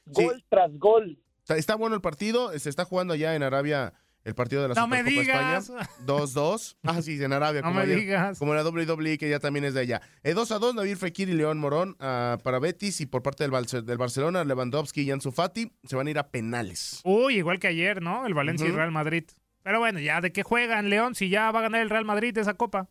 Gol 0.06 0.44
tras 0.48 0.76
gol. 0.78 1.18
Está, 1.38 1.56
está 1.56 1.74
bueno 1.76 1.94
el 1.96 2.02
partido. 2.02 2.56
Se 2.58 2.68
está 2.68 2.84
jugando 2.84 3.14
allá 3.14 3.34
en 3.34 3.42
Arabia 3.42 3.94
el 4.24 4.34
partido 4.34 4.62
de 4.62 4.68
la 4.68 4.74
No 4.74 4.86
me 4.86 4.98
Supercopa 4.98 5.20
digas. 5.22 5.68
España. 5.70 5.88
2-2. 6.06 6.76
Ah, 6.84 7.00
sí, 7.02 7.22
en 7.22 7.32
Arabia. 7.32 7.60
No 7.62 7.68
como 7.68 7.78
me 7.80 7.84
ayer. 7.84 7.98
digas. 7.98 8.38
Como 8.38 8.54
la 8.54 8.62
WWE, 8.62 9.16
que 9.18 9.30
ya 9.30 9.38
también 9.38 9.64
es 9.64 9.74
de 9.74 9.80
allá. 9.80 10.00
Eh, 10.22 10.34
2-2, 10.34 10.74
Nabil 10.74 10.96
Fekir 10.96 11.28
y 11.28 11.32
León 11.34 11.58
Morón 11.58 11.96
ah, 12.00 12.38
para 12.42 12.58
Betis. 12.58 13.00
Y 13.00 13.06
por 13.06 13.22
parte 13.22 13.48
del, 13.48 13.86
del 13.86 13.98
Barcelona, 13.98 14.44
Lewandowski 14.44 15.02
y 15.02 15.10
Ansu 15.10 15.32
Fati 15.32 15.72
se 15.84 15.96
van 15.96 16.06
a 16.06 16.10
ir 16.10 16.18
a 16.18 16.28
penales. 16.28 17.00
Uy, 17.04 17.36
igual 17.36 17.58
que 17.58 17.68
ayer, 17.68 18.02
¿no? 18.02 18.26
El 18.26 18.34
Valencia 18.34 18.66
y 18.66 18.70
Ujú. 18.70 18.78
Real 18.78 18.90
Madrid. 18.92 19.24
Pero 19.62 19.78
bueno, 19.78 20.00
ya 20.00 20.20
de 20.20 20.32
qué 20.32 20.42
juegan 20.42 20.88
León 20.90 21.14
si 21.14 21.28
ya 21.28 21.50
va 21.50 21.58
a 21.60 21.62
ganar 21.62 21.80
el 21.82 21.90
Real 21.90 22.04
Madrid 22.04 22.36
esa 22.38 22.54
copa. 22.54 22.88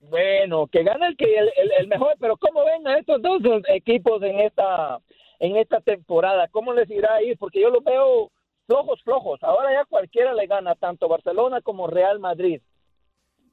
Bueno, 0.00 0.66
que 0.66 0.82
gane 0.82 1.06
el, 1.08 1.16
que, 1.16 1.24
el, 1.24 1.50
el- 1.56 1.72
el 1.80 1.88
mejor, 1.88 2.14
pero 2.18 2.36
¿cómo 2.38 2.64
ven 2.64 2.86
a 2.88 2.98
estos 2.98 3.20
dos 3.20 3.40
equipos 3.68 4.22
en 4.22 4.40
esta, 4.40 4.98
en 5.38 5.56
esta 5.56 5.80
temporada? 5.82 6.48
¿Cómo 6.48 6.72
les 6.72 6.88
irá 6.90 7.14
a 7.16 7.22
ir? 7.22 7.36
Porque 7.38 7.60
yo 7.60 7.68
los 7.70 7.84
veo 7.84 8.30
flojos, 8.70 9.02
flojos. 9.02 9.42
Ahora 9.42 9.72
ya 9.72 9.84
cualquiera 9.84 10.32
le 10.32 10.46
gana, 10.46 10.76
tanto 10.76 11.08
Barcelona 11.08 11.60
como 11.60 11.88
Real 11.88 12.20
Madrid. 12.20 12.60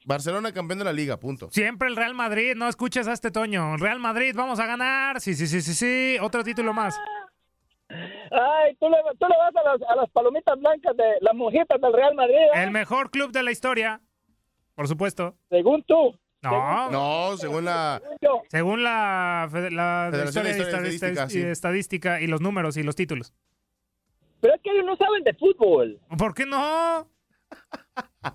Barcelona 0.05 0.53
campeón 0.53 0.77
de 0.79 0.85
la 0.85 0.93
liga, 0.93 1.17
punto. 1.17 1.49
Siempre 1.51 1.87
el 1.87 1.95
Real 1.95 2.13
Madrid, 2.13 2.53
no 2.55 2.67
escuches 2.69 3.07
a 3.07 3.13
este 3.13 3.31
Toño. 3.31 3.77
Real 3.77 3.99
Madrid, 3.99 4.33
vamos 4.35 4.59
a 4.59 4.67
ganar. 4.67 5.19
Sí, 5.19 5.33
sí, 5.33 5.47
sí, 5.47 5.61
sí, 5.61 5.73
sí. 5.73 6.17
Otro 6.21 6.43
título 6.43 6.71
más. 6.73 6.95
Ay, 7.89 8.75
tú 8.79 8.89
le, 8.89 8.97
tú 9.19 9.25
le 9.27 9.37
vas 9.37 9.55
a 9.55 9.63
las, 9.71 9.89
a 9.89 9.95
las 9.95 10.09
palomitas 10.11 10.57
blancas 10.59 10.95
de 10.95 11.03
las 11.21 11.33
mojitas 11.33 11.81
del 11.81 11.93
Real 11.93 12.13
Madrid. 12.15 12.35
¿eh? 12.35 12.63
El 12.63 12.71
mejor 12.71 13.09
club 13.09 13.31
de 13.31 13.41
la 13.43 13.51
historia. 13.51 14.01
Por 14.75 14.87
supuesto. 14.87 15.35
Según 15.49 15.83
tú. 15.83 16.15
No. 16.43 16.91
No, 16.91 17.35
según 17.37 17.65
la. 17.65 17.99
Según 18.49 18.83
la, 18.83 19.47
fede- 19.51 19.71
la 19.71 20.09
Federación 20.11 20.43
de 20.43 20.51
historia 20.51 20.51
y 20.51 20.51
Historia 20.51 20.91
y 20.91 20.95
estadística, 20.95 21.07
Estadística, 21.07 21.29
sí. 21.29 21.39
y 21.39 21.51
estadística 21.51 22.21
y 22.21 22.27
los 22.27 22.39
números 22.41 22.77
y 22.77 22.83
los 22.83 22.95
títulos. 22.95 23.33
Pero 24.41 24.53
es 24.55 24.61
que 24.61 24.71
ellos 24.71 24.85
no 24.85 24.95
saben 24.95 25.23
de 25.23 25.33
fútbol. 25.33 25.99
¿Por 26.17 26.33
qué 26.33 26.45
no? 26.45 27.07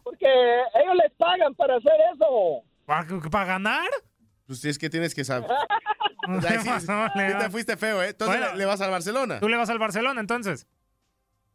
Porque 0.05 0.26
ellos 0.26 0.94
les 1.03 1.12
pagan 1.12 1.55
para 1.55 1.76
hacer 1.76 1.92
eso. 2.14 2.62
¿Para, 2.86 3.07
para 3.30 3.44
ganar? 3.44 3.88
Pues 4.46 4.61
sí, 4.61 4.68
es 4.68 4.78
que 4.78 4.90
tienes 4.90 5.14
que 5.14 5.24
saber. 5.24 5.48
Ay, 6.28 6.40
sí, 6.59 6.70
sí, 6.80 6.86
No, 6.88 7.07
sí 7.09 7.38
te 7.38 7.50
fuiste 7.50 7.76
feo, 7.76 8.03
¿eh? 8.03 8.11
Entonces 8.11 8.38
Bueno. 8.40 8.57
le, 8.57 8.64
vas 8.64 8.80
al 8.80 8.90
Barcelona. 8.90 9.40
¿Tú 9.40 9.48
le 9.48 9.57
vas 9.57 9.70
al 9.70 9.78
Barcelona 9.78 10.20
entonces? 10.20 10.66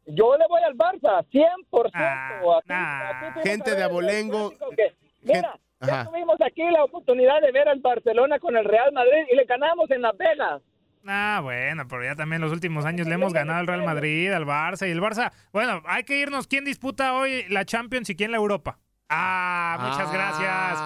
Yo 0.06 0.38
le 0.38 0.46
voy 0.48 0.62
al 0.64 0.76
Barça, 0.76 1.26
100%. 1.30 1.92
Ah, 1.94 2.40
Aquí- 2.40 2.74
aquí 2.74 3.26
tuvimos 3.34 3.44
Gente 3.44 3.76
de 3.76 3.84
abolengo. 3.84 4.52
que- 4.76 4.96
Mira, 5.24 5.60
ya 5.82 6.02
Ajá. 6.02 6.10
tuvimos 6.10 6.38
aquí 6.42 6.64
la 6.72 6.84
oportunidad 6.86 7.42
de 7.42 7.52
ver 7.52 7.68
al 7.68 7.80
Barcelona 7.80 8.40
con 8.40 8.56
el 8.56 8.64
Real 8.66 8.92
Madrid 8.94 9.26
y 9.32 9.36
le 9.36 9.44
ganamos 9.46 9.90
en 9.92 10.02
Las 10.02 10.18
Vegas. 10.18 10.62
Ah, 11.08 11.40
bueno, 11.42 11.88
pero 11.88 12.04
ya 12.04 12.16
también 12.16 12.42
los 12.42 12.52
últimos 12.52 12.86
años 12.86 13.08
le 13.08 13.16
hemos 13.16 13.32
ganado 13.32 13.60
al 13.60 13.68
Real 13.68 13.84
Madrid, 13.84 14.32
al 14.32 14.46
Barça 14.46 14.88
y 14.88 14.92
el 14.92 15.02
Barça. 15.02 15.32
Bueno, 15.54 15.82
hay 15.86 16.04
que 16.04 16.20
irnos. 16.20 16.48
¿Quién 16.48 16.66
disputa 16.66 17.14
hoy 17.14 17.46
la 17.50 17.64
Champions 17.66 18.10
y 18.10 18.16
quién 18.16 18.32
la 18.32 18.38
Europa? 18.38 18.80
Ah, 19.10 19.78
muchas 19.80 20.12
gracias. 20.12 20.78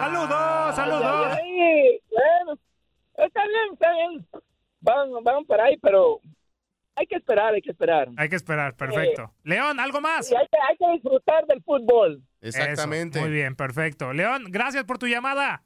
Saludos, 0.00 0.76
saludos. 0.76 1.38
Ay, 1.42 1.60
ay, 1.60 2.00
bueno, 2.10 2.58
está 3.18 3.42
bien, 3.46 3.72
está 3.74 3.92
bien. 3.92 4.26
Van, 4.80 5.24
van 5.24 5.44
por 5.44 5.60
ahí, 5.60 5.76
pero 5.78 6.20
hay 6.94 7.06
que 7.06 7.16
esperar, 7.16 7.52
hay 7.52 7.60
que 7.60 7.70
esperar. 7.70 8.08
Hay 8.16 8.28
que 8.30 8.36
esperar, 8.36 8.74
perfecto. 8.74 9.34
León, 9.42 9.78
¿algo 9.78 10.00
más? 10.00 10.32
Hay 10.32 10.46
que, 10.50 10.58
hay 10.58 10.76
que 10.78 10.92
disfrutar 10.94 11.44
del 11.46 11.62
fútbol. 11.62 12.22
Exactamente. 12.40 13.18
Eso, 13.18 13.26
muy 13.26 13.34
bien, 13.34 13.54
perfecto. 13.54 14.14
León, 14.14 14.44
gracias 14.48 14.84
por 14.84 14.98
tu 14.98 15.06
llamada. 15.06 15.62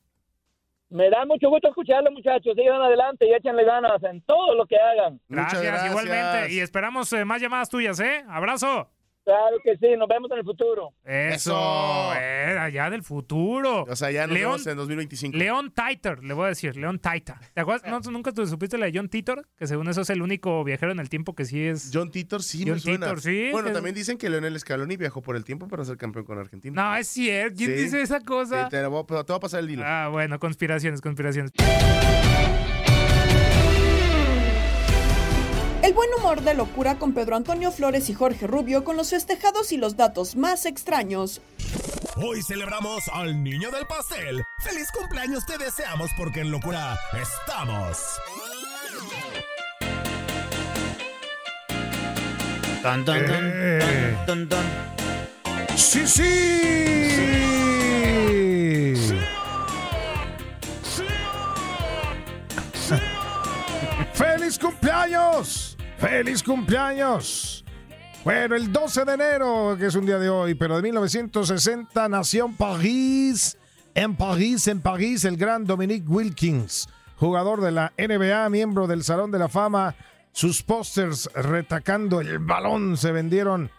Me 0.90 1.08
da 1.08 1.24
mucho 1.24 1.48
gusto 1.48 1.68
escucharlo, 1.68 2.10
muchachos. 2.10 2.52
Sigan 2.56 2.82
adelante 2.82 3.26
y 3.26 3.32
échenle 3.32 3.64
ganas 3.64 4.02
en 4.02 4.20
todo 4.22 4.54
lo 4.56 4.66
que 4.66 4.76
hagan. 4.76 5.20
Gracias, 5.28 5.86
igualmente. 5.86 6.52
Y 6.52 6.60
esperamos 6.60 7.12
eh, 7.12 7.24
más 7.24 7.40
llamadas 7.40 7.68
tuyas, 7.68 8.00
¿eh? 8.00 8.24
Abrazo. 8.28 8.88
Claro 9.24 9.58
que 9.62 9.76
sí, 9.76 9.86
nos 9.98 10.08
vemos 10.08 10.30
en 10.32 10.38
el 10.38 10.44
futuro. 10.44 10.94
Eso, 11.04 11.34
Eso. 11.52 12.12
eh, 12.18 12.56
allá 12.58 12.90
del 12.90 13.02
futuro. 13.02 13.84
O 13.88 13.94
sea, 13.94 14.10
ya 14.10 14.26
nos 14.26 14.34
León, 14.36 14.52
vemos 14.52 14.66
en 14.66 14.76
2025. 14.78 15.36
León 15.36 15.72
Titor, 15.72 16.24
le 16.24 16.34
voy 16.34 16.46
a 16.46 16.48
decir, 16.48 16.76
León 16.76 16.98
Titor. 16.98 17.36
¿Te 17.54 17.60
acuerdas? 17.60 17.88
¿No, 17.90 18.00
¿Nunca 18.10 18.32
tú 18.32 18.46
supiste 18.46 18.78
la 18.78 18.86
de 18.86 18.92
John 18.94 19.08
Titor? 19.08 19.46
Que 19.56 19.66
según 19.66 19.88
eso 19.88 20.00
es 20.00 20.10
el 20.10 20.22
único 20.22 20.64
viajero 20.64 20.90
en 20.92 20.98
el 21.00 21.08
tiempo 21.08 21.34
que 21.34 21.44
sí 21.44 21.62
es... 21.62 21.90
John 21.92 22.10
Titor 22.10 22.42
sí 22.42 22.64
John 22.64 22.74
me 22.74 22.80
suena. 22.80 23.06
Titor, 23.06 23.20
sí. 23.20 23.48
Bueno, 23.52 23.70
también 23.72 23.94
dicen 23.94 24.16
que 24.18 24.28
Leonel 24.30 24.58
Scaloni 24.58 24.96
viajó 24.96 25.20
por 25.22 25.36
el 25.36 25.44
tiempo 25.44 25.68
para 25.68 25.84
ser 25.84 25.96
campeón 25.96 26.24
con 26.24 26.38
Argentina. 26.38 26.82
No, 26.90 26.96
es 26.96 27.06
cierto. 27.08 27.56
¿Quién 27.58 27.70
Sí. 27.70 27.76
dice 27.84 28.02
esa 28.02 28.20
cosa? 28.20 28.64
Sí, 28.64 28.70
te, 28.70 28.82
lo 28.82 28.90
voy, 28.90 29.02
a- 29.02 29.24
te 29.24 29.32
voy 29.32 29.36
a 29.36 29.40
pasar 29.40 29.60
el 29.60 29.70
hilo. 29.70 29.82
Ah, 29.84 30.08
bueno, 30.10 30.38
conspiraciones, 30.40 31.00
conspiraciones. 31.00 31.52
El 35.90 35.96
buen 35.96 36.14
humor 36.16 36.42
de 36.42 36.54
locura 36.54 37.00
con 37.00 37.12
Pedro 37.14 37.34
Antonio 37.34 37.72
Flores 37.72 38.08
y 38.10 38.14
Jorge 38.14 38.46
Rubio 38.46 38.84
con 38.84 38.96
los 38.96 39.10
festejados 39.10 39.72
y 39.72 39.76
los 39.76 39.96
datos 39.96 40.36
más 40.36 40.64
extraños. 40.64 41.40
Hoy 42.14 42.42
celebramos 42.42 43.08
al 43.12 43.42
niño 43.42 43.72
del 43.72 43.88
pastel. 43.88 44.40
¡Feliz 44.60 44.86
cumpleaños 44.96 45.44
te 45.46 45.58
deseamos 45.58 46.12
porque 46.16 46.42
en 46.42 46.52
locura 46.52 46.96
estamos! 47.20 47.98
Tan, 52.84 53.04
tan, 53.04 53.26
tan, 53.26 53.50
Eh. 53.52 54.16
tan, 54.28 54.48
tan, 54.48 54.48
tan. 54.48 54.64
¡Sí, 55.76 56.06
sí! 56.06 56.22
¡Feliz 64.14 64.56
cumpleaños! 64.56 65.69
¡Feliz 66.00 66.42
cumpleaños! 66.42 67.62
Bueno, 68.24 68.56
el 68.56 68.72
12 68.72 69.04
de 69.04 69.12
enero, 69.12 69.76
que 69.78 69.86
es 69.86 69.94
un 69.94 70.06
día 70.06 70.18
de 70.18 70.30
hoy, 70.30 70.54
pero 70.54 70.76
de 70.76 70.82
1960 70.82 72.08
nació 72.08 72.46
en 72.46 72.54
París, 72.54 73.58
en 73.94 74.16
París, 74.16 74.66
en 74.68 74.80
París, 74.80 75.26
el 75.26 75.36
gran 75.36 75.66
Dominique 75.66 76.08
Wilkins, 76.08 76.88
jugador 77.16 77.60
de 77.60 77.72
la 77.72 77.92
NBA, 77.98 78.48
miembro 78.48 78.86
del 78.86 79.04
Salón 79.04 79.30
de 79.30 79.40
la 79.40 79.50
Fama. 79.50 79.94
Sus 80.32 80.62
pósters 80.62 81.28
retacando 81.34 82.22
el 82.22 82.38
balón 82.38 82.96
se 82.96 83.12
vendieron 83.12 83.70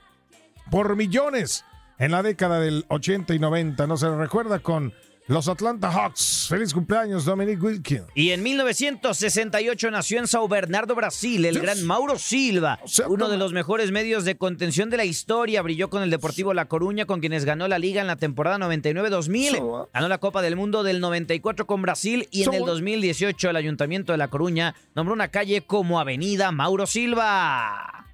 por 0.69 0.95
millones 0.95 1.65
en 1.97 2.11
la 2.11 2.21
década 2.21 2.59
del 2.59 2.85
80 2.89 3.33
y 3.33 3.39
90. 3.39 3.87
No 3.87 3.97
se 3.97 4.15
recuerda 4.15 4.59
con 4.59 4.93
los 5.27 5.47
Atlanta 5.47 5.91
Hawks. 5.91 6.47
Feliz 6.49 6.73
cumpleaños, 6.73 7.25
Dominic 7.25 7.61
Wilkins. 7.61 8.03
Y 8.15 8.31
en 8.31 8.43
1968 8.43 9.91
nació 9.91 10.19
en 10.19 10.27
Sao 10.27 10.47
Bernardo, 10.47 10.95
Brasil, 10.95 11.45
el 11.45 11.59
gran 11.59 11.83
Mauro 11.85 12.17
Silva, 12.17 12.79
uno 13.07 13.29
de 13.29 13.37
los 13.37 13.53
mejores 13.53 13.91
medios 13.91 14.25
de 14.25 14.37
contención 14.37 14.89
de 14.89 14.97
la 14.97 15.05
historia. 15.05 15.61
Brilló 15.61 15.89
con 15.89 16.03
el 16.03 16.09
Deportivo 16.09 16.53
La 16.53 16.65
Coruña, 16.65 17.05
con 17.05 17.19
quienes 17.19 17.45
ganó 17.45 17.67
la 17.67 17.79
liga 17.79 18.01
en 18.01 18.07
la 18.07 18.17
temporada 18.17 18.57
99-2000. 18.57 19.89
Ganó 19.93 20.07
la 20.07 20.17
Copa 20.17 20.41
del 20.41 20.55
Mundo 20.55 20.83
del 20.83 20.99
94 20.99 21.65
con 21.65 21.81
Brasil 21.81 22.27
y 22.31 22.43
en 22.43 22.53
el 22.53 22.65
2018 22.65 23.49
el 23.49 23.55
Ayuntamiento 23.55 24.11
de 24.11 24.17
La 24.17 24.27
Coruña 24.27 24.75
nombró 24.95 25.13
una 25.13 25.29
calle 25.29 25.61
como 25.61 25.99
Avenida 25.99 26.51
Mauro 26.51 26.85
Silva. 26.85 28.07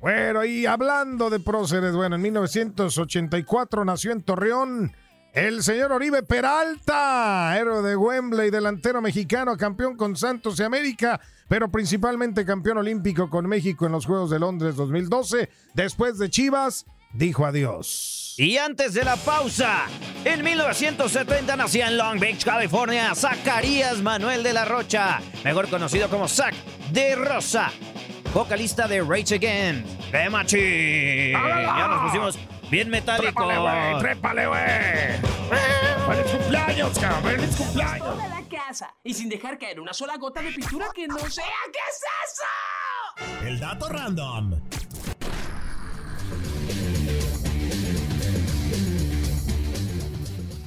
Bueno, 0.00 0.44
y 0.46 0.64
hablando 0.64 1.28
de 1.28 1.40
próceres, 1.40 1.94
bueno, 1.94 2.16
en 2.16 2.22
1984 2.22 3.84
nació 3.84 4.12
en 4.12 4.22
Torreón 4.22 4.92
el 5.32 5.62
señor 5.62 5.92
Oribe 5.92 6.22
Peralta, 6.22 7.56
héroe 7.56 7.82
de 7.82 7.96
Wembley, 7.96 8.50
delantero 8.50 9.00
mexicano, 9.00 9.56
campeón 9.56 9.96
con 9.96 10.16
Santos 10.16 10.58
y 10.58 10.64
América, 10.64 11.20
pero 11.48 11.70
principalmente 11.70 12.44
campeón 12.44 12.78
olímpico 12.78 13.30
con 13.30 13.46
México 13.46 13.86
en 13.86 13.92
los 13.92 14.06
Juegos 14.06 14.30
de 14.30 14.40
Londres 14.40 14.74
2012. 14.76 15.48
Después 15.74 16.18
de 16.18 16.30
Chivas, 16.30 16.86
dijo 17.12 17.46
adiós. 17.46 18.34
Y 18.38 18.56
antes 18.56 18.94
de 18.94 19.04
la 19.04 19.16
pausa, 19.16 19.84
en 20.24 20.42
1970 20.42 21.56
nacía 21.56 21.88
en 21.88 21.96
Long 21.96 22.18
Beach, 22.18 22.44
California, 22.44 23.14
Zacarías 23.14 24.02
Manuel 24.02 24.42
de 24.42 24.52
la 24.52 24.64
Rocha, 24.64 25.20
mejor 25.44 25.68
conocido 25.68 26.08
como 26.08 26.26
Zac 26.26 26.54
de 26.92 27.14
Rosa, 27.14 27.70
vocalista 28.34 28.88
de 28.88 29.02
Rage 29.02 29.36
Again, 29.36 29.84
de 30.10 30.30
Machín. 30.30 31.32
Ya 31.32 31.88
nos 31.88 32.02
pusimos 32.02 32.38
bien 32.70 32.88
metálicos. 32.88 33.34
Trépale, 33.46 33.58
güey, 33.58 33.98
trépale, 34.00 34.46
güey. 34.46 34.60
¡Feliz 36.06 36.32
cumpleaños, 36.32 36.98
cabrón! 36.98 37.32
¡Feliz 37.32 37.56
cumpleaños! 37.56 38.08
Toda 38.08 38.28
la 38.28 38.42
casa 38.48 38.94
y 39.04 39.14
sin 39.14 39.28
dejar 39.28 39.58
caer 39.58 39.80
una 39.80 39.92
sola 39.92 40.16
gota 40.16 40.40
de 40.42 40.52
pintura 40.52 40.86
que 40.94 41.06
no 41.06 41.18
sea. 41.18 41.44
¿Qué 41.72 41.78
es 41.88 42.02
eso? 42.26 43.46
El 43.46 43.58
dato 43.60 43.88
random. 43.88 44.60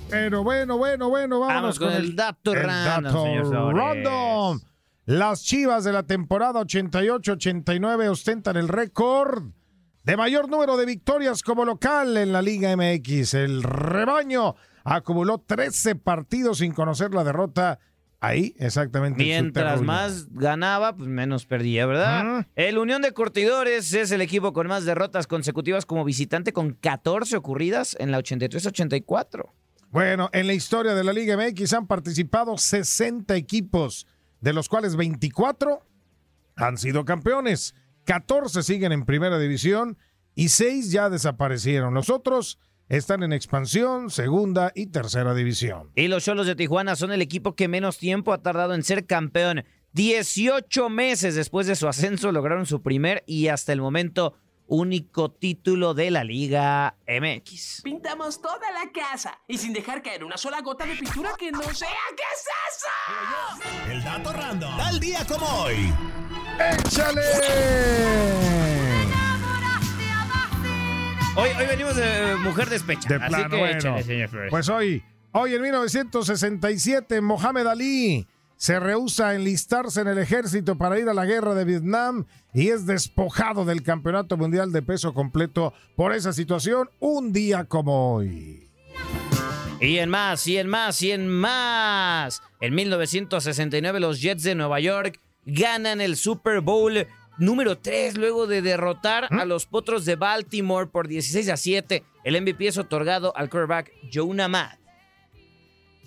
Pero 0.10 0.43
bueno, 0.43 0.78
bueno, 0.78 1.10
bueno, 1.10 1.39
vámonos 1.39 1.80
Vamos 1.80 1.80
con 1.80 1.91
el 1.91 2.16
dato 2.16 2.54
random, 2.54 3.04
dato 3.04 3.24
señor 3.24 3.47
Flores. 3.47 3.78
random. 3.78 4.60
Las 5.06 5.43
Chivas 5.43 5.84
de 5.84 5.91
la 5.91 6.04
temporada 6.04 6.62
88-89 6.62 8.10
ostentan 8.10 8.56
el 8.56 8.68
récord 8.68 9.43
de 10.04 10.18
mayor 10.18 10.49
número 10.49 10.78
de 10.78 10.86
victorias 10.86 11.41
como 11.41 11.66
local 11.66 12.18
en 12.18 12.34
la 12.34 12.41
Liga 12.41 12.76
MX. 12.76 13.34
El 13.36 13.64
rebaño 13.64 14.56
acumuló 14.84 15.39
13 15.39 15.95
partidos 15.95 16.58
sin 16.60 16.74
conocer 16.74 17.14
la 17.14 17.24
derrota. 17.24 17.80
Ahí, 18.20 18.56
exactamente. 18.58 19.22
Mientras 19.22 19.82
más 19.82 20.28
ganaba, 20.32 20.95
pues 20.95 21.10
menos 21.10 21.45
perdía, 21.45 21.86
¿verdad? 21.86 22.47
El 22.56 22.78
Unión 22.78 23.01
de 23.01 23.12
Curtidores 23.12 23.93
es 23.93 24.12
el 24.12 24.22
equipo 24.22 24.54
con 24.54 24.68
más 24.68 24.86
derrotas 24.86 25.28
consecutivas 25.28 25.86
como 25.86 26.06
visitante 26.06 26.54
con 26.54 26.74
14 26.74 27.36
ocurridas 27.36 27.97
en 27.99 28.12
la 28.12 28.20
83-84. 28.20 29.51
Bueno, 29.89 30.30
en 30.32 30.47
la 30.47 30.54
historia 30.54 30.95
de 30.95 31.04
la 31.04 31.14
Liga 31.14 31.38
MX 31.38 31.74
han 31.74 31.88
participado 31.88 32.58
60 32.58 33.36
equipos, 33.36 34.08
de 34.39 34.54
los 34.54 34.70
cuales 34.70 34.95
24 34.95 35.86
han 36.56 36.78
sido 36.78 37.04
campeones, 37.06 37.76
14 38.06 38.64
siguen 38.64 38.91
en 38.91 39.06
primera 39.06 39.39
división 39.39 39.97
y 40.36 40.49
6 40.49 40.91
ya 40.91 41.10
desaparecieron. 41.10 41.93
Los 41.93 42.10
otros 42.10 42.60
están 42.89 43.24
en 43.24 43.34
expansión, 43.34 44.10
segunda 44.10 44.72
y 44.76 44.88
tercera 44.88 45.34
división. 45.34 45.91
Y 45.95 46.08
los 46.08 46.24
Cholos 46.24 46.47
de 46.47 46.56
Tijuana 46.56 46.95
son 46.95 47.12
el 47.12 47.22
equipo 47.22 47.56
que 47.56 47.68
menos 47.68 47.97
tiempo 47.97 48.34
ha 48.34 48.41
tardado 48.41 48.74
en 48.74 48.84
ser 48.84 49.06
campeón. 49.06 49.64
18 49.93 50.89
meses 50.89 51.36
después 51.36 51.68
de 51.68 51.76
su 51.76 51.88
ascenso 51.88 52.32
lograron 52.32 52.66
su 52.66 52.82
primer 52.82 53.24
y 53.28 53.47
hasta 53.47 53.74
el 53.74 53.82
momento 53.82 54.36
único 54.66 55.30
título 55.32 55.93
de 55.93 56.10
la 56.10 56.24
Liga 56.24 56.95
MX. 57.08 57.82
Pintamos 57.84 58.41
toda 58.41 58.72
la 58.72 58.91
casa 58.91 59.39
y 59.47 59.58
sin 59.58 59.74
dejar 59.74 60.01
caer 60.01 60.24
una 60.24 60.38
sola 60.38 60.62
gota 60.62 60.86
de 60.86 60.95
pintura 60.95 61.32
que 61.38 61.51
no 61.51 61.62
sea. 61.62 61.89
¿Qué 62.16 62.24
es 62.34 62.47
eso? 62.72 63.91
El 63.91 64.04
dato 64.04 64.34
random. 64.34 64.78
Tal 64.78 64.99
día 64.99 65.26
como 65.28 65.45
hoy. 65.45 65.93
¡Échale! 66.60 67.22
Hoy, 71.36 71.49
hoy 71.60 71.68
venimos 71.68 71.95
de 71.95 72.36
Mujer 72.43 72.70
Despecha. 72.70 73.10
De 73.10 73.16
así 73.16 73.28
plano, 73.28 73.49
que 73.49 73.58
bueno. 73.58 73.78
échale, 73.78 74.04
señor 74.04 74.30
Flores. 74.30 74.51
Pues 74.51 74.70
hoy, 74.70 75.04
hoy 75.32 75.56
en 75.56 75.62
1967, 75.62 77.22
Mohamed 77.22 77.68
Ali 77.68 78.28
se 78.56 78.80
rehúsa 78.80 79.30
a 79.30 79.36
enlistarse 79.36 80.01
en 80.01 80.08
el 80.08 80.20
ejército 80.20 80.78
para 80.78 80.99
ir 80.99 81.10
a 81.10 81.14
la 81.14 81.26
guerra 81.26 81.56
de 81.56 81.66
Vietnam 81.66 82.26
y 82.54 82.70
es 82.70 82.86
despojado 82.86 83.66
del 83.66 83.82
Campeonato 83.84 84.38
Mundial 84.38 84.72
de 84.72 84.82
Peso 84.82 85.14
Completo 85.14 85.74
por 85.95 86.14
esa 86.14 86.34
situación 86.34 86.89
un 86.99 87.34
día 87.34 87.66
como 87.66 88.14
hoy. 88.14 88.70
Y 89.82 89.97
en 89.97 90.10
más, 90.10 90.47
y 90.47 90.58
en 90.58 90.70
más, 90.70 91.01
y 91.01 91.12
en 91.12 91.28
más. 91.28 92.41
En 92.62 92.74
1969 92.74 93.99
los 93.99 94.22
Jets 94.22 94.43
de 94.43 94.56
Nueva 94.56 94.80
York 94.80 95.20
ganan 95.45 96.01
el 96.01 96.15
Super 96.15 96.61
Bowl 96.61 97.07
número 97.37 97.77
3 97.77 98.17
luego 98.17 98.45
de 98.47 98.61
derrotar 98.61 99.27
a 99.31 99.45
los 99.45 99.65
Potros 99.65 100.05
de 100.05 100.15
Baltimore 100.15 100.87
por 100.87 101.07
16 101.07 101.49
a 101.49 101.57
7. 101.57 102.03
El 102.23 102.41
MVP 102.41 102.67
es 102.67 102.77
otorgado 102.77 103.35
al 103.35 103.49
quarterback 103.49 103.91
Jonah 104.13 104.47
Matt. 104.47 104.79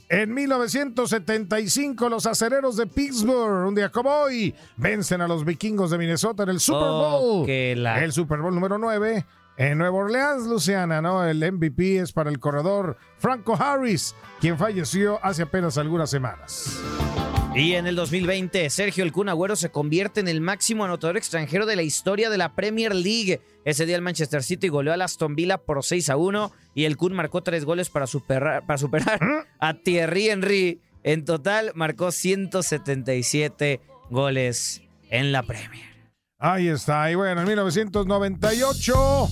En 0.08 0.32
1975, 0.32 2.08
los 2.08 2.26
acereros 2.26 2.76
de 2.76 2.86
Pittsburgh, 2.86 3.66
un 3.66 3.74
día 3.74 3.88
como 3.90 4.08
hoy, 4.10 4.54
vencen 4.76 5.20
a 5.20 5.26
los 5.26 5.44
vikingos 5.44 5.90
de 5.90 5.98
Minnesota 5.98 6.44
en 6.44 6.50
el 6.50 6.60
Super 6.60 6.82
Oh, 6.84 7.20
Bowl. 7.44 7.46
la- 7.82 8.04
El 8.04 8.12
Super 8.12 8.38
Bowl 8.38 8.54
número 8.54 8.78
9 8.78 9.26
en 9.58 9.78
Nueva 9.78 9.96
Orleans, 9.98 10.46
Luciana, 10.46 11.02
¿no? 11.02 11.24
El 11.24 11.42
MVP 11.42 11.98
es 11.98 12.12
para 12.12 12.30
el 12.30 12.38
corredor 12.38 12.96
Franco 13.18 13.56
Harris, 13.60 14.14
quien 14.40 14.56
falleció 14.56 15.18
hace 15.24 15.42
apenas 15.42 15.76
algunas 15.76 16.08
semanas. 16.08 16.78
Y 17.56 17.72
en 17.72 17.86
el 17.86 17.96
2020, 17.96 18.68
Sergio 18.68 19.02
El 19.02 19.12
Kun 19.12 19.30
Agüero 19.30 19.56
se 19.56 19.70
convierte 19.70 20.20
en 20.20 20.28
el 20.28 20.42
máximo 20.42 20.84
anotador 20.84 21.16
extranjero 21.16 21.64
de 21.64 21.74
la 21.74 21.82
historia 21.82 22.28
de 22.28 22.36
la 22.36 22.54
Premier 22.54 22.94
League. 22.94 23.40
Ese 23.64 23.86
día 23.86 23.96
el 23.96 24.02
Manchester 24.02 24.42
City 24.42 24.68
goleó 24.68 24.92
al 24.92 25.00
Aston 25.00 25.34
Villa 25.34 25.56
por 25.56 25.82
6 25.82 26.10
a 26.10 26.18
1 26.18 26.52
y 26.74 26.84
el 26.84 26.98
Kun 26.98 27.14
marcó 27.14 27.42
tres 27.42 27.64
goles 27.64 27.88
para 27.88 28.06
superar, 28.06 28.66
para 28.66 28.76
superar 28.76 29.18
a 29.58 29.72
Thierry 29.72 30.28
Henry. 30.28 30.82
En 31.02 31.24
total 31.24 31.72
marcó 31.74 32.12
177 32.12 33.80
goles 34.10 34.82
en 35.08 35.32
la 35.32 35.42
Premier. 35.42 36.12
Ahí 36.38 36.68
está. 36.68 37.10
Y 37.10 37.14
bueno, 37.14 37.40
en 37.40 37.46
1998, 37.46 39.28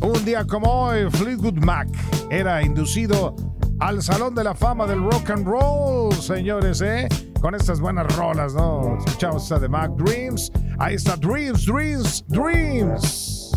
Un 0.00 0.24
día 0.24 0.46
como 0.46 0.84
hoy, 0.84 1.10
Fleetwood 1.10 1.62
Mac 1.62 1.88
era 2.30 2.62
inducido 2.62 3.36
al 3.80 4.02
Salón 4.02 4.34
de 4.34 4.44
la 4.44 4.54
Fama 4.54 4.86
del 4.86 5.00
Rock 5.02 5.30
and 5.30 5.46
Roll, 5.46 6.12
señores, 6.14 6.80
¿eh? 6.80 7.08
Con 7.40 7.54
estas 7.54 7.80
buenas 7.80 8.14
rolas, 8.16 8.54
¿no? 8.54 8.98
Escuchamos 8.98 9.44
esta 9.44 9.58
de 9.60 9.68
Mac 9.68 9.92
Dreams. 9.96 10.50
Ahí 10.78 10.96
está 10.96 11.16
Dreams, 11.16 11.64
Dreams, 11.66 12.24
Dreams. 12.28 13.52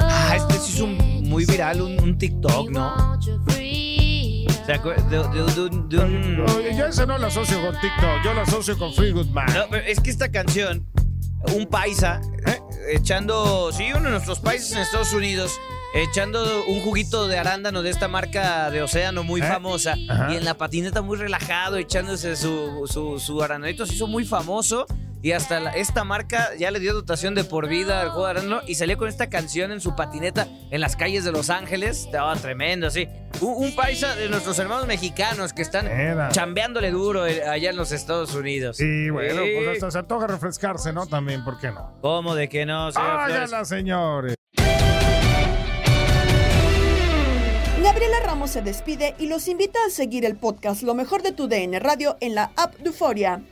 Ah, 0.00 0.34
este 0.36 0.54
sí 0.58 0.72
es 0.74 0.80
un 0.80 1.28
muy 1.28 1.44
viral, 1.44 1.82
un, 1.82 2.00
un 2.02 2.16
TikTok, 2.18 2.70
¿no? 2.70 2.94
O 2.94 3.20
sea, 4.66 4.78
de, 4.78 5.18
de- 5.18 5.52
de 5.52 5.60
un- 5.60 5.88
de 5.90 5.98
un- 5.98 6.46
Yo 6.78 6.86
ese 6.86 7.06
no 7.06 7.18
lo 7.18 7.26
asocio 7.26 7.60
con 7.60 7.72
TikTok, 7.80 8.24
yo 8.24 8.32
lo 8.32 8.40
asocio 8.40 8.78
con 8.78 8.94
Fleetwood 8.94 9.26
Mac. 9.28 9.52
No, 9.54 9.64
pero 9.70 9.84
es 9.86 10.00
que 10.00 10.08
esta 10.10 10.30
canción, 10.30 10.86
un 11.54 11.66
paisa, 11.66 12.22
eh, 12.46 12.58
echando, 12.92 13.70
sí, 13.72 13.88
uno 13.94 14.04
de 14.04 14.10
nuestros 14.12 14.40
países 14.40 14.72
en 14.72 14.78
Estados 14.78 15.12
Unidos, 15.12 15.52
echando 15.94 16.64
un 16.66 16.80
juguito 16.80 17.26
de 17.28 17.38
arándano 17.38 17.82
de 17.82 17.90
esta 17.90 18.08
marca 18.08 18.70
de 18.70 18.82
océano 18.82 19.22
muy 19.22 19.40
famosa, 19.40 19.94
Ajá. 20.08 20.32
y 20.32 20.36
en 20.36 20.44
la 20.44 20.54
patineta 20.54 21.02
muy 21.02 21.16
relajado, 21.16 21.76
echándose 21.76 22.36
su, 22.36 22.86
su, 22.86 23.18
su 23.20 23.42
arandanito, 23.42 23.86
se 23.86 23.94
hizo 23.94 24.06
muy 24.06 24.24
famoso. 24.24 24.86
Y 25.22 25.32
hasta 25.32 25.58
la- 25.58 25.70
esta 25.70 26.04
marca 26.04 26.50
ya 26.58 26.70
le 26.70 26.80
dio 26.80 26.92
dotación 26.92 27.34
de 27.34 27.44
por 27.44 27.66
vida 27.66 28.02
al 28.02 28.10
juego 28.10 28.26
de 28.26 28.30
arándano 28.32 28.60
y 28.66 28.74
salió 28.74 28.98
con 28.98 29.08
esta 29.08 29.30
canción 29.30 29.72
en 29.72 29.80
su 29.80 29.96
patineta 29.96 30.46
en 30.70 30.82
las 30.82 30.96
calles 30.96 31.24
de 31.24 31.32
Los 31.32 31.48
Ángeles. 31.48 32.00
Estaba 32.04 32.36
tremendo, 32.36 32.88
así. 32.88 33.08
Un, 33.40 33.64
un 33.68 33.74
paisa 33.74 34.14
de 34.16 34.28
nuestros 34.28 34.58
hermanos 34.58 34.86
mexicanos 34.86 35.54
que 35.54 35.62
están 35.62 35.86
Era. 35.86 36.28
chambeándole 36.28 36.90
duro 36.90 37.26
eh, 37.26 37.42
allá 37.42 37.70
en 37.70 37.76
los 37.76 37.90
Estados 37.90 38.34
Unidos. 38.34 38.78
Y 38.80 39.08
bueno, 39.08 39.40
Sí. 39.44 39.50
pues 39.56 39.68
hasta 39.76 39.90
se 39.92 39.98
antoja 40.00 40.26
refrescarse, 40.26 40.92
¿no? 40.92 41.06
También, 41.06 41.42
¿por 41.42 41.58
qué 41.58 41.70
no? 41.70 41.96
¿Cómo 42.02 42.34
de 42.34 42.50
que 42.50 42.66
no, 42.66 42.92
señor? 42.92 43.08
Háganla, 43.10 43.64
señores. 43.64 44.34
Gabriela 47.84 48.16
Ramos 48.24 48.52
se 48.52 48.62
despide 48.62 49.14
y 49.18 49.26
los 49.26 49.46
invita 49.46 49.78
a 49.86 49.90
seguir 49.90 50.24
el 50.24 50.36
podcast 50.36 50.82
Lo 50.82 50.94
mejor 50.94 51.20
de 51.20 51.32
tu 51.32 51.48
DN 51.48 51.78
Radio 51.80 52.16
en 52.22 52.34
la 52.34 52.50
app 52.56 52.74
de 52.76 52.86
Euforia. 52.86 53.42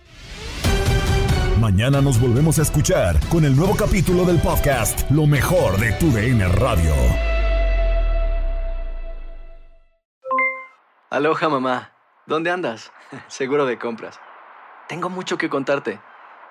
Mañana 1.61 2.01
nos 2.01 2.19
volvemos 2.19 2.59
a 2.59 2.63
escuchar 2.63 3.21
con 3.29 3.45
el 3.45 3.55
nuevo 3.55 3.77
capítulo 3.77 4.25
del 4.25 4.39
podcast 4.39 5.03
Lo 5.11 5.27
mejor 5.27 5.79
de 5.79 5.93
tu 5.93 6.11
DN 6.11 6.49
Radio. 6.49 6.95
Aloha 11.11 11.51
mamá, 11.51 11.93
¿dónde 12.25 12.51
andas? 12.51 12.91
Seguro 13.29 13.67
de 13.67 13.79
compras. 13.79 14.19
Tengo 14.89 15.11
mucho 15.11 15.37
que 15.37 15.51
contarte. 15.51 16.01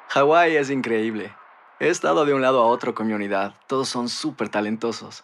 Hawái 0.09 0.55
es 0.55 0.69
increíble. 0.69 1.35
He 1.79 1.89
estado 1.89 2.25
de 2.25 2.35
un 2.35 2.43
lado 2.43 2.61
a 2.61 2.67
otro 2.67 2.93
con 2.93 3.07
mi 3.07 3.13
unidad. 3.13 3.55
Todos 3.65 3.89
son 3.89 4.07
súper 4.07 4.49
talentosos. 4.49 5.23